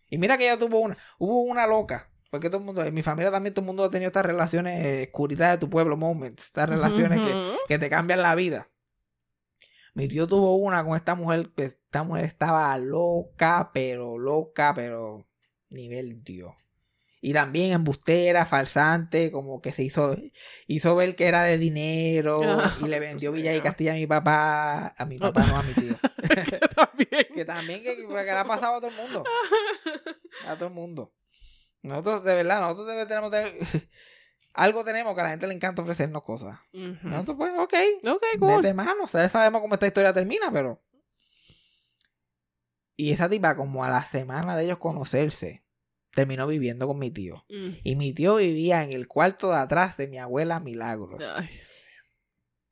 Y 0.09 0.17
mira 0.17 0.37
que 0.37 0.45
ella 0.45 0.57
tuvo 0.57 0.79
una, 0.79 0.97
hubo 1.17 1.41
una 1.41 1.65
loca. 1.67 2.09
Porque 2.29 2.49
todo 2.49 2.59
el 2.59 2.65
mundo, 2.65 2.83
en 2.83 2.93
mi 2.93 3.03
familia 3.03 3.31
también 3.31 3.53
todo 3.53 3.61
el 3.63 3.67
mundo 3.67 3.83
ha 3.83 3.89
tenido 3.91 4.07
estas 4.07 4.25
relaciones, 4.25 4.83
eh, 4.85 5.03
oscuridad 5.11 5.51
de 5.51 5.57
tu 5.59 5.69
pueblo, 5.69 5.97
moments, 5.97 6.45
estas 6.45 6.67
relaciones 6.67 7.19
que, 7.19 7.53
que 7.67 7.77
te 7.79 7.89
cambian 7.89 8.21
la 8.23 8.33
vida. 8.33 8.69
Mi 9.93 10.07
tío 10.07 10.27
tuvo 10.27 10.55
una 10.55 10.83
con 10.83 10.95
esta 10.95 11.15
mujer, 11.15 11.51
que 11.55 11.65
esta 11.65 12.03
mujer 12.03 12.25
estaba 12.25 12.75
loca, 12.77 13.69
pero 13.73 14.17
loca, 14.17 14.73
pero 14.75 15.27
nivel 15.69 16.23
Dios. 16.23 16.53
Y 17.21 17.31
también 17.31 17.71
embustera, 17.71 18.45
falsante, 18.45 19.31
como 19.31 19.61
que 19.61 19.71
se 19.71 19.83
hizo, 19.83 20.17
hizo 20.67 20.95
ver 20.95 21.15
que 21.15 21.27
era 21.27 21.43
de 21.43 21.57
dinero 21.57 22.37
Ah, 22.43 22.75
y 22.83 22.87
le 22.89 22.99
vendió 22.99 23.31
Villa 23.31 23.55
y. 23.55 23.61
Castilla 23.61 23.91
a 23.93 23.95
mi 23.95 24.05
papá, 24.07 24.93
a 24.97 25.05
mi 25.05 25.17
papá, 25.17 25.45
no 25.47 25.55
a 25.57 25.63
mi 25.63 25.73
tío. 25.73 25.95
También. 26.75 27.25
que 27.33 27.45
también 27.45 27.81
que, 27.83 27.95
que 27.95 28.07
le 28.07 28.31
ha 28.31 28.43
pasado 28.45 28.75
a 28.75 28.79
todo 28.81 28.89
el 28.89 28.95
mundo. 28.97 29.23
A 30.47 30.55
todo 30.55 30.67
el 30.67 30.73
mundo. 30.73 31.13
Nosotros, 31.83 32.23
de 32.23 32.33
verdad, 32.35 32.59
nosotros 32.61 32.87
debe- 32.87 33.05
tenemos 33.05 33.29
tener- 33.31 33.53
algo 34.53 34.83
tenemos 34.83 35.13
que 35.15 35.21
a 35.21 35.23
la 35.25 35.29
gente 35.31 35.47
le 35.47 35.53
encanta 35.53 35.81
ofrecernos 35.81 36.23
cosas. 36.23 36.59
Ujú. 36.73 36.95
Nosotros, 37.07 37.37
pues, 37.37 37.51
ok, 37.57 37.73
Ok, 38.07 38.23
cool. 38.39 38.55
Mete 38.57 38.73
mano, 38.73 39.03
o 39.03 39.07
sea, 39.07 39.27
sabemos 39.29 39.61
cómo 39.61 39.73
esta 39.75 39.87
historia 39.87 40.13
termina, 40.13 40.51
pero. 40.51 40.81
Y 42.95 43.11
esa 43.11 43.27
tipa, 43.29 43.55
como 43.55 43.83
a 43.83 43.89
la 43.89 44.03
semana 44.03 44.55
de 44.55 44.65
ellos 44.65 44.77
conocerse, 44.77 45.63
terminó 46.11 46.45
viviendo 46.45 46.85
con 46.87 46.99
mi 46.99 47.09
tío. 47.09 47.43
Mm. 47.49 47.69
Y 47.83 47.95
mi 47.95 48.13
tío 48.13 48.35
vivía 48.35 48.83
en 48.83 48.91
el 48.91 49.07
cuarto 49.07 49.49
de 49.49 49.57
atrás 49.57 49.97
de 49.97 50.07
mi 50.07 50.19
abuela 50.19 50.59
Milagro. 50.59 51.17
Ay. 51.35 51.49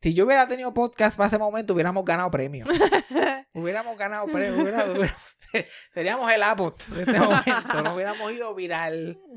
Si 0.04 0.14
yo 0.14 0.26
hubiera 0.26 0.48
tenido 0.48 0.74
podcast 0.74 1.18
para 1.18 1.28
ese 1.28 1.38
momento, 1.40 1.74
hubiéramos 1.74 2.06
ganado 2.06 2.30
premios. 2.32 2.68
hubiéramos 3.54 3.98
ganado 3.98 4.28
premios. 4.28 4.60
hubiera- 4.60 4.86
hubiéramos- 4.86 5.38
seríamos 5.94 6.32
el 6.32 6.44
Abbott 6.44 6.84
de 6.88 7.02
este 7.04 7.20
momento. 7.20 7.84
No 7.84 7.96
hubiéramos 7.96 8.32
ido 8.32 8.54
viral. 8.54 9.20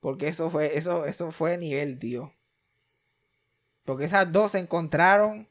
Porque 0.00 0.28
eso 0.28 0.50
fue, 0.50 0.78
eso, 0.78 1.04
eso 1.04 1.30
fue 1.30 1.58
nivel, 1.58 1.98
tío. 1.98 2.32
Porque 3.84 4.06
esas 4.06 4.30
dos 4.32 4.52
se 4.52 4.58
encontraron. 4.58 5.48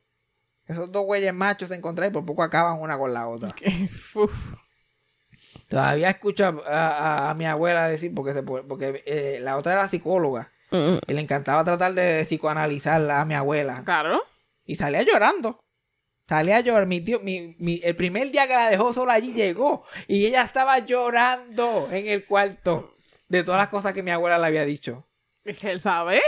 Esos 0.65 0.91
dos 0.91 1.03
güeyes 1.05 1.33
machos 1.33 1.69
se 1.69 1.75
encontraron 1.75 2.11
y 2.11 2.13
por 2.13 2.25
poco 2.25 2.43
acaban 2.43 2.79
una 2.79 2.97
con 2.97 3.13
la 3.13 3.27
otra. 3.27 3.53
Todavía 5.67 6.09
escucho 6.09 6.45
a, 6.45 6.49
a- 6.67 7.29
a 7.29 7.33
mi 7.35 7.45
abuela 7.45 7.87
decir, 7.87 8.13
porque, 8.13 8.33
se, 8.33 8.43
porque 8.43 9.03
eh, 9.05 9.39
la 9.41 9.57
otra 9.57 9.73
era 9.73 9.87
psicóloga. 9.87 10.51
Mm. 10.71 10.97
Y 11.07 11.13
le 11.13 11.21
encantaba 11.21 11.63
tratar 11.63 11.93
de 11.93 12.23
psicoanalizarla 12.25 13.21
a 13.21 13.25
mi 13.25 13.33
abuela. 13.35 13.81
Claro. 13.85 14.21
Y 14.65 14.75
salía 14.75 15.03
llorando. 15.03 15.59
Salía 16.27 16.57
a 16.57 16.61
llorar. 16.61 16.85
Mi 16.87 17.01
tío, 17.01 17.19
mi, 17.21 17.55
mi- 17.59 17.81
el 17.83 17.95
primer 17.95 18.31
día 18.31 18.47
que 18.47 18.53
la 18.53 18.69
dejó 18.69 18.93
sola 18.93 19.13
allí 19.13 19.33
llegó. 19.33 19.83
Y 20.07 20.25
ella 20.27 20.41
estaba 20.43 20.79
llorando 20.79 21.89
en 21.91 22.07
el 22.07 22.25
cuarto. 22.25 22.95
De 23.29 23.43
todas 23.43 23.59
las 23.59 23.69
cosas 23.69 23.93
que 23.93 24.03
mi 24.03 24.11
abuela 24.11 24.37
le 24.37 24.47
había 24.47 24.65
dicho. 24.65 25.07
Es 25.43 25.57
que 25.57 25.71
él 25.71 25.79
sabe. 25.79 26.21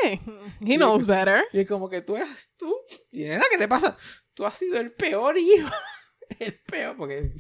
He 0.62 0.78
knows 0.78 1.06
better. 1.06 1.43
Y 1.52 1.62
es 1.62 1.68
como 1.68 1.89
que 1.89 2.02
tú 2.02 2.16
eras 2.16 2.49
tú. 2.58 2.74
Y 3.12 3.26
nena, 3.26 3.43
¿qué 3.52 3.58
te 3.58 3.68
pasa? 3.68 3.97
Tú 4.34 4.45
has 4.45 4.58
sido 4.58 4.80
el 4.80 4.91
peor 4.93 5.38
hijo. 5.38 5.70
El 6.39 6.58
peor. 6.62 6.95
Porque 6.95 7.34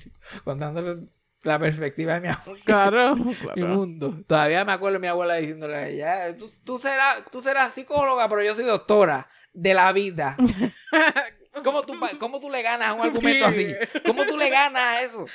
contándole 0.43 1.07
la 1.43 1.57
perspectiva 1.57 2.15
de 2.15 2.21
mi 2.21 2.27
abuela. 2.27 2.63
Claro. 2.65 3.15
Mi 3.15 3.33
claro. 3.35 3.67
mundo. 3.67 4.23
Todavía 4.27 4.65
me 4.65 4.73
acuerdo 4.73 4.95
de 4.95 4.99
mi 4.99 5.07
abuela 5.07 5.35
diciéndole 5.35 5.75
a 5.75 5.87
ella, 5.87 6.37
tú, 6.37 6.51
tú 6.65 6.77
serás, 6.77 7.23
tú 7.31 7.41
serás 7.41 7.71
psicóloga, 7.73 8.27
pero 8.27 8.43
yo 8.43 8.53
soy 8.53 8.65
doctora 8.65 9.29
de 9.53 9.73
la 9.73 9.91
vida. 9.93 10.35
¿Cómo 11.63 11.83
tú, 11.83 11.93
cómo 12.19 12.39
tú 12.39 12.49
le 12.49 12.61
ganas 12.61 12.89
a 12.89 12.93
un 12.93 13.01
argumento 13.01 13.45
así? 13.45 13.73
¿Cómo 14.05 14.25
tú 14.25 14.37
le 14.37 14.49
ganas 14.49 14.81
a 14.81 15.01
eso? 15.01 15.25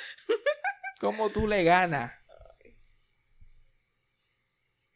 ¿Cómo 0.99 1.29
tú 1.29 1.47
le 1.47 1.63
ganas? 1.63 2.13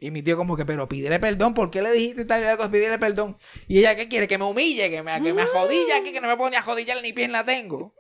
Y 0.03 0.09
mi 0.09 0.23
tío 0.23 0.35
como 0.35 0.57
que, 0.57 0.65
pero 0.65 0.89
pídele 0.89 1.19
perdón, 1.19 1.53
¿por 1.53 1.69
qué 1.69 1.79
le 1.83 1.91
dijiste 1.93 2.25
tal 2.25 2.41
y 2.41 2.45
algo? 2.45 2.69
Pídele 2.71 2.97
perdón. 2.97 3.37
Y 3.67 3.77
ella, 3.77 3.95
¿qué 3.95 4.07
quiere? 4.07 4.27
Que 4.27 4.39
me 4.39 4.45
humille, 4.45 4.89
que 4.89 5.03
me, 5.03 5.21
que 5.21 5.31
me 5.31 5.43
ajodilla 5.43 5.97
aquí, 5.97 6.11
que 6.11 6.19
no 6.19 6.27
me 6.27 6.35
pone 6.35 6.57
a 6.57 6.63
jodillar 6.63 6.99
ni 7.03 7.13
pierna 7.13 7.45
tengo. 7.45 7.93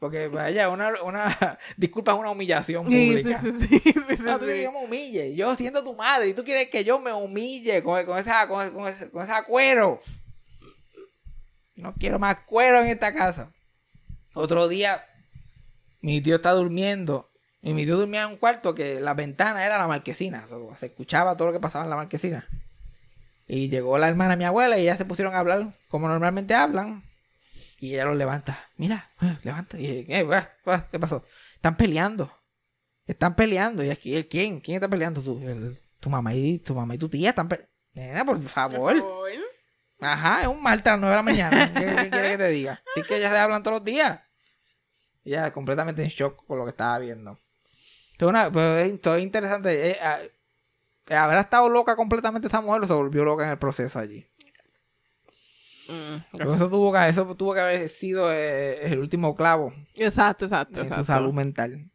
Porque 0.00 0.28
vaya, 0.28 0.70
una, 0.70 0.94
una 1.02 1.58
disculpa 1.76 2.12
es 2.12 2.18
una 2.18 2.30
humillación 2.30 2.86
pública. 2.86 3.38
sí, 3.38 3.52
sí, 3.52 3.68
sí, 3.68 3.80
sí, 3.80 3.92
sí, 3.92 4.22
No, 4.22 4.38
tú 4.38 4.46
quieres 4.46 4.66
que 4.66 4.72
me 4.72 4.82
humille. 4.82 5.34
Yo 5.34 5.54
siendo 5.56 5.84
tu 5.84 5.94
madre. 5.94 6.28
Y 6.28 6.32
tú 6.32 6.42
quieres 6.42 6.70
que 6.70 6.84
yo 6.84 6.98
me 6.98 7.12
humille 7.12 7.82
con, 7.82 8.02
con 8.06 8.18
esa, 8.18 8.48
con, 8.48 8.70
con 8.70 8.88
ese, 8.88 9.10
con 9.10 9.22
esa 9.24 9.44
cuero. 9.44 10.00
No 11.74 11.92
quiero 11.98 12.18
más 12.18 12.38
cuero 12.46 12.80
en 12.80 12.86
esta 12.86 13.12
casa. 13.12 13.52
Otro 14.34 14.68
día, 14.68 15.04
mi 16.00 16.22
tío 16.22 16.36
está 16.36 16.52
durmiendo. 16.52 17.30
Y 17.64 17.72
mi 17.74 17.84
tío 17.84 17.96
dormía 17.96 18.22
en 18.24 18.30
un 18.30 18.36
cuarto 18.36 18.74
que 18.74 19.00
la 19.00 19.14
ventana 19.14 19.64
era 19.64 19.78
la 19.78 19.86
marquesina. 19.88 20.44
Se 20.78 20.86
escuchaba 20.86 21.36
todo 21.36 21.48
lo 21.48 21.54
que 21.54 21.60
pasaba 21.60 21.84
en 21.84 21.90
la 21.90 21.96
marquesina. 21.96 22.46
Y 23.46 23.68
llegó 23.68 23.96
la 23.98 24.08
hermana 24.08 24.30
de 24.32 24.36
mi 24.36 24.44
abuela 24.44 24.78
y 24.78 24.82
ellas 24.82 24.98
se 24.98 25.04
pusieron 25.04 25.34
a 25.34 25.38
hablar 25.38 25.72
como 25.88 26.08
normalmente 26.08 26.54
hablan. 26.54 27.02
Y 27.78 27.94
ella 27.94 28.04
los 28.06 28.16
levanta. 28.16 28.58
Mira, 28.76 29.10
eh, 29.20 29.36
levanta. 29.42 29.78
Y, 29.78 30.06
eh, 30.08 30.22
guau, 30.22 30.42
guau, 30.64 30.82
¿qué 30.90 30.98
pasó? 30.98 31.24
Están 31.56 31.76
peleando. 31.76 32.30
Están 33.06 33.34
peleando. 33.34 33.82
Y 33.82 33.90
aquí, 33.90 34.14
¿el 34.14 34.28
quién? 34.28 34.60
¿Quién 34.60 34.76
está 34.76 34.88
peleando? 34.88 35.20
Tú, 35.22 35.38
El- 35.42 35.76
tu 36.00 36.10
mamá 36.10 36.34
y 36.34 36.58
tu 36.58 36.74
mamá 36.74 36.94
y 36.94 36.98
tu 36.98 37.08
tía 37.08 37.30
están 37.30 37.48
peleando. 37.48 37.70
Por 38.26 38.48
favor. 38.48 38.94
Ajá, 40.00 40.42
es 40.42 40.48
un 40.48 40.62
martes 40.62 40.86
a 40.86 40.90
las 40.92 41.00
9 41.00 41.12
de 41.12 41.16
la 41.16 41.22
mañana. 41.22 41.72
¿Qué, 41.74 42.10
quiere 42.10 42.30
que 42.32 42.38
te 42.38 42.48
diga? 42.48 42.82
Sí 42.94 43.02
que 43.02 43.16
ellas 43.16 43.30
se 43.30 43.38
hablan 43.38 43.62
todos 43.62 43.78
los 43.78 43.84
días. 43.84 44.20
Ella 45.24 45.52
completamente 45.52 46.02
en 46.02 46.08
shock 46.08 46.44
por 46.46 46.58
lo 46.58 46.64
que 46.64 46.70
estaba 46.70 46.98
viendo. 46.98 47.40
Es 48.24 48.28
una- 48.30 48.50
pero 48.50 48.78
es- 48.78 48.92
esto 48.92 49.14
es 49.14 49.22
interesante. 49.22 49.90
Eh, 49.90 49.98
ah, 50.02 50.18
¿Habrá 51.10 51.40
estado 51.40 51.68
loca 51.68 51.96
completamente 51.96 52.48
esa 52.48 52.60
mujer 52.60 52.82
o 52.82 52.86
se 52.86 52.92
volvió 52.94 53.24
loca 53.24 53.44
en 53.44 53.50
el 53.50 53.58
proceso 53.58 53.98
allí? 53.98 54.26
Mm, 55.88 56.16
eso 56.42 56.70
tuvo 56.70 56.92
que, 56.92 57.08
eso 57.08 57.36
tuvo 57.36 57.52
que 57.52 57.60
haber 57.60 57.88
sido 57.90 58.32
eh, 58.32 58.86
el 58.86 58.98
último 58.98 59.36
clavo 59.36 59.70
Exacto, 59.96 60.46
exacto, 60.46 60.76
en 60.80 60.86
exacto. 60.86 61.04
su 61.04 61.06
salud 61.12 61.34
mental. 61.34 61.90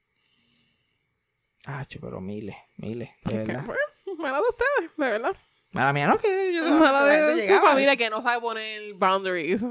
Ah, 1.66 1.86
pero 2.00 2.22
miles, 2.22 2.56
miles, 2.78 3.10
de 3.26 3.38
verdad. 3.40 3.64
pues, 3.66 3.80
mala 4.20 4.38
de 4.38 4.44
ustedes, 4.48 4.96
de 4.98 5.06
verdad. 5.10 5.36
Mala 5.72 5.94
mía, 5.94 6.08
no, 6.08 6.18
que 6.20 6.54
yo 6.54 6.64
Mala 6.70 7.04
la 7.04 7.12
gente 7.16 7.42
de 7.42 7.48
su 7.48 7.62
familia 7.62 7.96
que 7.96 8.10
no 8.12 8.22
sabe 8.22 8.40
poner 8.42 8.94
boundaries. 8.94 9.64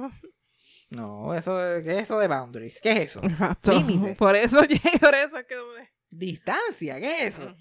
No, 0.91 1.35
eso, 1.35 1.57
de- 1.57 1.83
¿qué 1.85 1.93
es 1.99 2.05
eso 2.05 2.19
de 2.19 2.27
boundaries? 2.29 2.81
¿Qué 2.81 2.91
es 2.91 2.99
eso? 3.11 3.21
Exacto. 3.23 3.71
Límite. 3.73 4.15
Por 4.17 4.35
eso, 4.37 4.57
por 5.01 5.15
eso 5.15 5.39
es 5.39 5.47
que... 5.47 5.55
Distancia, 6.11 7.01
¿qué 7.01 7.27
es 7.27 7.39
eso? 7.39 7.55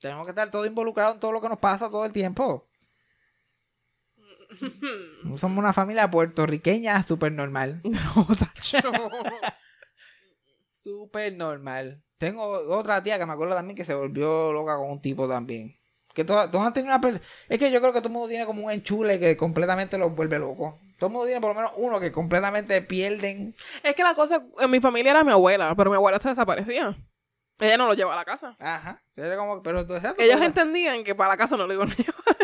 Tenemos 0.00 0.26
que 0.26 0.30
estar 0.30 0.50
todos 0.50 0.66
involucrados 0.66 1.14
en 1.14 1.20
todo 1.20 1.32
lo 1.32 1.40
que 1.40 1.48
nos 1.48 1.58
pasa 1.58 1.90
todo 1.90 2.04
el 2.04 2.12
tiempo. 2.12 2.68
Somos 5.36 5.58
una 5.58 5.72
familia 5.72 6.10
puertorriqueña 6.10 7.02
súper 7.02 7.32
normal. 7.32 7.80
No. 7.84 8.26
Súper 10.74 11.32
normal. 11.36 12.02
Tengo 12.18 12.44
otra 12.44 13.02
tía 13.02 13.18
que 13.18 13.26
me 13.26 13.32
acuerdo 13.32 13.54
también 13.54 13.76
que 13.76 13.84
se 13.84 13.94
volvió 13.94 14.52
loca 14.52 14.76
con 14.76 14.90
un 14.90 15.00
tipo 15.00 15.28
también. 15.28 15.76
Que 16.14 16.24
todos, 16.24 16.50
todos 16.50 16.66
han 16.66 16.72
tenido 16.72 16.96
una... 16.96 17.20
Es 17.48 17.58
que 17.58 17.70
yo 17.70 17.80
creo 17.80 17.92
que 17.92 17.98
todo 17.98 18.08
el 18.08 18.14
mundo 18.14 18.28
tiene 18.28 18.46
como 18.46 18.64
un 18.64 18.70
enchule 18.70 19.20
que 19.20 19.36
completamente 19.36 19.98
los 19.98 20.14
vuelve 20.14 20.38
locos. 20.38 20.76
Todo 20.98 21.08
el 21.08 21.12
mundo 21.12 21.26
tiene 21.26 21.42
por 21.42 21.50
lo 21.50 21.56
menos 21.56 21.72
uno 21.76 22.00
que 22.00 22.10
completamente 22.10 22.80
pierden. 22.80 23.54
Es 23.82 23.94
que 23.94 24.02
la 24.02 24.14
cosa, 24.14 24.46
en 24.58 24.70
mi 24.70 24.80
familia 24.80 25.10
era 25.10 25.24
mi 25.24 25.32
abuela, 25.32 25.74
pero 25.76 25.90
mi 25.90 25.96
abuela 25.96 26.18
se 26.18 26.30
desaparecía. 26.30 26.96
Ella 27.58 27.76
no 27.78 27.86
lo 27.86 27.94
llevaba 27.94 28.14
a 28.14 28.18
la 28.18 28.24
casa. 28.24 28.56
Ajá. 28.58 29.02
Era 29.16 29.36
como- 29.36 29.62
pero 29.62 29.86
tú, 29.86 29.94
exacto, 29.94 30.22
Ellos 30.22 30.34
pero- 30.36 30.46
entendían 30.46 31.02
que 31.04 31.14
para 31.14 31.30
la 31.30 31.36
casa 31.36 31.56
no 31.56 31.66
lo 31.66 31.72
iban 31.74 31.90
a 31.90 31.94
llevar. 31.96 32.36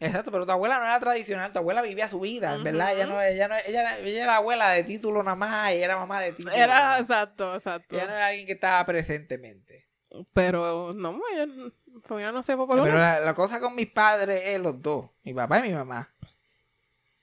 Exacto, 0.00 0.32
pero 0.32 0.44
tu 0.44 0.50
abuela 0.50 0.80
no 0.80 0.84
era 0.86 0.98
tradicional, 0.98 1.52
tu 1.52 1.60
abuela 1.60 1.80
vivía 1.80 2.08
su 2.08 2.18
vida, 2.18 2.54
Ujú. 2.56 2.64
¿verdad? 2.64 2.92
Ella 2.92 3.06
no, 3.06 3.22
ella 3.22 3.46
no, 3.46 3.54
ella 3.64 3.80
era, 3.82 3.98
ella 3.98 4.22
era 4.24 4.36
abuela 4.36 4.70
de 4.70 4.82
título 4.82 5.22
nada 5.22 5.36
más 5.36 5.72
y 5.74 5.76
era 5.80 5.96
mamá 5.96 6.20
de 6.20 6.32
título. 6.32 6.52
Era 6.52 6.98
exacto, 6.98 7.54
exacto. 7.54 7.94
Ella 7.94 8.06
no 8.06 8.12
era 8.16 8.26
alguien 8.26 8.46
que 8.46 8.52
estaba 8.54 8.84
presentemente. 8.84 9.86
Pero 10.34 10.92
no, 10.92 11.20
ella, 11.32 11.46
mi 11.46 11.72
familia 12.02 12.32
no 12.32 12.42
se 12.42 12.56
fue 12.56 12.66
por 12.66 12.76
lo 12.76 12.82
Pero 12.82 12.98
la, 12.98 13.20
la 13.20 13.34
cosa 13.34 13.60
con 13.60 13.76
mis 13.76 13.86
padres 13.92 14.42
es 14.44 14.60
los 14.60 14.82
dos, 14.82 15.08
mi 15.22 15.32
papá 15.34 15.60
y 15.60 15.68
mi 15.70 15.74
mamá, 15.74 16.12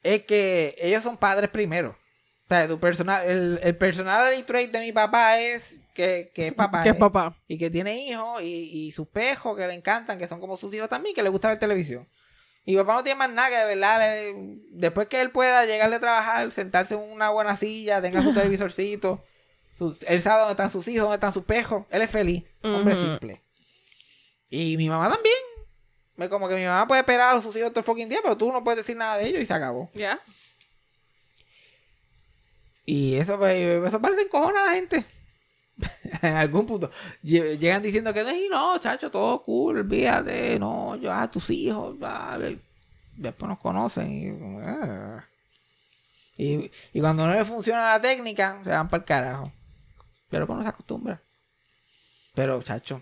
es 0.01 0.23
que 0.23 0.73
ellos 0.79 1.03
son 1.03 1.17
padres 1.17 1.49
primero. 1.49 1.97
O 2.45 2.47
sea, 2.47 2.65
tu 2.67 2.79
personal, 2.79 3.25
el, 3.29 3.59
el 3.61 3.75
personality 3.77 4.41
trait 4.43 4.71
de 4.71 4.79
mi 4.79 4.91
papá 4.93 5.37
es 5.37 5.75
que, 5.99 6.31
que 6.33 6.47
es 6.47 6.53
papá. 6.53 6.79
Que 6.81 6.89
es 6.89 6.95
papá. 6.95 7.35
Y 7.47 7.57
que 7.57 7.69
tiene 7.69 8.05
hijos 8.05 8.41
y, 8.41 8.87
y 8.87 8.91
sus 8.91 9.07
pejos 9.07 9.57
que 9.57 9.67
le 9.67 9.73
encantan, 9.73 10.17
que 10.17 10.27
son 10.27 10.39
como 10.39 10.55
sus 10.55 10.73
hijos 10.73 10.87
también, 10.89 11.13
que 11.13 11.21
le 11.23 11.29
gusta 11.29 11.49
ver 11.49 11.59
televisión. 11.59 12.07
Y 12.65 12.75
papá 12.77 12.93
no 12.93 13.03
tiene 13.03 13.17
más 13.17 13.29
nada 13.31 13.49
que 13.49 13.55
de 13.57 13.65
verdad, 13.65 13.99
le- 13.99 14.33
después 14.71 15.07
que 15.07 15.19
él 15.21 15.31
pueda 15.31 15.65
llegarle 15.65 15.97
a 15.97 15.99
trabajar, 15.99 16.51
sentarse 16.51 16.93
en 16.95 17.01
una 17.01 17.29
buena 17.31 17.57
silla, 17.57 18.01
tenga 18.01 18.21
su 18.21 18.33
televisorcito, 18.33 19.23
sus- 19.77 20.01
él 20.03 20.21
sabe 20.21 20.39
dónde 20.39 20.53
están 20.53 20.71
sus 20.71 20.87
hijos, 20.87 21.03
dónde 21.03 21.15
están 21.15 21.33
sus 21.33 21.43
pejos, 21.43 21.85
él 21.89 22.01
es 22.01 22.09
feliz, 22.11 22.43
hombre 22.63 22.95
simple. 22.95 23.41
Y 24.49 24.77
mi 24.77 24.87
mamá 24.89 25.09
también. 25.09 25.35
Como 26.29 26.49
que 26.49 26.55
mi 26.55 26.65
mamá 26.65 26.85
puede 26.87 26.99
esperar 27.01 27.35
a 27.37 27.41
sus 27.41 27.55
hijos 27.55 27.69
todo 27.71 27.79
el 27.79 27.85
fucking 27.85 28.09
día, 28.09 28.19
pero 28.21 28.35
tú 28.37 28.51
no 28.51 28.63
puedes 28.63 28.77
decir 28.79 28.97
nada 28.97 29.17
de 29.17 29.27
ellos 29.27 29.41
y 29.41 29.45
se 29.45 29.53
acabó. 29.53 29.89
¿Ya? 29.93 30.19
Y 32.85 33.15
eso, 33.17 33.37
pues, 33.37 33.55
eso 33.87 34.01
parece 34.01 34.23
encojonar 34.23 34.63
a 34.63 34.65
la 34.67 34.71
gente. 34.73 35.05
en 36.21 36.35
algún 36.35 36.65
punto. 36.65 36.91
Lle- 37.23 37.57
Llegan 37.57 37.81
diciendo 37.81 38.13
que 38.13 38.21
"Ay, 38.21 38.47
no, 38.49 38.77
chacho, 38.79 39.09
todo 39.11 39.41
cool, 39.43 39.77
olvídate, 39.79 40.59
no, 40.59 40.95
yo 40.97 41.11
a 41.13 41.29
tus 41.29 41.49
hijos, 41.49 41.97
dale". 41.99 42.59
Después 43.15 43.49
nos 43.49 43.59
conocen 43.59 44.11
y, 44.11 44.61
ah. 44.65 45.23
y, 46.37 46.71
y 46.93 46.99
cuando 47.01 47.27
no 47.27 47.33
le 47.33 47.43
funciona 47.43 47.91
la 47.91 48.01
técnica, 48.01 48.59
se 48.63 48.69
van 48.71 48.87
para 48.87 49.01
el 49.01 49.05
carajo. 49.05 49.51
Pero 50.29 50.47
pues 50.47 50.57
no 50.57 50.63
se 50.63 50.69
acostumbra. 50.69 51.21
Pero, 52.35 52.61
chacho, 52.61 53.01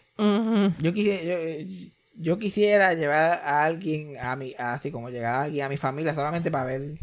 yo 0.80 0.94
quisiera, 0.94 1.62
yo, 1.62 1.68
yo 2.16 2.40
quisiera 2.40 2.94
llevar 2.94 3.34
a 3.44 3.64
alguien 3.66 4.18
a 4.18 4.36
mi, 4.36 4.56
así 4.58 4.90
como 4.92 5.10
llegar 5.10 5.36
a 5.36 5.42
alguien 5.44 5.66
a 5.66 5.70
mi 5.70 5.78
familia 5.78 6.16
solamente 6.16 6.50
para 6.50 6.64
ver 6.64 6.98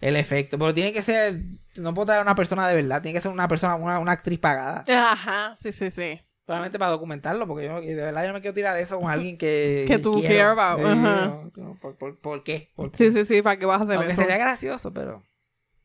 el 0.00 0.16
efecto. 0.16 0.58
Pero 0.58 0.74
tiene 0.74 0.92
que 0.92 1.02
ser, 1.02 1.40
no 1.76 1.94
puedo 1.94 2.06
traer 2.06 2.22
una 2.22 2.34
persona 2.34 2.66
de 2.68 2.74
verdad, 2.74 3.02
tiene 3.02 3.16
que 3.18 3.22
ser 3.22 3.30
una 3.32 3.48
persona, 3.48 3.74
una, 3.76 3.98
una 3.98 4.12
actriz 4.12 4.38
pagada. 4.38 4.84
Ajá, 4.88 5.54
sí, 5.56 5.72
sí, 5.72 5.90
sí. 5.90 6.20
Solamente 6.46 6.78
para 6.80 6.90
documentarlo, 6.90 7.46
porque 7.46 7.66
yo 7.66 7.80
de 7.80 7.94
verdad 7.94 8.22
yo 8.22 8.28
no 8.28 8.34
me 8.34 8.40
quiero 8.40 8.54
tirar 8.54 8.76
eso 8.76 8.98
con 8.98 9.08
alguien 9.10 9.38
que... 9.38 9.84
Que 9.86 9.98
tú 9.98 10.20
care 10.22 10.42
about, 10.42 10.80
Sí, 10.80 10.86
ajá. 10.86 11.26
no, 11.26 11.52
no, 11.56 11.74
¿por, 11.80 11.96
por, 11.96 12.18
por 12.18 12.42
qué? 12.42 12.70
¿Por 12.74 12.90
Sí, 12.96 13.12
sí, 13.12 13.24
sí, 13.24 13.40
¿para 13.42 13.56
qué 13.58 13.66
vas 13.66 13.80
a 13.80 13.84
hacer 13.84 13.96
Aunque 13.96 14.12
eso? 14.12 14.22
sería 14.22 14.38
gracioso, 14.38 14.92
pero 14.92 15.22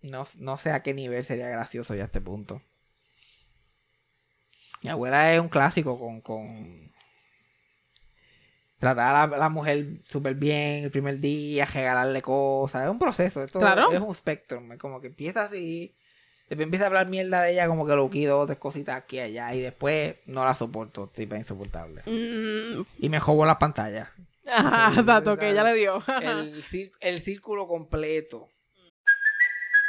no, 0.01 0.25
no 0.39 0.57
sé 0.57 0.71
a 0.71 0.81
qué 0.81 0.93
nivel 0.93 1.23
sería 1.23 1.49
gracioso 1.49 1.93
ya 1.93 2.03
a 2.03 2.05
este 2.05 2.21
punto. 2.21 2.61
Mi 4.83 4.89
abuela 4.89 5.33
es 5.33 5.39
un 5.39 5.49
clásico 5.49 5.99
con, 5.99 6.21
con 6.21 6.91
tratar 8.79 9.15
a 9.15 9.27
la, 9.27 9.37
la 9.37 9.49
mujer 9.49 9.85
súper 10.03 10.35
bien 10.35 10.83
el 10.83 10.91
primer 10.91 11.19
día, 11.19 11.65
regalarle 11.65 12.21
cosas. 12.21 12.83
Es 12.85 12.89
un 12.89 12.99
proceso, 12.99 13.43
esto 13.43 13.59
Claro. 13.59 13.91
es 13.91 13.99
un 14.01 14.13
spectrum. 14.15 14.71
es 14.73 14.77
Como 14.79 14.99
que 15.01 15.07
empieza 15.07 15.43
así, 15.43 15.95
después 16.49 16.65
empieza 16.65 16.85
a 16.85 16.87
hablar 16.87 17.07
mierda 17.07 17.41
de 17.41 17.53
ella, 17.53 17.67
como 17.67 17.85
que 17.87 17.95
lo 17.95 18.09
quido 18.09 18.39
otras 18.39 18.57
cositas 18.59 18.95
aquí 18.97 19.17
y 19.17 19.21
allá, 19.21 19.53
y 19.55 19.61
después 19.61 20.15
no 20.25 20.43
la 20.45 20.55
soporto, 20.55 21.07
tipo 21.07 21.35
insoportable. 21.35 22.01
Mm, 22.05 22.83
Y 22.99 23.09
me 23.09 23.19
jobo 23.19 23.45
las 23.45 23.57
pantallas. 23.57 24.09
Ajá, 24.47 24.93
exacto, 24.99 25.37
que 25.37 25.49
ella 25.49 25.63
le 25.63 25.73
dio. 25.73 25.99
El, 26.21 26.63
el 26.99 27.19
círculo 27.21 27.67
completo. 27.67 28.49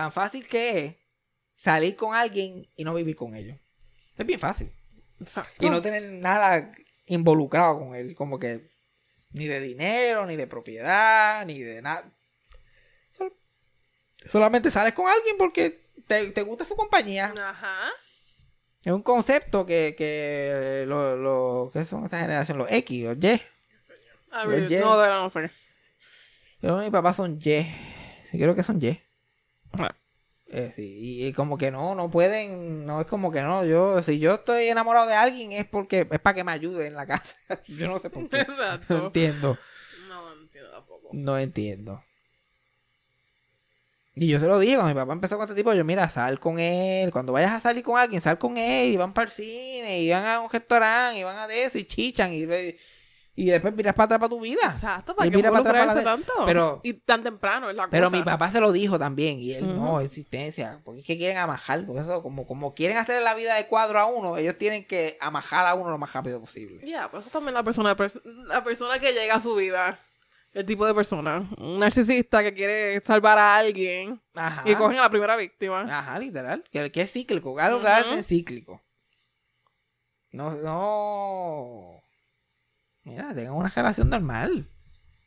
Tan 0.00 0.12
fácil 0.12 0.46
que 0.46 0.78
es 0.86 0.94
salir 1.56 1.94
con 1.94 2.14
alguien 2.14 2.66
y 2.74 2.84
no 2.84 2.94
vivir 2.94 3.14
con 3.16 3.34
ellos. 3.34 3.58
Es 4.16 4.24
bien 4.24 4.40
fácil. 4.40 4.72
Exacto. 5.20 5.62
Y 5.66 5.68
no 5.68 5.82
tener 5.82 6.02
nada 6.10 6.72
involucrado 7.04 7.78
con 7.80 7.94
él. 7.94 8.14
Como 8.14 8.38
que 8.38 8.70
ni 9.32 9.46
de 9.46 9.60
dinero, 9.60 10.24
ni 10.24 10.36
de 10.36 10.46
propiedad, 10.46 11.44
ni 11.44 11.62
de 11.62 11.82
nada. 11.82 12.10
Sol- 13.12 13.36
Solamente 14.30 14.70
sales 14.70 14.94
con 14.94 15.06
alguien 15.06 15.36
porque 15.36 15.90
te, 16.06 16.28
te 16.32 16.42
gusta 16.44 16.64
su 16.64 16.76
compañía. 16.76 17.34
Ajá. 17.38 17.90
Es 18.82 18.92
un 18.94 19.02
concepto 19.02 19.66
que, 19.66 19.94
que 19.98 20.84
lo, 20.88 21.14
lo, 21.14 21.70
¿qué 21.74 21.84
son 21.84 22.04
esta 22.06 22.20
generación? 22.20 22.56
Los 22.56 22.72
X, 22.72 23.04
los 23.04 23.18
Y. 23.22 23.32
A 24.30 24.44
Pues 24.44 24.60
ver, 24.60 24.68
yeah. 24.70 24.80
no, 24.80 24.96
de 24.96 25.02
verdad 25.02 25.20
no 25.20 25.28
sé. 25.28 25.50
Yo 26.62 26.80
y 26.80 26.86
mi 26.86 26.90
papá 26.90 27.12
son 27.12 27.38
Y. 27.38 27.66
Creo 28.32 28.54
que 28.54 28.62
son 28.62 28.82
Y. 28.82 28.98
Ah. 29.78 29.94
Eh, 30.52 30.72
sí, 30.74 30.82
y, 31.00 31.26
y 31.26 31.32
como 31.32 31.56
que 31.56 31.70
no, 31.70 31.94
no 31.94 32.10
pueden, 32.10 32.84
no 32.84 33.00
es 33.00 33.06
como 33.06 33.30
que 33.30 33.40
no, 33.42 33.64
yo, 33.64 34.02
si 34.02 34.18
yo 34.18 34.34
estoy 34.34 34.68
enamorado 34.68 35.06
de 35.06 35.14
alguien 35.14 35.52
es 35.52 35.64
porque, 35.66 36.08
es 36.10 36.20
para 36.20 36.34
que 36.34 36.42
me 36.44 36.50
ayude 36.52 36.88
en 36.88 36.94
la 36.94 37.06
casa. 37.06 37.36
yo 37.68 37.86
no 37.88 37.98
sé 38.00 38.10
por 38.10 38.28
qué. 38.28 38.46
No 38.88 39.06
entiendo, 39.06 39.58
No 40.08 40.32
entiendo 40.32 40.70
tampoco. 40.72 41.08
no 41.12 41.38
entiendo. 41.38 42.02
Y 44.14 44.26
yo 44.28 44.38
se 44.40 44.46
lo 44.46 44.58
digo, 44.58 44.82
mi 44.82 44.92
papá 44.92 45.12
empezó 45.12 45.36
con 45.36 45.44
este 45.44 45.54
tipo, 45.54 45.72
yo 45.72 45.84
mira, 45.84 46.10
sal 46.10 46.40
con 46.40 46.58
él, 46.58 47.10
cuando 47.12 47.32
vayas 47.32 47.52
a 47.52 47.60
salir 47.60 47.82
con 47.84 47.96
alguien, 47.98 48.20
sal 48.20 48.38
con 48.38 48.56
él, 48.58 48.92
y 48.92 48.96
van 48.96 49.14
para 49.14 49.26
el 49.26 49.30
cine, 49.30 50.00
y 50.02 50.10
van 50.10 50.26
a 50.26 50.40
un 50.40 50.50
restaurante, 50.50 51.20
y 51.20 51.22
van 51.22 51.38
a 51.38 51.46
de 51.46 51.64
eso, 51.64 51.78
y 51.78 51.84
chichan, 51.86 52.32
y, 52.32 52.42
y 52.42 52.76
después 53.46 53.74
miras 53.74 53.94
para 53.94 54.04
atrás 54.06 54.20
para 54.20 54.28
tu 54.30 54.40
vida. 54.40 54.72
Exacto, 54.74 55.14
para 55.14 55.26
Y 55.26 55.30
que 55.30 55.36
mira 55.36 55.50
para 55.50 55.60
atrás 55.60 55.86
para 55.86 56.04
tanto. 56.04 56.32
Pero- 56.44 56.80
y 56.82 56.94
tan 56.94 57.22
temprano 57.22 57.70
es 57.70 57.76
la 57.76 57.88
Pero 57.88 58.06
cosa. 58.08 58.16
mi 58.16 58.22
papá 58.22 58.50
se 58.50 58.60
lo 58.60 58.72
dijo 58.72 58.98
también, 58.98 59.38
y 59.38 59.52
él 59.54 59.74
no, 59.76 60.00
existencia, 60.00 60.80
porque 60.84 61.00
es 61.00 61.06
que 61.06 61.16
quieren 61.16 61.38
amajar, 61.38 61.84
porque 61.86 62.02
eso, 62.02 62.22
como, 62.22 62.46
como 62.46 62.74
quieren 62.74 62.96
hacer 62.98 63.22
la 63.22 63.34
vida 63.34 63.54
de 63.54 63.66
cuadro 63.66 63.98
a 64.00 64.06
uno, 64.06 64.36
ellos 64.36 64.58
tienen 64.58 64.84
que 64.84 65.16
amajar 65.20 65.66
a 65.66 65.74
uno 65.74 65.90
lo 65.90 65.98
más 65.98 66.12
rápido 66.12 66.40
posible. 66.40 66.86
Ya, 66.86 67.10
pues 67.10 67.22
eso 67.22 67.30
también 67.30 67.54
la 67.54 67.62
persona, 67.62 67.96
la 68.46 68.64
persona 68.64 68.98
que 68.98 69.12
llega 69.12 69.36
a 69.36 69.40
su 69.40 69.54
vida. 69.54 69.98
El 70.52 70.66
tipo 70.66 70.84
de 70.84 70.92
persona. 70.92 71.48
Un 71.58 71.78
narcisista 71.78 72.42
que 72.42 72.52
quiere 72.52 73.00
salvar 73.02 73.38
a 73.38 73.56
alguien 73.56 74.20
Ajá. 74.34 74.64
y 74.68 74.74
cogen 74.74 74.98
a 74.98 75.02
la 75.02 75.08
primera 75.10 75.36
víctima. 75.36 75.82
Ajá, 75.82 76.18
literal. 76.18 76.64
Que, 76.72 76.90
que 76.90 77.02
es 77.02 77.12
cíclico, 77.12 77.56
algo 77.60 77.80
que 77.80 77.86
hacen 77.86 78.18
es 78.18 78.26
cíclico. 78.26 78.82
No, 80.32 80.50
no. 80.54 81.99
Mira, 83.10 83.34
tengan 83.34 83.54
una 83.54 83.68
relación 83.68 84.08
normal. 84.08 84.68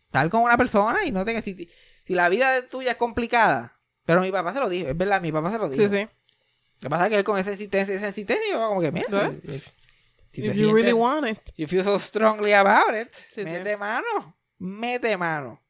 estar 0.06 0.30
con 0.30 0.42
una 0.44 0.58
persona 0.58 1.06
y 1.06 1.12
no 1.12 1.24
tengas... 1.26 1.44
Si, 1.44 1.70
si 2.06 2.14
la 2.16 2.30
vida 2.30 2.68
tuya 2.68 2.92
es 2.92 2.98
complicada, 2.98 3.80
pero 4.06 4.22
mi 4.22 4.32
papá 4.32 4.54
se 4.54 4.60
lo 4.60 4.70
dijo, 4.70 4.90
es 4.90 4.98
verdad, 4.98 5.22
mi 5.22 5.32
papá 5.32 5.52
se 5.52 5.58
lo 5.58 5.70
dijo. 5.70 5.82
Sí, 5.82 5.90
sí. 5.90 6.04
Lo 6.04 6.80
que 6.82 6.90
pasa 6.90 7.06
es 7.06 7.10
que 7.12 7.16
él 7.18 7.24
con 7.24 7.38
esa 7.40 7.52
insistencia, 7.52 7.96
esa 7.96 8.10
insistencia, 8.10 8.46
yo 8.52 8.68
como 8.68 8.82
que, 8.82 8.92
mira, 8.92 9.08
¿Ves? 9.30 9.50
eh, 9.66 9.72
si 10.32 10.42
te 10.42 10.48
If 10.48 10.54
you 10.56 10.74
really 10.74 10.92
want 10.94 11.28
it. 11.28 11.40
you 11.56 11.68
feel 11.68 11.84
so 11.84 11.98
strongly 12.00 12.52
about 12.54 12.94
it, 12.94 13.14
Sí, 13.32 13.44
mete 13.44 13.72
sí. 13.72 13.78
mano, 13.78 14.36
mete 14.58 15.16
mano. 15.16 15.62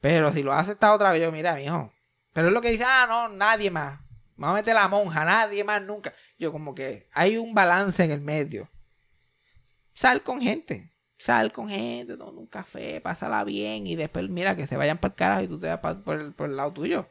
Pero 0.00 0.32
si 0.32 0.42
lo 0.42 0.52
hace 0.52 0.72
esta 0.72 0.92
otra 0.92 1.12
vez, 1.12 1.22
yo, 1.22 1.32
mira, 1.32 1.54
mijo. 1.54 1.92
Pero 2.32 2.48
es 2.48 2.52
lo 2.52 2.60
que 2.60 2.70
dice, 2.70 2.84
ah, 2.86 3.06
no, 3.08 3.28
nadie 3.28 3.70
más. 3.70 4.00
Vamos 4.36 4.54
a 4.54 4.60
meter 4.60 4.74
la 4.74 4.88
monja, 4.88 5.24
nadie 5.24 5.62
más 5.64 5.80
nunca. 5.82 6.12
Yo 6.38 6.50
como 6.52 6.74
que 6.74 7.08
hay 7.12 7.36
un 7.38 7.54
balance 7.54 8.02
en 8.02 8.10
el 8.10 8.20
medio. 8.20 8.68
Sal 9.94 10.22
con 10.22 10.40
gente. 10.40 10.91
Sal 11.22 11.52
con 11.52 11.68
gente, 11.68 12.16
toma 12.16 12.32
un 12.40 12.46
café, 12.46 13.00
pásala 13.00 13.44
bien 13.44 13.86
y 13.86 13.94
después 13.94 14.28
mira 14.28 14.56
que 14.56 14.66
se 14.66 14.76
vayan 14.76 14.98
para 14.98 15.12
el 15.12 15.16
carajo 15.16 15.42
y 15.42 15.46
tú 15.48 15.60
te 15.60 15.68
vas 15.68 15.78
pa- 15.78 16.00
por, 16.02 16.20
el, 16.20 16.32
por 16.32 16.48
el 16.50 16.56
lado 16.56 16.72
tuyo. 16.72 17.06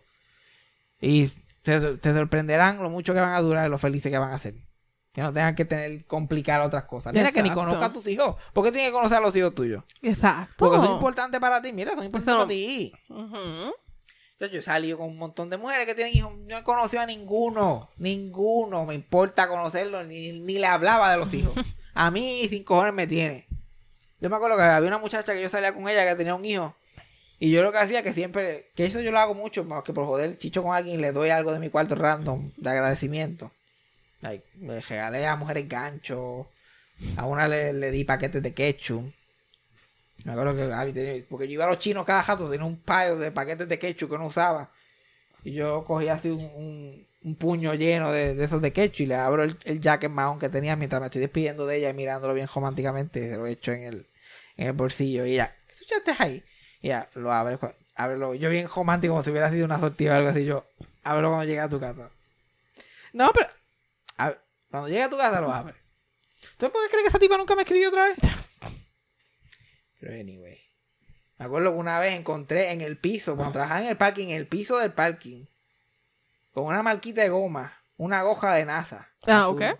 Y 0.99 1.27
te, 1.63 1.79
te 1.97 2.13
sorprenderán 2.13 2.83
lo 2.83 2.89
mucho 2.89 3.13
que 3.13 3.21
van 3.21 3.33
a 3.33 3.41
durar 3.41 3.67
y 3.67 3.69
lo 3.69 3.77
felices 3.77 4.11
que 4.11 4.17
van 4.17 4.33
a 4.33 4.37
ser. 4.39 4.55
Que 5.13 5.21
no 5.21 5.31
tengan 5.31 5.55
que 5.55 5.63
tener 5.65 6.05
complicar 6.05 6.61
otras 6.61 6.83
cosas. 6.85 7.13
Mira 7.13 7.31
que 7.31 7.41
ni 7.43 7.49
conozca 7.55 7.85
a 7.85 7.93
tus 7.93 8.07
hijos. 8.07 8.35
¿Por 8.53 8.63
qué 8.65 8.71
tienes 8.71 8.89
que 8.89 8.93
conocer 8.93 9.17
a 9.17 9.21
los 9.21 9.35
hijos 9.35 9.55
tuyos? 9.55 9.83
Exacto. 10.01 10.55
Porque 10.57 10.77
son 10.77 10.93
importantes 10.95 11.39
para 11.39 11.61
ti. 11.61 11.71
Mira, 11.73 11.91
son 11.95 12.03
importantes 12.05 12.33
para 12.35 12.47
ti. 12.49 12.93
Yo, 14.39 14.47
yo 14.47 14.59
he 14.59 14.61
salido 14.61 14.97
con 14.97 15.07
un 15.09 15.17
montón 15.17 15.49
de 15.49 15.57
mujeres 15.57 15.85
que 15.85 15.95
tienen 15.95 16.15
hijos. 16.17 16.33
No 16.37 16.57
he 16.57 16.63
conocido 16.63 17.01
a 17.01 17.05
ninguno. 17.05 17.89
Ninguno. 17.97 18.85
Me 18.85 18.93
importa 18.95 19.47
conocerlo. 19.47 20.03
Ni, 20.03 20.31
ni 20.33 20.53
le 20.59 20.65
hablaba 20.67 21.11
de 21.11 21.17
los 21.17 21.33
hijos. 21.33 21.53
A 21.93 22.09
mí 22.11 22.45
sin 22.49 22.63
cojones 22.63 22.93
me 22.93 23.05
tiene. 23.07 23.47
Yo 24.21 24.29
me 24.29 24.35
acuerdo 24.37 24.55
que 24.55 24.63
había 24.63 24.87
una 24.87 24.97
muchacha 24.99 25.33
que 25.33 25.41
yo 25.41 25.49
salía 25.49 25.73
con 25.73 25.87
ella 25.89 26.07
que 26.07 26.15
tenía 26.15 26.35
un 26.35 26.45
hijo. 26.45 26.75
Y 27.39 27.51
yo 27.51 27.63
lo 27.63 27.71
que 27.71 27.79
hacía 27.79 28.03
que 28.03 28.13
siempre, 28.13 28.67
que 28.75 28.85
eso 28.85 29.01
yo 29.01 29.11
lo 29.11 29.19
hago 29.19 29.33
mucho, 29.33 29.63
más 29.65 29.83
que 29.83 29.93
por 29.93 30.05
joder 30.05 30.37
chicho 30.37 30.61
con 30.63 30.75
alguien 30.75 31.01
le 31.01 31.11
doy 31.11 31.29
algo 31.31 31.51
de 31.51 31.59
mi 31.59 31.69
cuarto 31.69 31.95
random 31.95 32.51
de 32.55 32.69
agradecimiento. 32.69 33.51
Le 34.59 34.79
regalé 34.81 35.25
a 35.25 35.35
mujeres 35.35 35.67
ganchos. 35.67 36.45
A 37.17 37.25
una 37.25 37.47
le, 37.47 37.73
le 37.73 37.89
di 37.89 38.03
paquetes 38.03 38.43
de 38.43 38.53
ketchup. 38.53 39.11
Me 40.23 40.33
acuerdo 40.33 40.53
que 40.55 41.25
porque 41.27 41.47
yo 41.47 41.53
iba 41.53 41.65
a 41.65 41.69
los 41.69 41.79
chinos 41.79 42.05
cada 42.05 42.21
rato, 42.21 42.47
tenía 42.49 42.65
un 42.65 42.77
payo 42.77 43.15
de 43.17 43.31
paquetes 43.31 43.67
de 43.67 43.79
ketchup 43.79 44.11
que 44.11 44.17
no 44.19 44.27
usaba. 44.27 44.69
Y 45.43 45.53
yo 45.53 45.83
cogía 45.85 46.13
así 46.13 46.29
un, 46.29 46.41
un- 46.55 47.07
un 47.23 47.35
puño 47.35 47.73
lleno 47.75 48.11
de, 48.11 48.35
de 48.35 48.43
esos 48.45 48.61
de 48.61 48.71
ketchup 48.73 49.01
y 49.01 49.05
le 49.07 49.15
abro 49.15 49.43
el, 49.43 49.57
el 49.63 49.79
jacket 49.81 50.11
mahón 50.11 50.39
que 50.39 50.49
tenía 50.49 50.75
mientras 50.75 50.99
me 51.01 51.07
estoy 51.07 51.21
despidiendo 51.21 51.65
de 51.67 51.77
ella 51.77 51.89
y 51.89 51.93
mirándolo 51.95 52.33
bien 52.35 52.47
románticamente. 52.53 53.29
Se 53.29 53.35
lo 53.37 53.47
echo 53.47 53.71
en 53.71 53.81
el, 53.83 54.07
en 54.57 54.67
el 54.67 54.73
bolsillo. 54.73 55.25
Y 55.25 55.33
ella, 55.33 55.55
¿qué 55.67 55.75
tú 55.75 55.83
echaste 55.83 56.23
ahí? 56.23 56.43
Y 56.81 56.87
ella 56.87 57.09
lo 57.15 57.31
abre, 57.31 57.57
ábrelo. 57.95 58.33
Yo 58.35 58.49
bien 58.49 58.67
romántico, 58.67 59.13
como 59.13 59.23
si 59.23 59.31
hubiera 59.31 59.49
sido 59.49 59.65
una 59.65 59.79
sortija 59.79 60.13
o 60.13 60.15
algo 60.15 60.29
así. 60.29 60.45
Yo, 60.45 60.65
ábrelo 61.03 61.29
cuando 61.29 61.45
llegue 61.45 61.59
a 61.59 61.69
tu 61.69 61.79
casa. 61.79 62.09
No, 63.13 63.31
pero 63.33 63.47
a 64.17 64.35
cuando 64.69 64.87
llegue 64.87 65.03
a 65.03 65.09
tu 65.09 65.17
casa 65.17 65.41
lo 65.41 65.51
abre. 65.51 65.75
¿Tú 66.57 66.71
por 66.71 66.83
qué 66.83 66.89
crees 66.89 67.03
que 67.03 67.09
esa 67.09 67.19
tipa 67.19 67.37
nunca 67.37 67.55
me 67.55 67.63
escribió 67.63 67.89
otra 67.89 68.05
vez? 68.05 68.17
Pero 69.99 70.13
anyway. 70.13 70.59
Me 71.37 71.45
acuerdo 71.45 71.71
que 71.71 71.77
una 71.77 71.99
vez 71.99 72.13
encontré 72.13 72.71
en 72.71 72.81
el 72.81 72.97
piso, 72.97 73.35
cuando 73.35 73.53
trabajaba 73.53 73.81
en 73.81 73.87
el 73.87 73.97
parking, 73.97 74.27
en 74.27 74.37
el 74.37 74.47
piso 74.47 74.77
del 74.77 74.93
parking, 74.93 75.45
con 76.51 76.65
una 76.65 76.83
marquita 76.83 77.21
de 77.21 77.29
goma, 77.29 77.73
una 77.97 78.21
goja 78.21 78.53
de 78.53 78.65
NASA. 78.65 79.09
Ah, 79.25 79.45
azul. 79.45 79.63
ok. 79.63 79.79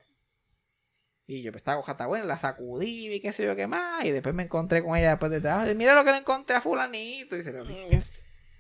Y 1.32 1.44
yo, 1.44 1.54
pues 1.54 1.62
esta 1.62 1.76
goja 1.76 1.94
está 1.94 2.08
buena, 2.08 2.26
la 2.26 2.38
sacudí 2.38 3.08
y 3.08 3.22
qué 3.22 3.32
sé 3.32 3.46
yo 3.46 3.56
qué 3.56 3.66
más. 3.66 4.04
Y 4.04 4.12
después 4.12 4.36
me 4.36 4.44
encontré 4.44 4.84
con 4.84 4.98
ella 4.98 5.12
después 5.12 5.32
de 5.32 5.40
trabajo. 5.40 5.72
Y 5.72 5.76
mira 5.76 5.96
lo 5.96 6.04
que 6.04 6.12
le 6.12 6.18
encontré 6.18 6.58
a 6.58 6.62
fulanito. 6.62 7.38
Y 7.38 7.44
se 7.44 7.54
lo 7.54 7.64
di. 7.64 7.74
Yes. 7.90 8.12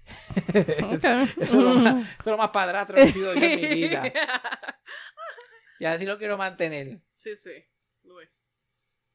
Ok. 0.85 1.03
Eso 1.03 1.27
es 1.37 1.53
lo 1.53 1.73
más, 1.73 2.05
eso 2.05 2.19
es 2.19 2.25
lo 2.27 2.37
más 2.37 2.49
padrastro 2.51 2.95
que 2.95 3.03
he 3.03 3.11
sido 3.11 3.33
yo 3.33 3.41
en 3.41 3.61
mi 3.61 3.67
vida. 3.67 4.03
Y 5.79 5.85
así 5.85 6.05
lo 6.05 6.17
quiero 6.17 6.37
mantener. 6.37 7.01
Sí, 7.17 7.35
sí. 7.35 7.51
Uy. 8.03 8.23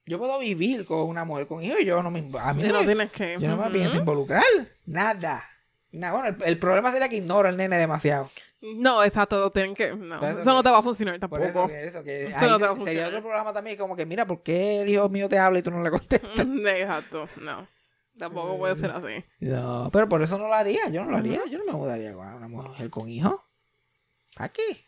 Yo 0.04 0.18
puedo 0.18 0.38
vivir 0.38 0.84
con 0.84 1.08
una 1.08 1.24
mujer 1.24 1.46
con 1.46 1.62
hijos 1.62 1.80
y 1.80 1.86
yo 1.86 2.02
no 2.02 2.10
me... 2.10 2.28
A 2.38 2.52
mí 2.52 2.62
no 2.64 2.72
no 2.72 2.84
tienes 2.84 3.10
que. 3.12 3.38
Yo 3.40 3.48
no 3.48 3.56
me 3.56 3.70
pienso 3.70 3.96
involucrar. 3.96 4.42
Nada. 4.84 5.48
Nada. 5.92 6.12
Bueno, 6.12 6.28
el, 6.28 6.42
el 6.48 6.58
problema 6.58 6.92
sería 6.92 7.08
que 7.08 7.16
ignoro 7.16 7.48
al 7.48 7.56
nene 7.56 7.76
demasiado. 7.78 8.30
No, 8.60 9.02
exacto. 9.04 9.50
Tienen 9.50 9.74
que. 9.74 9.94
No, 9.94 10.16
eso 10.26 10.40
eso 10.40 10.52
no 10.54 10.62
te 10.62 10.70
va 10.70 10.78
a 10.78 10.82
funcionar 10.82 11.18
Por 11.20 11.40
tampoco. 11.40 11.44
eso 11.64 11.66
que 11.68 11.84
eso, 11.84 12.02
que 12.04 12.26
Eso 12.26 12.36
ahí 12.38 12.48
no 12.50 12.58
te 12.58 12.64
va 12.64 12.72
a 12.72 12.76
funcionar. 12.76 13.08
otro 13.08 13.20
programa 13.20 13.52
también, 13.52 13.76
como 13.76 13.94
que 13.96 14.04
mira, 14.06 14.26
¿por 14.26 14.42
qué 14.42 14.82
el 14.82 14.88
hijo 14.88 15.08
mío 15.08 15.28
te 15.28 15.38
habla 15.38 15.58
y 15.58 15.62
tú 15.62 15.70
no 15.70 15.82
le 15.82 15.90
contestas? 15.90 16.30
Exacto. 16.66 17.28
No. 17.40 17.66
Tampoco 18.18 18.56
puede 18.58 18.74
ser 18.76 18.90
así. 18.90 19.24
No, 19.40 19.90
pero 19.92 20.08
por 20.08 20.22
eso 20.22 20.38
no 20.38 20.48
lo 20.48 20.54
haría. 20.54 20.88
Yo 20.88 21.04
no 21.04 21.10
lo 21.10 21.16
haría. 21.18 21.42
Yo 21.50 21.58
no 21.58 21.64
me 21.66 21.72
mudaría 21.72 22.14
con 22.14 22.26
una 22.26 22.48
mujer 22.48 22.88
con 22.90 23.08
hijo. 23.10 23.44
¿Para 24.34 24.48
qué? 24.50 24.86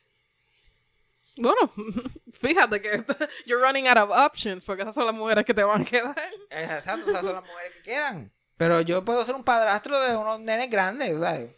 Bueno, 1.37 1.73
fíjate 2.41 2.81
que 2.83 3.05
you're 3.47 3.63
running 3.65 3.87
out 3.87 3.99
of 3.99 4.11
options 4.11 4.65
porque 4.65 4.83
esas 4.83 4.95
son 4.95 5.07
las 5.07 5.15
mujeres 5.15 5.45
que 5.45 5.55
te 5.55 5.63
van 5.63 5.83
a 5.83 5.85
quedar. 5.85 6.17
Exacto, 6.51 7.11
esas 7.11 7.23
son 7.23 7.35
las 7.35 7.45
mujeres 7.45 7.73
que 7.77 7.83
quedan. 7.83 8.33
Pero 8.59 8.83
yo 8.83 9.05
puedo 9.05 9.25
ser 9.25 9.35
un 9.35 9.45
padrastro 9.45 9.99
de 10.01 10.15
unos 10.17 10.41
nenes 10.41 10.69
grandes, 10.69 11.19
¿sabes? 11.19 11.51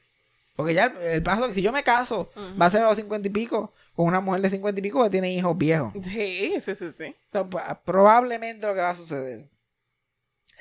Porque 0.55 0.75
ya 0.75 0.85
el, 0.87 0.97
el 0.99 1.23
paso, 1.23 1.53
si 1.53 1.63
yo 1.63 1.73
me 1.73 1.83
caso, 1.83 2.31
va 2.61 2.67
a 2.67 2.71
ser 2.71 2.83
a 2.83 2.89
los 2.89 2.97
cincuenta 2.97 3.27
y 3.27 3.31
pico, 3.33 3.73
con 3.95 4.07
una 4.07 4.21
mujer 4.21 4.43
de 4.43 4.51
cincuenta 4.51 4.79
y 4.79 4.83
pico 4.83 5.03
que 5.03 5.11
tiene 5.11 5.33
hijos 5.33 5.57
viejos. 5.59 5.93
Sí, 6.05 6.55
sí, 6.61 6.75
sí, 6.75 6.93
sí. 6.93 7.17
Pa- 7.31 7.81
probablemente 7.83 8.67
lo 8.67 8.75
que 8.75 8.81
va 8.81 8.91
a 8.91 8.97
suceder. 8.97 9.49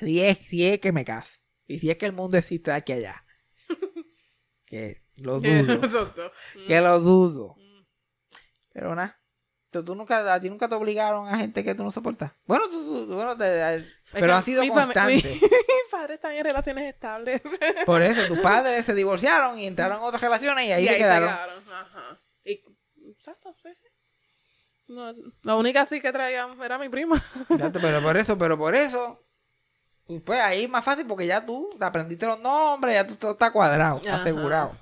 Si 0.00 0.22
es, 0.22 0.38
si 0.38 0.66
es 0.66 0.80
que 0.80 0.90
me 0.92 1.04
caso. 1.04 1.38
Y 1.66 1.78
si 1.78 1.90
es 1.90 1.98
que 1.98 2.06
el 2.06 2.12
mundo 2.12 2.36
existe 2.38 2.70
de 2.70 2.76
aquí 2.78 2.92
allá. 2.94 3.22
que 4.64 5.02
lo 5.16 5.40
dudo. 5.40 5.80
Que 6.66 6.80
lo 6.80 6.98
dudo. 7.00 7.56
Pero 8.72 8.94
nada. 8.94 9.18
Tú, 9.70 9.84
tú 9.84 9.94
nunca, 9.94 10.32
a 10.32 10.40
ti 10.40 10.48
nunca 10.50 10.68
te 10.68 10.74
obligaron 10.74 11.28
a 11.28 11.36
gente 11.38 11.62
que 11.62 11.74
tú 11.74 11.84
no 11.84 11.90
soportas. 11.90 12.32
Bueno, 12.46 12.68
tú, 12.70 12.82
tú- 12.84 13.06
tú- 13.06 13.14
bueno, 13.14 13.36
te- 13.36 13.84
pero 14.12 14.26
que 14.26 14.32
han 14.32 14.44
sido 14.44 14.62
mi 14.62 14.68
constantes. 14.70 15.24
Mi, 15.24 15.30
mis 15.40 15.90
padres 15.90 16.16
están 16.16 16.32
en 16.32 16.44
relaciones 16.44 16.92
estables. 16.92 17.40
Por 17.86 18.02
eso, 18.02 18.26
tus 18.26 18.40
padres 18.40 18.84
se 18.84 18.94
divorciaron 18.94 19.58
y 19.58 19.66
entraron 19.66 19.98
en 19.98 20.04
otras 20.04 20.22
relaciones 20.22 20.66
y 20.66 20.72
ahí, 20.72 20.84
Y 20.84 20.88
se 20.88 20.96
quedaron. 20.96 21.28
Ajá. 21.28 22.20
Y, 22.44 22.62
exacto, 23.10 23.54
sí, 23.62 23.74
sí. 23.74 23.86
No, 24.88 25.12
la 25.42 25.54
única 25.54 25.86
sí 25.86 26.00
que 26.00 26.10
traía 26.12 26.48
era 26.64 26.78
mi 26.78 26.88
prima. 26.88 27.16
Exacto, 27.48 27.78
pero 27.80 28.02
por 28.02 28.16
eso, 28.16 28.36
pero 28.36 28.58
por 28.58 28.74
eso. 28.74 29.24
Pues 30.24 30.40
ahí 30.40 30.64
es 30.64 30.70
más 30.70 30.84
fácil 30.84 31.06
porque 31.06 31.24
ya 31.24 31.46
tú 31.46 31.70
te 31.78 31.84
aprendiste 31.84 32.26
los 32.26 32.40
nombres, 32.40 32.96
ya 32.96 33.06
tú 33.06 33.14
todo 33.14 33.30
está 33.32 33.52
cuadrado, 33.52 34.00
Ajá. 34.04 34.16
asegurado. 34.16 34.76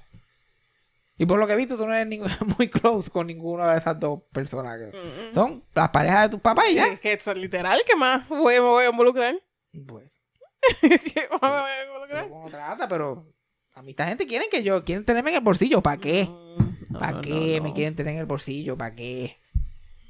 Y 1.21 1.27
por 1.27 1.39
lo 1.41 1.47
que 1.49 1.55
he 1.55 1.57
visto, 1.57 1.77
tú 1.77 1.87
no 1.87 1.93
eres 1.93 2.07
ningún- 2.07 2.31
muy 2.59 2.69
close 2.69 3.11
con 3.11 3.27
ninguna 3.27 3.73
de 3.73 3.79
esas 3.79 3.99
dos 3.99 4.21
personas. 4.33 4.79
que 4.79 4.97
Mm. 4.97 5.35
Son 5.35 5.64
las 5.75 5.89
parejas 5.91 6.23
de 6.23 6.29
tus 6.31 6.41
papás 6.41 6.66
y 6.71 6.75
ya. 6.77 6.87
Es 6.87 7.01
que 7.01 7.12
es 7.12 7.27
literal, 7.37 7.81
¿qué 7.87 7.97
más 7.97 8.29
voy, 8.29 8.55
me 8.55 8.61
voy 8.61 8.85
a 8.85 8.91
involucrar? 8.91 9.35
Pues, 9.87 10.12
¿Qué 10.81 11.29
más 11.31 11.43
me 11.43 11.49
voy 11.49 11.71
a 11.71 11.85
involucrar? 11.87 12.29
otra 12.47 12.69
gata, 12.69 12.89
pero 12.89 13.27
a 13.75 13.83
mí 13.83 13.91
esta 13.91 14.07
gente 14.07 14.27
quieren 14.27 14.49
que 14.51 14.62
yo, 14.62 14.85
quieren 14.85 15.05
tenerme 15.05 15.31
en 15.31 15.37
el 15.37 15.43
bolsillo. 15.43 15.83
¿Para 15.83 15.97
qué? 15.99 16.25
Mm, 16.25 16.93
no, 16.93 16.99
¿Para 17.01 17.12
no, 17.12 17.21
qué 17.21 17.57
no, 17.59 17.62
me 17.64 17.69
no. 17.71 17.75
quieren 17.75 17.95
tener 17.97 18.14
en 18.14 18.21
el 18.21 18.27
bolsillo? 18.27 18.77
¿Para 18.79 18.95
qué? 18.95 19.37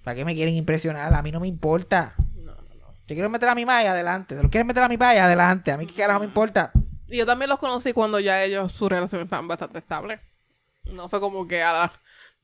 ¿Para 0.04 0.14
qué 0.14 0.24
me 0.24 0.34
quieren 0.34 0.54
impresionar? 0.54 1.12
A 1.12 1.22
mí 1.22 1.32
no 1.32 1.40
me 1.40 1.48
importa. 1.48 2.14
No, 2.34 2.52
no, 2.54 2.62
no. 2.80 2.92
Yo 3.06 3.14
quiero 3.14 3.28
meter 3.28 3.48
a 3.48 3.54
mi 3.54 3.64
madre 3.66 3.88
adelante. 3.88 4.36
¿Te 4.36 4.42
lo 4.42 4.48
quieres 4.50 4.66
meter 4.66 4.82
a 4.82 4.88
mi 4.88 4.96
padre 4.96 5.20
adelante? 5.20 5.70
A 5.72 5.76
mí 5.76 5.86
qué 5.86 5.94
carajo 5.94 6.20
me 6.20 6.26
importa. 6.26 6.70
Y 7.08 7.16
yo 7.18 7.26
también 7.26 7.48
los 7.48 7.58
conocí 7.58 7.92
cuando 7.92 8.20
ya 8.20 8.42
ellos, 8.44 8.72
su 8.72 8.88
relación 8.88 9.22
estaban 9.22 9.48
bastante 9.48 9.78
estable. 9.78 10.20
No 10.92 11.08
fue 11.08 11.20
como 11.20 11.46
que 11.46 11.62
a 11.62 11.82
los 11.82 11.90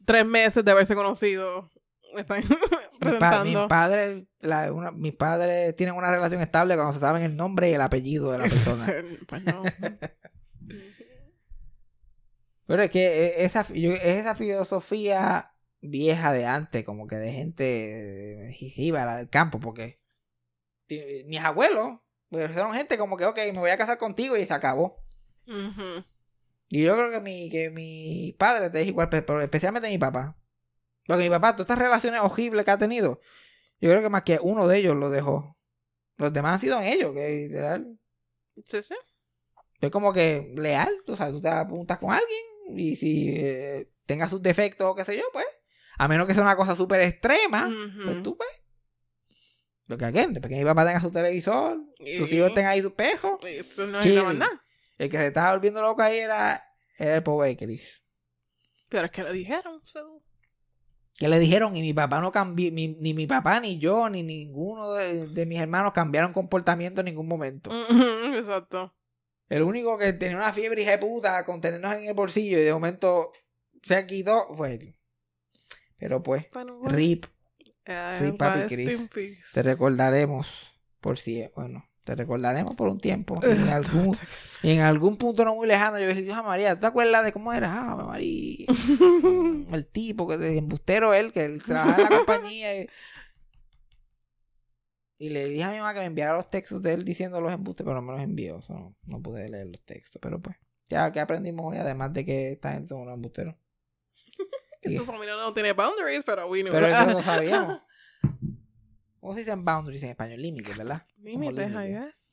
tres 0.05 0.25
meses 0.27 0.65
de 0.65 0.71
haberse 0.71 0.95
conocido 0.95 1.69
me 2.15 2.21
están 2.21 2.39
Mi 2.49 2.57
pa- 2.57 2.99
presentando. 3.01 3.45
mis 3.61 3.69
padres, 3.69 4.25
la- 4.41 4.73
una- 4.73 4.93
mis 4.93 5.15
padres 5.15 5.75
tienen 5.77 5.95
una 5.97 6.11
relación 6.11 6.41
estable 6.43 6.75
cuando 6.77 6.93
se 6.93 7.01
saben 7.01 7.23
el 7.23 7.37
nombre 7.37 7.71
y 7.71 7.75
el 7.75 7.81
apellido 7.81 8.31
de 8.33 8.39
la 8.39 8.45
persona. 8.45 8.87
pues 9.29 9.43
no. 9.45 9.63
Pero 12.67 12.83
es 12.83 12.91
que 12.91 13.27
eh, 13.27 13.45
esa, 13.45 13.67
yo- 13.73 13.93
es 13.93 14.03
esa 14.21 14.35
filosofía 14.35 15.53
vieja 15.81 16.33
de 16.33 16.47
antes, 16.47 16.83
como 16.85 17.07
que 17.07 17.17
de 17.17 17.33
gente 17.33 18.49
eh, 18.49 18.53
jíbara 18.53 19.17
del 19.17 19.29
campo, 19.29 19.61
porque 19.61 20.01
mis 21.27 21.41
abuelos 21.41 21.99
pues, 22.31 22.51
fueron 22.53 22.73
gente 22.75 22.97
como 22.97 23.17
que, 23.19 23.27
ok, 23.27 23.37
me 23.53 23.59
voy 23.59 23.71
a 23.71 23.77
casar 23.77 23.99
contigo 23.99 24.37
y 24.37 24.47
se 24.47 24.55
acabó. 24.55 25.05
Y 26.69 26.83
yo 26.83 26.95
creo 26.95 27.11
que 27.11 27.21
mi, 27.21 27.51
que 27.51 27.71
mi 27.71 28.35
padre 28.39 28.71
te 28.71 28.81
es 28.81 28.87
igual, 28.89 29.09
pe- 29.09 29.23
pero 29.23 29.41
especialmente 29.43 29.89
mi 29.89 29.99
papá. 29.99 30.37
Porque 31.07 31.23
mi 31.25 31.31
papá, 31.31 31.53
todas 31.55 31.65
estas 31.67 31.79
relaciones 31.79 32.21
horribles 32.23 32.65
que 32.65 32.71
ha 32.71 32.79
tenido, 32.79 33.21
yo 33.81 33.91
creo 33.91 34.03
que 34.03 34.09
más 34.09 34.23
que 34.23 34.39
uno 34.43 34.67
de 34.67 34.79
ellos 34.79 34.97
lo 34.97 35.11
dejó. 35.11 35.59
Los 36.17 36.33
demás 36.33 36.55
han 36.55 36.61
sido 36.61 36.81
ellos, 36.81 37.13
que 37.15 37.29
literal. 37.49 37.99
Sí, 38.65 38.83
sí. 38.83 38.95
Es 39.81 39.91
como 39.91 40.13
que 40.13 40.53
leal, 40.57 40.91
tú 41.05 41.17
sabes, 41.17 41.35
tú 41.35 41.41
te 41.43 41.49
apuntas 41.49 41.99
con 41.99 42.11
alguien 42.13 42.41
y 42.79 42.97
si 42.97 43.35
eh, 43.37 43.91
tenga 44.07 44.29
sus 44.29 44.41
defectos 44.41 44.87
o 44.89 44.95
qué 44.95 45.05
sé 45.05 45.17
yo, 45.17 45.25
pues, 45.33 45.45
a 45.99 46.09
menos 46.09 46.27
que 46.27 46.33
sea 46.35 46.43
una 46.43 46.57
cosa 46.57 46.75
súper 46.75 47.03
extrema, 47.03 47.69
Ujú. 47.69 48.05
pues 48.05 48.23
tú, 48.23 48.37
pues. 48.37 48.49
Lo 49.89 49.99
que 49.99 50.07
again, 50.07 50.33
después 50.33 50.51
que 50.51 50.59
mi 50.59 50.65
papá 50.65 50.87
tenga 50.87 51.01
su 51.01 51.11
televisor, 51.11 51.79
tus 52.17 52.33
hijos 52.33 52.55
tengan 52.55 52.73
ahí 52.73 52.81
su 52.81 52.95
pejo. 52.95 53.39
y 53.43 53.47
Eso 53.59 53.87
no 53.87 53.99
es 54.01 54.39
nada. 54.39 54.64
El 54.99 55.11
que 55.11 55.17
se 55.19 55.27
estaba 55.29 55.53
volviendo 55.53 55.83
loco 55.83 56.03
ahí 56.03 56.19
era, 56.19 56.65
era 56.99 57.17
el 57.17 57.23
pobre 57.23 57.57
Chris. 57.57 58.03
Pero 58.89 59.07
es 59.07 59.11
que 59.11 59.23
le 59.25 59.33
dijeron. 59.33 59.81
so- 59.85 60.23
Que 61.17 61.29
le 61.29 61.39
dijeron, 61.39 61.77
y 61.77 61.81
mi 61.81 61.93
papá 61.95 62.21
no 62.21 62.31
cambió, 62.33 62.71
ni, 62.73 62.89
ni 62.89 63.15
mi 63.15 63.27
papá, 63.27 63.61
ni 63.61 63.79
yo, 63.79 64.09
ni 64.09 64.23
ninguno 64.23 64.93
de, 64.95 65.29
de 65.29 65.47
mis 65.47 65.61
hermanos 65.61 65.93
cambiaron 65.93 66.33
comportamiento 66.33 67.01
en 67.01 67.07
ningún 67.07 67.29
momento. 67.29 67.71
Ujú, 67.71 68.03
Exacto. 68.37 68.95
El 69.49 69.63
único 69.63 69.97
que 69.99 70.13
tenía 70.13 70.37
una 70.37 70.53
fiebre 70.53 70.83
hija 70.83 70.93
de 70.93 70.99
puta 70.99 71.45
con 71.45 71.61
tenernos 71.61 71.93
en 71.95 72.05
el 72.05 72.15
bolsillo 72.15 72.59
y 72.59 72.63
de 72.63 72.73
momento 72.73 73.31
se 73.83 74.07
quitó 74.07 74.55
fue 74.57 74.75
él. 74.75 74.97
Pero 75.99 76.23
pues, 76.23 76.51
Bueno, 76.53 76.79
bueno. 76.79 76.97
RIP, 76.97 77.27
Eh, 77.87 78.19
Rip, 78.21 78.37
papi, 78.39 78.61
Chris. 78.75 79.09
te 79.53 79.63
recordaremos 79.63 80.49
por 81.01 81.19
si, 81.19 81.47
bueno, 81.55 81.85
te 82.05 82.15
recordaremos 82.15 82.77
por 82.77 82.89
un 82.89 82.99
tiempo. 82.99 83.41
Y 83.43 83.51
en 83.51 83.69
algún, 83.69 84.17
y 84.63 84.71
en 84.73 84.81
algún 84.81 85.17
punto 85.17 85.45
no 85.45 85.55
muy 85.55 85.67
lejano, 85.67 85.99
yo 85.99 86.07
dije, 86.07 86.23
Dios 86.23 86.45
María, 86.45 86.75
¿tú 86.75 86.83
te 86.83 86.87
acuerdas 86.87 87.25
de 87.25 87.33
cómo 87.33 87.53
era? 87.53 87.73
Ah, 87.73 87.97
María. 88.07 88.67
el 89.73 89.87
tipo, 89.91 90.29
que 90.29 90.37
de 90.37 90.59
embustero 90.59 91.15
él, 91.15 91.33
que 91.33 91.47
él 91.47 91.63
trabajaba 91.63 91.97
en 91.97 92.03
la 92.03 92.17
compañía. 92.19 92.83
Y, 92.83 92.89
y 95.19 95.29
le 95.31 95.47
dije 95.47 95.65
a 95.65 95.71
mi 95.71 95.79
mamá 95.79 95.95
que 95.95 96.01
me 96.01 96.07
enviara 96.07 96.37
los 96.37 96.51
textos 96.51 96.83
de 96.83 96.93
él 96.93 97.05
diciendo 97.05 97.41
los 97.41 97.53
embustes, 97.53 97.85
pero 97.85 97.97
no 97.97 98.03
me 98.03 98.13
los 98.13 98.23
envió. 98.23 98.63
no, 98.69 98.95
no 99.07 99.23
pude 99.23 99.49
leer 99.49 99.69
los 99.69 99.83
textos. 99.85 100.21
Pero 100.21 100.41
pues, 100.41 100.57
ya 100.91 101.11
que 101.11 101.21
aprendimos 101.21 101.73
hoy, 101.73 101.79
además 101.79 102.13
de 102.13 102.27
que 102.27 102.53
esta 102.53 102.73
gente 102.73 102.89
son 102.89 103.01
unos 103.01 103.15
embusteros. 103.15 103.55
Tu 104.83 105.03
familia 105.07 105.35
no 105.37 105.55
tiene 105.55 105.73
boundaries, 105.73 106.23
pero 106.25 106.47
we 106.47 106.61
knew 106.61 106.71
pero 106.71 106.87
eso 106.87 107.11
lo 107.11 107.23
sabíamos. 107.23 107.81
¿Cómo 109.25 109.33
se 109.33 109.41
dicen 109.41 109.65
boundaries 109.65 110.03
en 110.03 110.11
español? 110.11 110.43
Límites, 110.43 110.77
¿verdad? 110.77 111.07
Límites, 111.17 111.71
I 111.71 111.73
límites. 111.73 111.89
guess. 112.05 112.31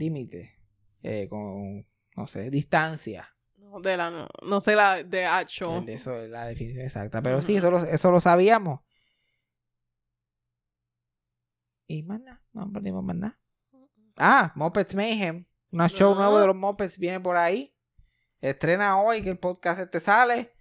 Límite. 0.00 0.52
Eh, 1.00 1.28
con, 1.30 1.86
no 2.16 2.26
sé, 2.26 2.50
distancia. 2.50 3.28
No, 3.56 3.78
de 3.78 3.96
la, 3.96 4.10
no, 4.10 4.26
no 4.42 4.60
sé 4.60 4.74
la 4.74 4.96
de. 4.96 5.04
De 5.04 5.94
eso 5.94 6.20
es 6.20 6.28
la 6.28 6.46
definición 6.46 6.84
exacta. 6.84 7.22
Pero 7.22 7.40
sí, 7.40 7.54
eso 7.56 7.70
lo, 7.70 7.84
eso 7.84 8.10
lo 8.10 8.20
sabíamos. 8.20 8.80
Y 11.86 12.02
más 12.02 12.20
nada, 12.20 12.42
no 12.52 12.62
aprendimos 12.62 13.04
más 13.04 13.14
nada. 13.14 13.38
Ah, 14.16 14.50
Muppets 14.56 14.96
Mayhem. 14.96 15.46
Un 15.70 15.86
show 15.88 16.16
nuevo 16.16 16.40
de 16.40 16.48
los 16.48 16.56
Muppets 16.56 16.98
viene 16.98 17.20
por 17.20 17.36
ahí. 17.36 17.72
Estrena 18.40 19.00
hoy 19.00 19.22
que 19.22 19.30
el 19.30 19.38
podcast 19.38 19.78
este 19.82 20.00
sale. 20.00 20.52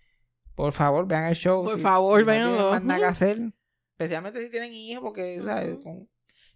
Por 0.53 0.71
favor, 0.71 1.07
vean 1.07 1.25
el 1.25 1.35
show. 1.35 1.63
Por 1.63 1.77
si- 1.77 1.81
favor, 1.81 2.19
si 2.19 2.25
no 2.41 2.69
más 2.69 2.83
nada 2.83 2.99
que 2.99 3.05
hacer. 3.05 3.37
Especialmente 3.97 4.43
si 4.43 4.51
tienen 4.51 4.73
hijos, 4.73 5.03
porque 5.03 5.37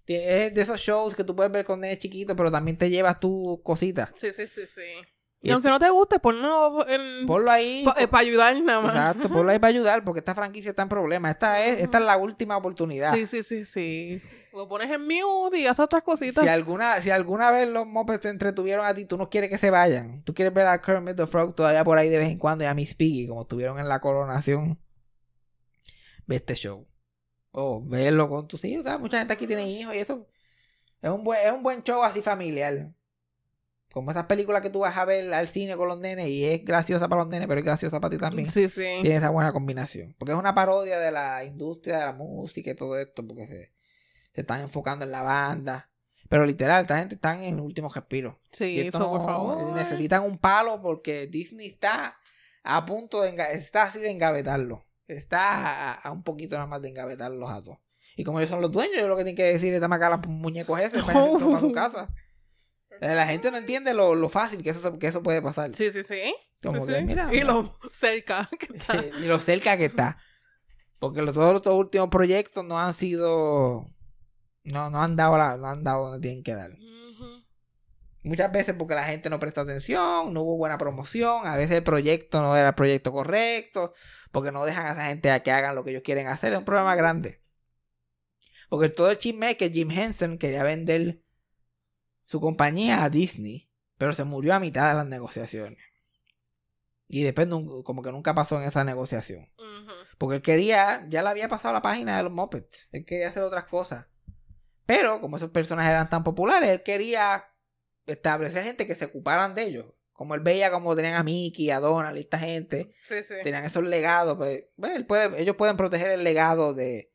es 0.05 0.53
de 0.53 0.61
esos 0.61 0.79
shows 0.79 1.15
que 1.15 1.23
tú 1.23 1.35
puedes 1.35 1.51
ver 1.51 1.65
con 1.65 1.79
nenes 1.79 1.97
chiquitos, 1.97 2.37
pero 2.37 2.51
también 2.51 2.77
te 2.77 2.87
llevas 2.87 3.19
tus 3.19 3.61
cositas. 3.63 4.11
Sí, 4.15 4.31
sí, 4.31 4.45
sí, 4.45 4.67
sí. 4.67 4.81
Y 5.41 5.47
Y 5.47 5.51
aunque 5.51 5.69
no 5.69 5.79
te 5.79 5.89
guste, 5.89 6.19
ponlo 6.19 6.87
en... 6.87 7.25
Ponlo 7.25 7.49
ahí. 7.49 7.83
para 7.83 8.19
ayudar 8.19 8.61
nada 8.61 8.79
más. 8.79 8.95
Exacto, 8.95 9.33
ponlo 9.33 9.51
ahí 9.51 9.57
para 9.57 9.69
ayudar, 9.69 10.03
porque 10.03 10.19
esta 10.19 10.35
franquicia 10.35 10.69
está 10.69 10.83
en 10.83 10.89
problemas. 10.89 11.31
Esta 11.31 11.65
es, 11.65 11.81
esta 11.81 11.97
es 11.97 12.03
la 12.03 12.15
última 12.15 12.57
oportunidad. 12.57 13.15
Sí, 13.15 13.25
sí, 13.25 13.41
sí, 13.41 13.65
sí. 13.65 14.21
Lo 14.53 14.67
pones 14.67 14.91
en 14.91 15.01
mute 15.01 15.57
y 15.57 15.65
haces 15.65 15.79
otras 15.79 16.03
cositas. 16.03 16.43
Si 16.43 16.47
alguna, 16.47 17.01
si 17.01 17.09
alguna 17.09 17.49
vez 17.49 17.67
los 17.67 17.87
Muppets 17.87 18.21
te 18.21 18.29
entretuvieron 18.29 18.85
a 18.85 18.93
ti, 18.93 19.05
tú 19.05 19.17
no 19.17 19.31
quieres 19.31 19.49
que 19.49 19.57
se 19.57 19.71
vayan. 19.71 20.21
Tú 20.25 20.35
quieres 20.35 20.53
ver 20.53 20.67
a 20.67 20.79
Kermit 20.79 21.15
the 21.15 21.25
Frog 21.25 21.55
todavía 21.55 21.83
por 21.83 21.97
ahí 21.97 22.09
de 22.09 22.19
vez 22.19 22.29
en 22.29 22.37
cuando 22.37 22.63
y 22.63 22.67
a 22.67 22.75
Miss 22.75 22.93
Piggy, 22.93 23.27
como 23.27 23.41
estuvieron 23.41 23.79
en 23.79 23.87
la 23.87 23.99
coronación. 23.99 24.77
Ve 26.27 26.35
este 26.35 26.53
show. 26.53 26.85
O 27.51 27.83
verlo 27.83 28.29
con 28.29 28.47
tus 28.47 28.63
hijos. 28.65 28.83
¿sabes? 28.83 28.99
Mucha 28.99 29.19
gente 29.19 29.33
aquí 29.33 29.47
tiene 29.47 29.69
hijos 29.69 29.93
y 29.95 29.99
eso. 29.99 30.27
Es 31.01 31.09
un 31.09 31.23
buen, 31.23 31.45
es 31.45 31.51
un 31.51 31.63
buen 31.63 31.83
show 31.83 32.03
así 32.03 32.21
familiar. 32.21 32.91
Como 33.91 34.11
esas 34.11 34.25
películas 34.25 34.61
que 34.61 34.69
tú 34.69 34.79
vas 34.79 34.95
a 34.97 35.03
ver 35.03 35.33
al 35.33 35.49
cine 35.49 35.75
con 35.75 35.89
los 35.89 35.99
nenes 35.99 36.29
y 36.29 36.45
es 36.45 36.63
graciosa 36.63 37.09
para 37.09 37.23
los 37.23 37.31
nenes, 37.31 37.47
pero 37.47 37.59
es 37.59 37.65
graciosa 37.65 37.99
para 37.99 38.11
ti 38.11 38.17
también. 38.17 38.49
Sí, 38.49 38.69
sí. 38.69 38.99
tiene 39.01 39.17
esa 39.17 39.29
buena 39.29 39.51
combinación. 39.51 40.15
Porque 40.17 40.31
es 40.31 40.37
una 40.37 40.55
parodia 40.55 40.97
de 40.97 41.11
la 41.11 41.43
industria 41.43 41.99
de 41.99 42.05
la 42.05 42.13
música 42.13 42.71
y 42.71 42.75
todo 42.75 42.97
esto, 42.97 43.27
porque 43.27 43.47
se, 43.47 43.73
se 44.33 44.41
están 44.41 44.61
enfocando 44.61 45.03
en 45.03 45.11
la 45.11 45.23
banda. 45.23 45.89
Pero 46.29 46.45
literal, 46.45 46.83
esta 46.83 46.97
gente 46.97 47.15
está 47.15 47.33
en 47.33 47.41
el 47.41 47.59
último 47.59 47.89
respiro. 47.89 48.39
Sí, 48.53 48.75
Y 48.75 48.79
esto 48.79 48.99
eso, 48.99 49.09
por 49.09 49.25
favor. 49.25 49.73
Necesitan 49.73 50.23
un 50.23 50.37
palo 50.37 50.81
porque 50.81 51.27
Disney 51.27 51.67
está 51.67 52.15
a 52.63 52.85
punto 52.85 53.21
de 53.21 53.35
está 53.51 53.83
así 53.83 53.99
de 53.99 54.11
engavetarlo. 54.11 54.85
Está 55.07 55.91
a, 55.91 55.93
a 55.93 56.11
un 56.11 56.23
poquito 56.23 56.55
nada 56.55 56.67
más 56.67 56.81
de 56.81 56.89
engavetarlos 56.89 57.49
a 57.49 57.61
todos. 57.61 57.77
Y 58.15 58.23
como 58.23 58.39
ellos 58.39 58.49
son 58.49 58.61
los 58.61 58.71
dueños, 58.71 58.97
ellos 58.97 59.09
lo 59.09 59.15
que 59.15 59.23
tienen 59.23 59.35
que 59.37 59.43
decir 59.53 59.73
es 59.73 59.81
dame 59.81 59.95
acá 59.95 60.09
los 60.09 60.27
muñecos 60.27 60.79
esos 60.79 61.03
para 61.05 61.59
su 61.59 61.71
casa. 61.71 62.09
Eh, 63.01 63.15
La 63.15 63.25
gente 63.25 63.49
no 63.51 63.57
entiende 63.57 63.93
lo, 63.93 64.15
lo 64.15 64.29
fácil 64.29 64.61
que 64.63 64.69
eso, 64.69 64.97
que 64.99 65.07
eso 65.07 65.23
puede 65.23 65.41
pasar. 65.41 65.73
Sí, 65.73 65.91
sí, 65.91 66.03
sí. 66.03 66.33
Como 66.61 66.81
Sí, 66.81 66.91
que, 66.91 66.99
sí. 66.99 67.03
mira, 67.05 67.33
Y 67.33 67.41
lo 67.41 67.73
cerca 67.91 68.47
que 68.59 68.65
está. 68.77 69.03
y 69.19 69.25
lo 69.25 69.39
cerca 69.39 69.77
que 69.77 69.85
está. 69.85 70.17
Porque 70.99 71.21
los, 71.23 71.33
todos 71.33 71.53
los 71.65 71.75
últimos 71.75 72.09
proyectos 72.09 72.63
no 72.63 72.79
han 72.79 72.93
sido. 72.93 73.87
No, 74.63 74.89
no 74.91 75.01
han 75.01 75.15
dado 75.15 75.37
la, 75.37 75.57
no 75.57 75.67
han 75.67 75.83
dado 75.83 76.09
donde 76.11 76.19
tienen 76.21 76.43
que 76.43 76.53
dar. 76.53 76.69
Muchas 78.23 78.51
veces 78.51 78.75
porque 78.77 78.93
la 78.93 79.05
gente 79.05 79.31
no 79.31 79.39
presta 79.39 79.61
atención, 79.61 80.31
no 80.31 80.41
hubo 80.43 80.57
buena 80.57 80.77
promoción, 80.77 81.47
a 81.47 81.55
veces 81.57 81.77
el 81.77 81.83
proyecto 81.83 82.39
no 82.39 82.55
era 82.55 82.67
el 82.69 82.75
proyecto 82.75 83.11
correcto, 83.11 83.95
porque 84.31 84.51
no 84.51 84.65
dejan 84.65 84.87
a 84.87 84.91
esa 84.93 85.05
gente 85.05 85.31
a 85.31 85.43
que 85.43 85.51
hagan 85.51 85.75
lo 85.75 85.83
que 85.83 85.91
ellos 85.91 86.03
quieren 86.03 86.27
hacer, 86.27 86.53
es 86.53 86.59
un 86.59 86.65
problema 86.65 86.95
grande. 86.95 87.41
Porque 88.69 88.89
todo 88.89 89.11
el 89.11 89.17
chisme 89.17 89.51
es 89.51 89.57
que 89.57 89.69
Jim 89.69 89.91
Henson 89.91 90.37
quería 90.37 90.63
vender 90.63 91.21
su 92.25 92.39
compañía 92.39 93.03
a 93.03 93.09
Disney, 93.09 93.69
pero 93.97 94.13
se 94.13 94.23
murió 94.23 94.53
a 94.53 94.59
mitad 94.59 94.89
de 94.89 94.95
las 94.95 95.05
negociaciones. 95.05 95.79
Y 97.07 97.23
después 97.23 97.49
como 97.83 98.01
que 98.01 98.11
nunca 98.11 98.33
pasó 98.33 98.57
en 98.57 98.63
esa 98.63 98.85
negociación. 98.85 99.51
Porque 100.17 100.37
él 100.37 100.41
quería, 100.41 101.05
ya 101.09 101.21
le 101.21 101.29
había 101.29 101.49
pasado 101.49 101.73
la 101.73 101.81
página 101.81 102.15
de 102.15 102.23
los 102.23 102.31
Muppets. 102.31 102.87
Él 102.93 103.05
quería 103.05 103.29
hacer 103.29 103.43
otras 103.43 103.65
cosas. 103.65 104.07
Pero 104.85 105.19
como 105.19 105.35
esos 105.35 105.51
personajes 105.51 105.91
eran 105.91 106.09
tan 106.09 106.23
populares, 106.23 106.69
él 106.69 106.83
quería 106.83 107.43
establecer 108.05 108.63
gente 108.63 108.87
que 108.87 108.95
se 108.95 109.05
ocuparan 109.05 109.55
de 109.55 109.63
ellos. 109.63 109.85
Como 110.21 110.35
él 110.35 110.41
veía 110.41 110.69
como 110.69 110.95
tenían 110.95 111.15
a 111.15 111.23
Mickey, 111.23 111.71
a 111.71 111.79
Donald 111.79 112.15
y 112.15 112.19
esta 112.19 112.37
gente, 112.37 112.93
Sí, 113.01 113.23
sí. 113.23 113.33
tenían 113.41 113.65
esos 113.65 113.83
legados. 113.83 114.37
Pues, 114.37 114.65
él 114.83 115.05
puede- 115.07 115.41
ellos 115.41 115.55
pueden 115.55 115.77
proteger 115.77 116.09
el 116.09 116.23
legado 116.23 116.75
de, 116.75 117.11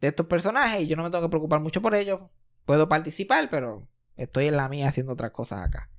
de 0.00 0.08
estos 0.08 0.26
personajes 0.26 0.80
y 0.82 0.88
yo 0.88 0.96
no 0.96 1.04
me 1.04 1.10
tengo 1.10 1.22
que 1.22 1.30
preocupar 1.30 1.60
mucho 1.60 1.80
por 1.80 1.94
ellos. 1.94 2.22
Puedo 2.64 2.88
participar, 2.88 3.48
pero 3.50 3.86
estoy 4.16 4.48
en 4.48 4.56
la 4.56 4.68
mía 4.68 4.88
haciendo 4.88 5.12
otras 5.12 5.30
cosas 5.30 5.64
acá. 5.64 5.90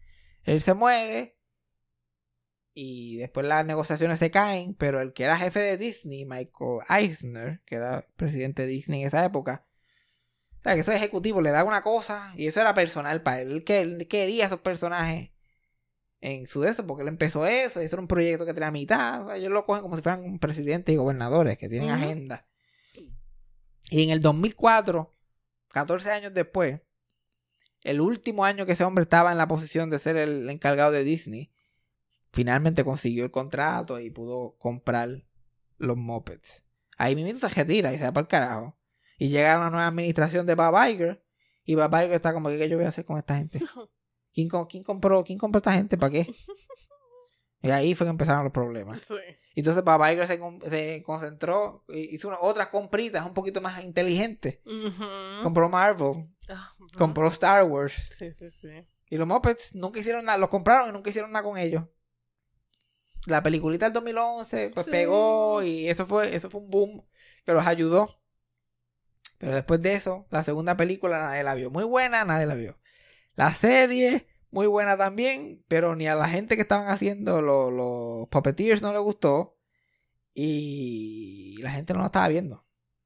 Él 0.43 0.60
se 0.60 0.74
muere 0.74 1.38
y 2.74 3.16
después 3.18 3.45
las 3.45 3.66
negociaciones 3.66 4.20
se 4.20 4.30
caen, 4.30 4.74
pero 4.76 4.99
el 4.99 5.14
que 5.14 5.24
era 5.24 5.38
jefe 5.38 5.60
de 5.62 5.78
Disney, 5.78 6.26
Michael 6.26 6.80
Eisner, 6.89 7.62
que 7.66 7.76
era 7.76 8.06
presidente 8.18 8.64
de 8.64 8.68
Disney 8.68 9.02
en 9.04 9.08
esa 9.08 9.24
época, 9.24 9.66
o 10.60 10.64
sea, 10.64 10.74
que 10.76 10.82
esos 10.82 10.95
ejecutivos 10.95 11.41
le 11.41 11.52
da 11.52 11.64
una 11.64 11.82
cosa 11.82 12.34
y 12.36 12.47
eso 12.47 12.62
era 12.62 12.74
personal 12.74 13.24
para 13.24 13.41
él. 13.41 13.52
Él, 13.52 13.64
que, 13.64 13.82
él 13.82 14.08
quería 14.08 14.45
esos 14.45 14.60
personajes 14.60 15.31
en 16.22 16.46
su 16.48 16.62
de 16.62 16.70
eso, 16.70 16.86
porque 16.86 17.02
él 17.02 17.08
empezó 17.08 17.46
eso, 17.48 17.82
y 17.82 17.86
eso 17.86 17.96
era 17.96 18.02
un 18.02 18.08
proyecto 18.08 18.46
que 18.46 18.54
tenía 18.54 18.68
a 18.68 18.72
mitad. 18.72 19.24
O 19.24 19.28
sea, 19.28 19.38
ellos 19.38 19.52
lo 19.52 19.66
cogen 19.66 19.82
como 19.82 19.96
si 19.96 20.04
fueran 20.04 20.38
presidentes 20.40 20.94
y 20.94 20.98
gobernadores 20.98 21.58
que 21.58 21.68
tienen 21.68 21.90
agenda. 21.90 22.46
Y 23.90 24.04
en 24.04 24.12
el 24.12 24.22
2004, 24.22 25.14
14 25.70 26.12
años 26.12 26.34
después, 26.34 26.80
el 27.82 28.00
último 28.00 28.46
año 28.46 28.66
que 28.66 28.74
ese 28.74 28.84
hombre 28.84 29.04
estaba 29.04 29.32
en 29.32 29.40
la 29.40 29.48
posición 29.48 29.90
de 29.90 30.00
ser 30.00 30.16
el 30.16 30.48
encargado 30.50 30.92
de 30.92 31.04
Disney, 31.04 31.52
finalmente 32.32 32.84
consiguió 32.84 33.26
el 33.26 33.32
contrato 33.32 34.00
y 34.00 34.12
pudo 34.12 34.56
comprar 34.60 35.24
los 35.78 35.98
Muppets. 35.98 36.64
Ahí 36.98 37.16
mismo 37.16 37.34
se 37.40 37.50
retira 37.50 37.94
y 37.94 37.98
se 37.98 38.04
va 38.04 38.12
para 38.12 38.22
el 38.22 38.28
carajo. 38.28 38.78
Y 39.18 39.30
llega 39.30 39.58
una 39.58 39.72
nueva 39.72 39.88
administración 39.88 40.46
de 40.46 40.56
Bob 40.56 40.76
Iger. 40.88 41.24
Y 41.64 41.76
Bob 41.76 41.94
Iger 41.94 42.14
está 42.14 42.34
como 42.34 42.50
que 42.50 42.58
¿qué 42.58 42.70
yo 42.70 42.78
voy 42.78 42.86
a 42.86 42.90
hacer 42.90 43.06
con 43.06 43.18
esta 43.18 43.36
gente. 43.36 43.60
¿Quién, 44.34 44.48
co- 44.50 44.68
quién 44.68 44.84
compró, 44.84 45.24
¿Quién 45.24 45.38
compró 45.38 45.58
esta 45.60 45.74
gente? 45.74 45.98
¿Para 45.98 46.12
qué? 46.12 46.28
Y 47.64 47.70
ahí 47.70 47.94
fue 47.94 48.08
que 48.08 48.10
empezaron 48.12 48.44
los 48.44 48.52
problemas. 48.52 49.00
Sí. 49.08 49.14
Entonces 49.56 49.84
Bob 49.84 50.02
Iger 50.10 50.26
se, 50.26 50.40
se 50.70 51.04
concentró, 51.04 51.84
hizo 51.90 52.30
una- 52.30 52.40
otras 52.42 52.70
compritas 52.70 53.24
un 53.24 53.36
poquito 53.36 53.62
más 53.62 53.84
inteligentes. 53.84 54.58
Compró 55.44 55.70
Marvel, 55.70 56.28
Ah, 56.50 56.74
compró 56.98 57.28
Star 57.28 57.64
Wars. 57.66 57.94
Sí, 58.18 58.32
sí, 58.34 58.50
sí. 58.50 58.68
Y 59.12 59.18
los 59.18 59.28
Muppets 59.28 59.76
nunca 59.76 60.00
hicieron 60.00 60.26
nada, 60.26 60.40
los 60.40 60.50
compraron 60.50 60.90
y 60.90 60.92
nunca 60.92 61.12
hicieron 61.12 61.32
nada 61.32 61.44
con 61.44 61.60
ellos. 61.60 61.84
La 63.28 63.44
peliculita 63.44 63.86
del 63.86 63.94
2011 63.94 64.72
pues 64.74 64.86
Sí. 64.88 64.92
pegó 64.92 65.62
y 65.62 65.88
eso 65.88 66.08
fue, 66.08 66.34
eso 66.34 66.50
fue 66.50 66.62
un 66.62 66.70
boom 66.72 67.06
que 67.46 67.54
los 67.54 67.68
ayudó. 67.68 68.20
Pero 69.38 69.54
después 69.54 69.80
de 69.84 69.94
eso, 69.94 70.26
la 70.32 70.44
segunda 70.44 70.76
película 70.76 71.20
nadie 71.20 71.44
la 71.44 71.54
vio. 71.54 71.70
Muy 71.70 71.84
buena, 71.84 72.26
nadie 72.26 72.48
la 72.48 72.56
vio. 72.56 72.80
La 73.36 73.54
serie, 73.54 74.28
muy 74.50 74.68
buena 74.68 74.98
también, 74.98 75.64
pero 75.68 75.96
ni 75.96 76.08
a 76.08 76.16
la 76.16 76.28
gente 76.28 76.56
que 76.56 76.64
estaban 76.64 76.90
haciendo 76.90 77.42
los, 77.42 77.72
los 77.72 78.28
puppeteers 78.30 78.82
no 78.82 78.92
le 78.92 79.00
gustó. 79.00 79.58
Y 80.34 81.58
la 81.62 81.72
gente 81.72 81.94
no 81.94 82.00
lo 82.00 82.06
estaba 82.06 82.28
viendo. 82.28 82.66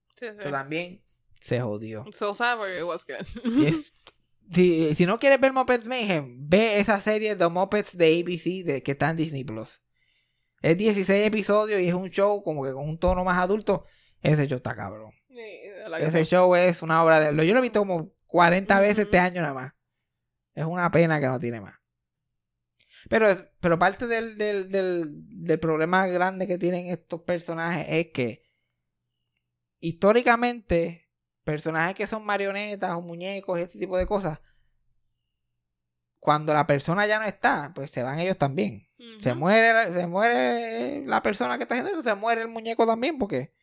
Sí, 0.09 0.27
sí. 0.27 0.35
Eso 0.39 0.51
también 0.51 1.03
se 1.39 1.61
jodió. 1.61 2.05
So 2.11 2.35
sad, 2.35 2.57
but 2.57 2.67
it 2.69 2.83
was 2.83 3.05
good. 3.05 3.25
Si, 4.53 4.93
si 4.93 5.05
no 5.07 5.17
quieres 5.17 5.39
ver 5.39 5.53
Muppets 5.53 5.85
Mayhem, 5.85 6.47
ve 6.47 6.79
esa 6.79 6.99
serie 6.99 7.35
de 7.35 7.47
Muppets 7.49 7.97
de 7.97 8.19
ABC 8.19 8.63
de, 8.63 8.83
que 8.83 8.91
está 8.91 9.09
en 9.09 9.15
Disney 9.15 9.43
Plus. 9.43 9.81
Es 10.61 10.77
16 10.77 11.25
episodios 11.25 11.81
y 11.81 11.87
es 11.87 11.93
un 11.93 12.09
show 12.09 12.43
como 12.43 12.63
que 12.63 12.71
con 12.71 12.87
un 12.87 12.99
tono 12.99 13.23
más 13.23 13.39
adulto. 13.39 13.85
Ese 14.21 14.47
show 14.47 14.57
está 14.57 14.75
cabrón. 14.75 15.11
Sí, 15.29 15.41
Ese 15.99 16.25
show 16.25 16.55
es 16.55 16.83
una 16.83 17.03
obra 17.03 17.19
de... 17.19 17.45
Yo 17.45 17.53
lo 17.53 17.59
he 17.59 17.63
visto 17.63 17.79
como 17.79 18.13
40 18.27 18.79
veces 18.79 19.05
este 19.05 19.17
año 19.17 19.41
nada 19.41 19.53
más. 19.53 19.73
Es 20.55 20.65
una 20.65 20.89
pena 20.89 21.19
que 21.19 21.27
no 21.27 21.39
tiene 21.39 21.61
más. 21.61 21.75
Pero, 23.09 23.27
pero 23.59 23.77
parte 23.77 24.07
del, 24.07 24.35
del, 24.37 24.69
del, 24.71 25.11
del 25.45 25.59
problema 25.59 26.07
grande 26.07 26.47
que 26.47 26.57
tienen 26.57 26.87
estos 26.87 27.21
personajes 27.21 27.85
es 27.87 28.07
que 28.11 28.43
históricamente 29.79 31.07
personajes 31.43 31.95
que 31.95 32.07
son 32.07 32.25
marionetas 32.25 32.91
o 32.95 33.01
muñecos 33.01 33.59
y 33.59 33.61
este 33.63 33.77
tipo 33.77 33.97
de 33.97 34.07
cosas, 34.07 34.41
cuando 36.19 36.53
la 36.53 36.65
persona 36.65 37.05
ya 37.05 37.19
no 37.19 37.25
está, 37.25 37.71
pues 37.75 37.91
se 37.91 38.01
van 38.01 38.17
ellos 38.19 38.37
también. 38.37 38.87
Se 39.21 39.33
muere, 39.35 39.73
la- 39.73 39.93
se 39.93 40.07
muere 40.07 41.05
la 41.05 41.21
persona 41.21 41.57
que 41.57 41.63
está 41.63 41.75
haciendo 41.75 41.91
eso, 41.91 42.01
se 42.01 42.15
muere 42.15 42.41
el 42.41 42.47
muñeco 42.47 42.87
también, 42.87 43.19
porque. 43.19 43.53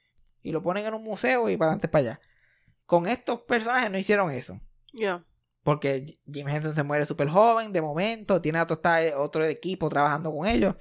Y 0.43 0.53
lo 0.53 0.63
ponen 0.63 0.85
en 0.87 0.95
un 0.95 1.03
museo 1.03 1.49
y 1.49 1.57
para 1.57 1.71
adelante 1.71 1.89
para 1.89 2.01
allá. 2.13 2.21
Con 2.87 3.09
estos 3.09 3.41
personajes 3.43 3.91
no 3.91 3.99
hicieron 3.99 4.31
eso. 4.31 4.61
Ya. 4.93 5.25
Porque 5.63 6.19
Jim 6.31 6.49
Henson 6.49 6.75
se 6.75 6.83
muere 6.83 7.07
súper 7.07 7.29
joven, 7.29 7.73
de 7.73 7.81
momento, 7.81 8.41
tiene 8.41 8.61
otro, 8.61 8.81
otro 9.17 9.45
equipo 9.45 9.89
trabajando 9.89 10.33
con 10.33 10.47
ellos. 10.47 10.75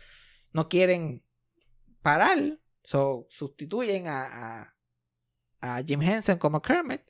No 0.53 0.69
quieren 0.69 1.23
parar. 2.01 2.59
So, 2.83 3.27
sustituyen 3.29 4.07
a, 4.07 4.61
a, 4.61 4.75
a 5.61 5.83
Jim 5.83 6.01
Henson 6.01 6.37
como 6.37 6.61
Kermit. 6.61 7.01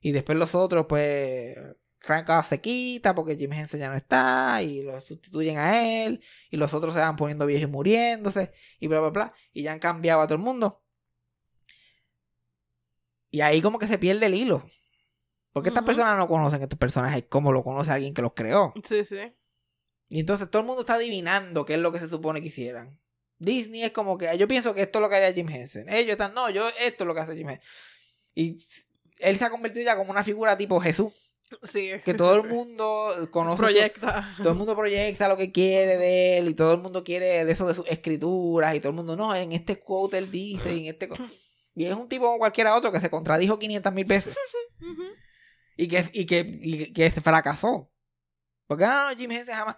Y 0.00 0.12
después 0.12 0.36
los 0.38 0.54
otros, 0.54 0.86
pues. 0.88 1.56
Frank 1.98 2.28
Oz 2.28 2.46
se 2.46 2.60
quita 2.60 3.14
porque 3.16 3.36
Jim 3.36 3.52
Henson 3.52 3.80
ya 3.80 3.88
no 3.88 3.96
está. 3.96 4.62
Y 4.62 4.82
lo 4.82 5.00
sustituyen 5.00 5.58
a 5.58 6.04
él. 6.04 6.22
Y 6.50 6.56
los 6.56 6.74
otros 6.74 6.94
se 6.94 7.00
van 7.00 7.16
poniendo 7.16 7.46
viejos 7.46 7.68
y 7.68 7.72
muriéndose. 7.72 8.52
Y 8.78 8.86
bla, 8.88 9.00
bla, 9.00 9.10
bla. 9.10 9.34
Y 9.52 9.62
ya 9.62 9.72
han 9.72 9.78
cambiado 9.80 10.20
a 10.20 10.26
todo 10.26 10.36
el 10.36 10.42
mundo. 10.42 10.82
Y 13.30 13.40
ahí 13.40 13.60
como 13.60 13.78
que 13.78 13.88
se 13.88 13.98
pierde 13.98 14.26
el 14.26 14.34
hilo. 14.34 14.64
Porque 15.56 15.70
estas 15.70 15.84
personas 15.84 16.18
no 16.18 16.28
conocen 16.28 16.60
estos 16.62 16.78
personajes 16.78 17.24
como 17.30 17.50
lo 17.50 17.64
conoce 17.64 17.90
alguien 17.90 18.12
que 18.12 18.20
los 18.20 18.34
creó. 18.34 18.74
Sí, 18.84 19.04
sí. 19.04 19.16
Y 20.10 20.20
entonces 20.20 20.50
todo 20.50 20.60
el 20.60 20.66
mundo 20.66 20.82
está 20.82 20.94
adivinando 20.96 21.64
qué 21.64 21.74
es 21.74 21.80
lo 21.80 21.92
que 21.92 21.98
se 21.98 22.10
supone 22.10 22.42
que 22.42 22.48
hicieran. 22.48 23.00
Disney 23.38 23.82
es 23.82 23.90
como 23.92 24.18
que 24.18 24.36
yo 24.36 24.46
pienso 24.48 24.74
que 24.74 24.82
esto 24.82 24.98
es 24.98 25.02
lo 25.02 25.08
que 25.08 25.16
haría 25.16 25.32
Jim 25.32 25.48
Henson. 25.48 25.88
Ellos 25.88 26.12
están, 26.12 26.34
no, 26.34 26.50
yo 26.50 26.68
esto 26.78 27.04
es 27.04 27.08
lo 27.08 27.14
que 27.14 27.20
hace 27.20 27.34
Jim 27.36 27.48
Henson. 27.48 27.66
Y 28.34 28.56
él 29.18 29.38
se 29.38 29.44
ha 29.46 29.50
convertido 29.50 29.84
ya 29.84 29.96
como 29.96 30.10
una 30.10 30.22
figura 30.24 30.56
tipo 30.58 30.78
Jesús, 30.78 31.12
Sí, 31.62 31.90
que 32.04 32.12
todo 32.12 32.34
el 32.36 32.42
mundo 32.48 33.28
conoce. 33.30 33.56
su- 33.56 33.62
Proyecta. 33.62 34.34
todo 34.36 34.50
el 34.50 34.56
mundo 34.56 34.76
proyecta 34.76 35.26
lo 35.28 35.36
que 35.38 35.52
quiere 35.52 35.96
de 35.96 36.38
él 36.38 36.48
y 36.50 36.54
todo 36.54 36.72
el 36.74 36.80
mundo 36.80 37.02
quiere 37.02 37.44
de 37.46 37.52
eso 37.52 37.66
de 37.66 37.72
sus 37.74 37.86
escrituras 37.88 38.74
y 38.74 38.80
todo 38.80 38.90
el 38.90 38.96
mundo, 38.96 39.16
no, 39.16 39.34
en 39.34 39.52
este 39.52 39.78
quote 39.78 40.18
él 40.18 40.30
dice, 40.30 40.74
y 40.74 40.88
en 40.88 40.92
este... 40.94 41.08
co-". 41.08 41.16
Y 41.78 41.84
es 41.84 41.94
un 41.94 42.08
tipo 42.08 42.24
como 42.26 42.38
cualquiera 42.38 42.74
otro 42.74 42.90
que 42.90 43.00
se 43.00 43.10
contradijo 43.10 43.58
500 43.58 43.92
mil 43.92 44.04
veces. 44.06 44.36
y 45.76 45.88
que, 45.88 46.10
y 46.12 46.26
que, 46.26 46.58
y 46.62 46.92
que 46.92 47.10
fracasó. 47.10 47.90
Porque 48.66 48.84
no, 48.84 49.10
no, 49.10 49.16
Jim 49.16 49.30
Henson 49.30 49.54
jamás. 49.54 49.76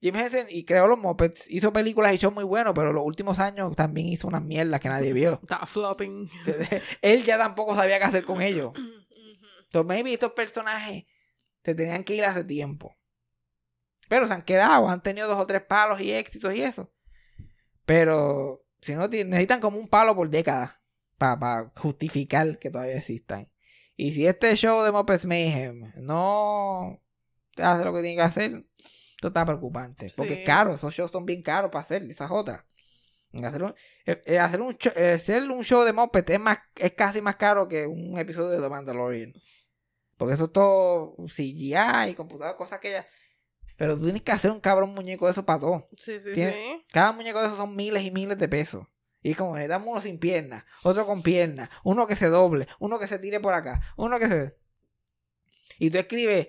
Jim 0.00 0.16
Henson 0.16 0.46
y 0.48 0.64
creó 0.64 0.88
los 0.88 0.98
Muppets, 0.98 1.48
hizo 1.48 1.72
películas 1.72 2.12
y 2.12 2.16
shows 2.16 2.34
muy 2.34 2.42
buenos, 2.42 2.72
pero 2.74 2.92
los 2.92 3.06
últimos 3.06 3.38
años 3.38 3.76
también 3.76 4.08
hizo 4.08 4.26
unas 4.26 4.42
mierdas 4.42 4.80
que 4.80 4.88
nadie 4.88 5.12
vio. 5.12 5.34
Está 5.42 5.64
flopping. 5.64 6.28
Él 7.02 7.22
ya 7.22 7.38
tampoco 7.38 7.76
sabía 7.76 7.98
qué 7.98 8.04
hacer 8.04 8.24
con 8.24 8.40
ellos. 8.42 8.72
Entonces, 9.64 9.86
maybe 9.86 10.12
estos 10.12 10.32
personajes 10.32 11.04
se 11.64 11.74
tenían 11.74 12.02
que 12.02 12.16
ir 12.16 12.24
hace 12.24 12.42
tiempo. 12.42 12.96
Pero 14.08 14.26
se 14.26 14.34
han 14.34 14.42
quedado, 14.42 14.88
han 14.88 15.02
tenido 15.02 15.28
dos 15.28 15.38
o 15.38 15.46
tres 15.46 15.62
palos 15.62 16.00
y 16.00 16.10
éxitos 16.10 16.52
y 16.52 16.62
eso. 16.62 16.92
Pero 17.86 18.64
si 18.80 18.96
no, 18.96 19.06
necesitan 19.06 19.60
como 19.60 19.78
un 19.78 19.88
palo 19.88 20.16
por 20.16 20.28
década 20.28 20.82
para 21.16 21.72
justificar 21.76 22.58
que 22.58 22.70
todavía 22.70 22.96
existan. 22.96 23.51
Y 23.96 24.12
si 24.12 24.26
este 24.26 24.54
show 24.56 24.82
de 24.82 24.92
Muppets 24.92 25.26
Mayhem 25.26 25.92
no 25.96 27.00
hace 27.56 27.84
lo 27.84 27.92
que 27.92 28.00
tiene 28.00 28.16
que 28.16 28.22
hacer, 28.22 28.64
esto 29.22 29.28
está 29.28 29.44
preocupante. 29.44 30.10
Porque 30.16 30.40
es 30.40 30.46
caro, 30.46 30.74
esos 30.74 30.94
shows 30.94 31.10
son 31.10 31.26
bien 31.26 31.42
caros 31.42 31.70
para 31.70 31.84
hacer, 31.84 32.02
esas 32.04 32.30
otras. 32.30 32.64
Hacer 33.42 33.62
un, 33.62 33.74
eh, 34.04 34.22
eh, 34.26 34.38
hacer 34.38 34.60
un, 34.60 34.76
show, 34.76 34.92
eh, 34.94 35.12
hacer 35.12 35.50
un 35.50 35.62
show 35.62 35.84
de 35.84 35.92
Muppet 35.92 36.28
es, 36.28 36.40
más, 36.40 36.58
es 36.76 36.92
casi 36.92 37.22
más 37.22 37.36
caro 37.36 37.66
que 37.66 37.86
un 37.86 38.18
episodio 38.18 38.50
de 38.50 38.60
The 38.60 38.68
Mandalorian. 38.68 39.32
Porque 40.16 40.34
eso 40.34 40.44
es 40.44 40.52
todo 40.52 41.16
CGI, 41.26 42.14
computador, 42.16 42.56
cosas 42.56 42.78
que 42.78 42.90
ya... 42.90 43.06
Pero 43.76 43.96
tú 43.96 44.04
tienes 44.04 44.22
que 44.22 44.32
hacer 44.32 44.50
un 44.50 44.60
cabrón 44.60 44.94
muñeco 44.94 45.26
de 45.26 45.32
eso 45.32 45.44
para 45.44 45.60
todo. 45.60 45.86
Sí, 45.96 46.20
sí, 46.20 46.34
sí. 46.34 46.42
Cada 46.92 47.12
muñeco 47.12 47.40
de 47.40 47.46
esos 47.46 47.56
son 47.56 47.74
miles 47.74 48.04
y 48.04 48.10
miles 48.10 48.38
de 48.38 48.48
pesos. 48.48 48.86
Y 49.22 49.30
es 49.32 49.36
como, 49.36 49.54
necesitamos 49.54 49.88
uno 49.88 50.00
sin 50.00 50.18
piernas, 50.18 50.64
otro 50.82 51.06
con 51.06 51.22
piernas, 51.22 51.70
uno 51.84 52.06
que 52.06 52.16
se 52.16 52.28
doble, 52.28 52.66
uno 52.80 52.98
que 52.98 53.06
se 53.06 53.18
tire 53.18 53.40
por 53.40 53.54
acá, 53.54 53.80
uno 53.96 54.18
que 54.18 54.28
se... 54.28 54.56
Y 55.78 55.90
tú 55.90 55.98
escribes, 55.98 56.48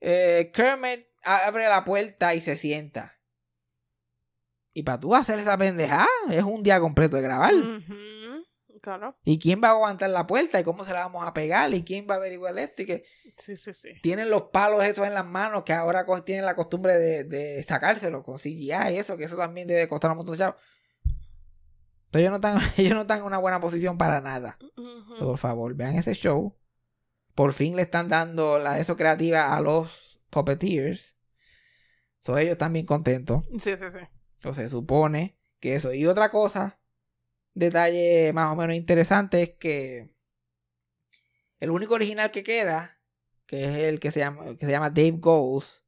eh, 0.00 0.50
Kermit 0.52 1.06
abre 1.22 1.68
la 1.68 1.84
puerta 1.84 2.34
y 2.34 2.40
se 2.40 2.56
sienta. 2.56 3.18
Y 4.74 4.82
para 4.82 4.98
tú 5.00 5.14
hacer 5.14 5.38
esa 5.38 5.56
pendejada, 5.56 6.08
es 6.30 6.42
un 6.42 6.62
día 6.62 6.80
completo 6.80 7.16
de 7.16 7.22
grabar. 7.22 7.52
Claro. 8.80 9.16
¿Y 9.24 9.38
quién 9.38 9.60
va 9.62 9.68
a 9.68 9.72
aguantar 9.72 10.10
la 10.10 10.26
puerta? 10.26 10.58
¿Y 10.58 10.64
cómo 10.64 10.84
se 10.84 10.92
la 10.92 11.00
vamos 11.00 11.24
a 11.24 11.32
pegar? 11.32 11.72
¿Y 11.72 11.84
quién 11.84 12.06
va 12.10 12.14
a 12.14 12.16
averiguar 12.16 12.58
esto? 12.58 12.82
Y 12.82 12.86
que 12.86 13.04
Sí, 13.36 13.56
sí, 13.56 13.72
sí. 13.72 13.88
tienen 14.02 14.28
los 14.28 14.44
palos 14.50 14.84
esos 14.84 15.06
en 15.06 15.14
las 15.14 15.24
manos 15.24 15.62
que 15.62 15.72
ahora 15.72 16.04
tienen 16.24 16.44
la 16.44 16.54
costumbre 16.56 16.98
de, 16.98 17.24
de 17.24 17.62
sacárselo 17.62 18.22
con 18.22 18.38
CGI 18.38 18.72
y 18.90 18.98
eso, 18.98 19.16
que 19.16 19.24
eso 19.24 19.36
también 19.36 19.68
debe 19.68 19.88
costar 19.88 20.10
un 20.10 20.18
montón 20.18 20.32
de 20.34 20.38
chavos. 20.38 20.60
Pero 22.12 22.20
ellos 22.20 22.30
no 22.30 22.36
están, 22.36 22.58
ellos 22.76 22.94
no 22.94 23.00
están 23.00 23.18
en 23.18 23.24
una 23.24 23.38
buena 23.38 23.60
posición 23.60 23.98
para 23.98 24.20
nada. 24.20 24.58
So, 25.18 25.26
por 25.26 25.38
favor, 25.38 25.74
vean 25.74 25.96
ese 25.96 26.14
show. 26.14 26.54
Por 27.34 27.54
fin 27.54 27.74
le 27.74 27.82
están 27.82 28.08
dando 28.08 28.58
la 28.58 28.74
de 28.74 28.82
eso 28.82 28.96
creativa 28.96 29.56
a 29.56 29.60
los 29.60 30.20
puppeteers. 30.30 31.16
So, 32.20 32.36
ellos 32.36 32.52
están 32.52 32.74
bien 32.74 32.86
contentos. 32.86 33.42
Sí, 33.52 33.76
sí, 33.76 33.84
sí. 33.90 34.06
Entonces 34.36 34.64
se 34.64 34.68
supone 34.68 35.38
que 35.58 35.74
eso. 35.74 35.94
Y 35.94 36.06
otra 36.06 36.30
cosa, 36.30 36.78
detalle 37.54 38.32
más 38.34 38.52
o 38.52 38.56
menos 38.56 38.76
interesante, 38.76 39.42
es 39.42 39.50
que 39.54 40.12
el 41.60 41.70
único 41.70 41.94
original 41.94 42.30
que 42.30 42.44
queda, 42.44 43.00
que 43.46 43.64
es 43.64 43.76
el 43.88 44.00
que 44.00 44.12
se 44.12 44.20
llama, 44.20 44.56
que 44.56 44.66
se 44.66 44.70
llama 44.70 44.90
Dave 44.90 45.16
Goes, 45.18 45.81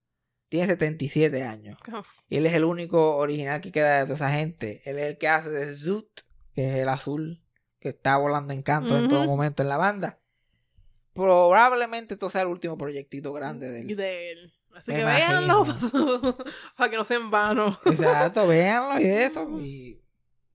tiene 0.55 0.69
77 0.69 1.43
años. 1.43 1.77
Uf. 1.93 2.09
Y 2.29 2.37
él 2.37 2.47
es 2.47 2.55
el 2.55 2.63
único 2.65 3.17
original 3.17 3.61
que 3.61 3.73
queda 3.73 3.99
de 3.99 4.03
toda 4.05 4.15
esa 4.15 4.31
gente. 4.31 4.83
Él 4.85 4.99
es 5.01 5.07
el 5.07 5.19
que 5.19 5.29
hace 5.29 5.51
de 5.51 5.77
Zoot, 5.77 6.21
que 6.55 6.71
es 6.71 6.77
el 6.77 6.89
azul, 6.89 7.43
que 7.81 7.89
está 7.89 8.17
volando 8.19 8.55
en 8.55 8.63
canto 8.63 8.97
en 8.97 9.09
todo 9.09 9.25
momento 9.25 9.63
en 9.63 9.69
la 9.69 9.79
banda. 9.79 10.21
Probablemente 11.13 12.15
esto 12.15 12.31
sea 12.31 12.43
el 12.43 12.49
último 12.49 12.79
proyectito 12.79 13.33
grande 13.33 13.69
de 13.69 13.81
él. 13.81 13.97
de 13.97 14.31
él. 14.31 14.53
Así 14.77 14.93
Me 14.93 14.99
que 14.99 15.03
imagino. 15.03 15.65
véanlo 15.65 16.37
para 16.77 16.91
que 16.91 16.97
no 16.99 17.05
sea 17.05 17.17
en 17.17 17.31
vano. 17.33 17.77
Exacto, 17.85 18.47
véanlo 18.47 19.01
y 19.01 19.07
eso. 19.07 19.61
Y 19.61 20.01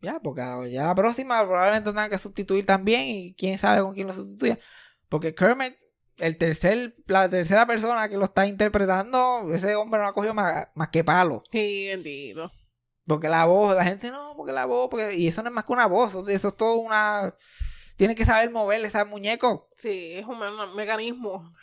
ya, 0.01 0.21
porque 0.21 0.41
ya 0.71 0.85
la 0.85 0.95
próxima 0.95 1.45
probablemente 1.45 1.89
tengan 1.89 2.09
que 2.09 2.17
sustituir 2.17 2.65
también. 2.65 3.01
Y 3.01 3.33
quién 3.33 3.57
sabe 3.57 3.81
con 3.81 3.93
quién 3.93 4.07
lo 4.07 4.13
sustituya. 4.13 4.59
Porque 5.09 5.35
Kermit, 5.35 5.75
el 6.19 6.37
tercer, 6.37 6.95
la 7.07 7.29
tercera 7.29 7.65
persona 7.65 8.07
que 8.09 8.17
lo 8.17 8.25
está 8.25 8.45
interpretando, 8.45 9.47
ese 9.53 9.75
hombre 9.75 9.99
no 10.01 10.07
ha 10.07 10.13
cogido 10.13 10.33
más, 10.33 10.67
más 10.75 10.89
que 10.89 11.03
palo. 11.03 11.43
Sí, 11.51 11.87
bendito. 11.87 12.51
Porque 13.05 13.27
la 13.29 13.45
voz, 13.45 13.75
la 13.75 13.83
gente 13.83 14.11
no, 14.11 14.33
porque 14.37 14.51
la 14.51 14.65
voz, 14.65 14.87
porque... 14.89 15.15
y 15.15 15.27
eso 15.27 15.41
no 15.41 15.49
es 15.49 15.55
más 15.55 15.65
que 15.65 15.73
una 15.73 15.87
voz, 15.87 16.13
eso, 16.29 16.47
es 16.49 16.55
todo 16.57 16.75
una. 16.75 17.35
Tiene 17.97 18.15
que 18.15 18.25
saber 18.25 18.51
mover 18.51 18.83
ese 18.85 19.03
muñeco. 19.03 19.67
Sí, 19.77 20.11
es 20.13 20.25
un 20.25 20.37
me- 20.39 20.75
mecanismo. 20.75 21.53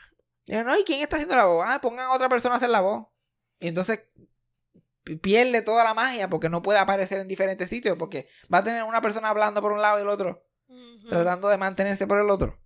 Y 0.44 0.52
yo, 0.52 0.64
no, 0.64 0.78
¿y 0.78 0.84
quién 0.84 1.00
está 1.00 1.16
haciendo 1.16 1.36
la 1.36 1.44
voz? 1.46 1.64
Ah, 1.66 1.80
pongan 1.80 2.06
a 2.06 2.12
otra 2.14 2.28
persona 2.28 2.54
a 2.54 2.58
hacer 2.58 2.68
la 2.70 2.80
voz. 2.80 3.06
Y 3.60 3.68
entonces 3.68 4.00
pi- 5.04 5.16
pierde 5.16 5.62
toda 5.62 5.82
la 5.84 5.94
magia 5.94 6.28
porque 6.28 6.48
no 6.48 6.62
puede 6.62 6.78
aparecer 6.78 7.20
en 7.20 7.28
diferentes 7.28 7.68
sitios. 7.68 7.96
Porque 7.96 8.28
va 8.52 8.58
a 8.58 8.64
tener 8.64 8.82
una 8.82 9.00
persona 9.00 9.28
hablando 9.30 9.62
por 9.62 9.72
un 9.72 9.80
lado 9.80 9.98
y 9.98 10.02
el 10.02 10.08
otro, 10.08 10.44
tratando 11.08 11.48
de 11.48 11.56
mantenerse 11.56 12.06
por 12.06 12.18
el 12.20 12.28
otro. 12.28 12.58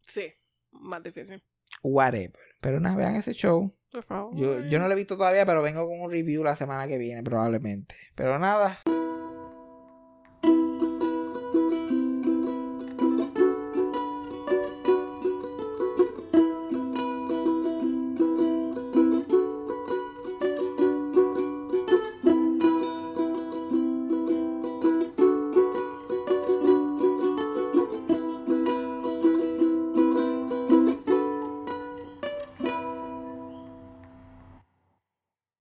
Sí, 0.00 0.32
más 0.72 1.02
difícil. 1.02 1.42
Whatever. 1.82 2.32
Pero 2.60 2.80
nada, 2.80 2.96
vean 2.96 3.16
ese 3.16 3.32
show. 3.32 3.74
Por 3.90 4.04
favor. 4.04 4.36
Yo, 4.36 4.60
yo 4.60 4.78
no 4.78 4.86
lo 4.86 4.94
he 4.94 4.96
visto 4.96 5.16
todavía, 5.16 5.44
pero 5.44 5.62
vengo 5.62 5.86
con 5.86 6.00
un 6.00 6.10
review 6.10 6.42
la 6.42 6.56
semana 6.56 6.86
que 6.86 6.98
viene, 6.98 7.22
probablemente. 7.22 7.94
Pero 8.14 8.38
nada. 8.38 8.80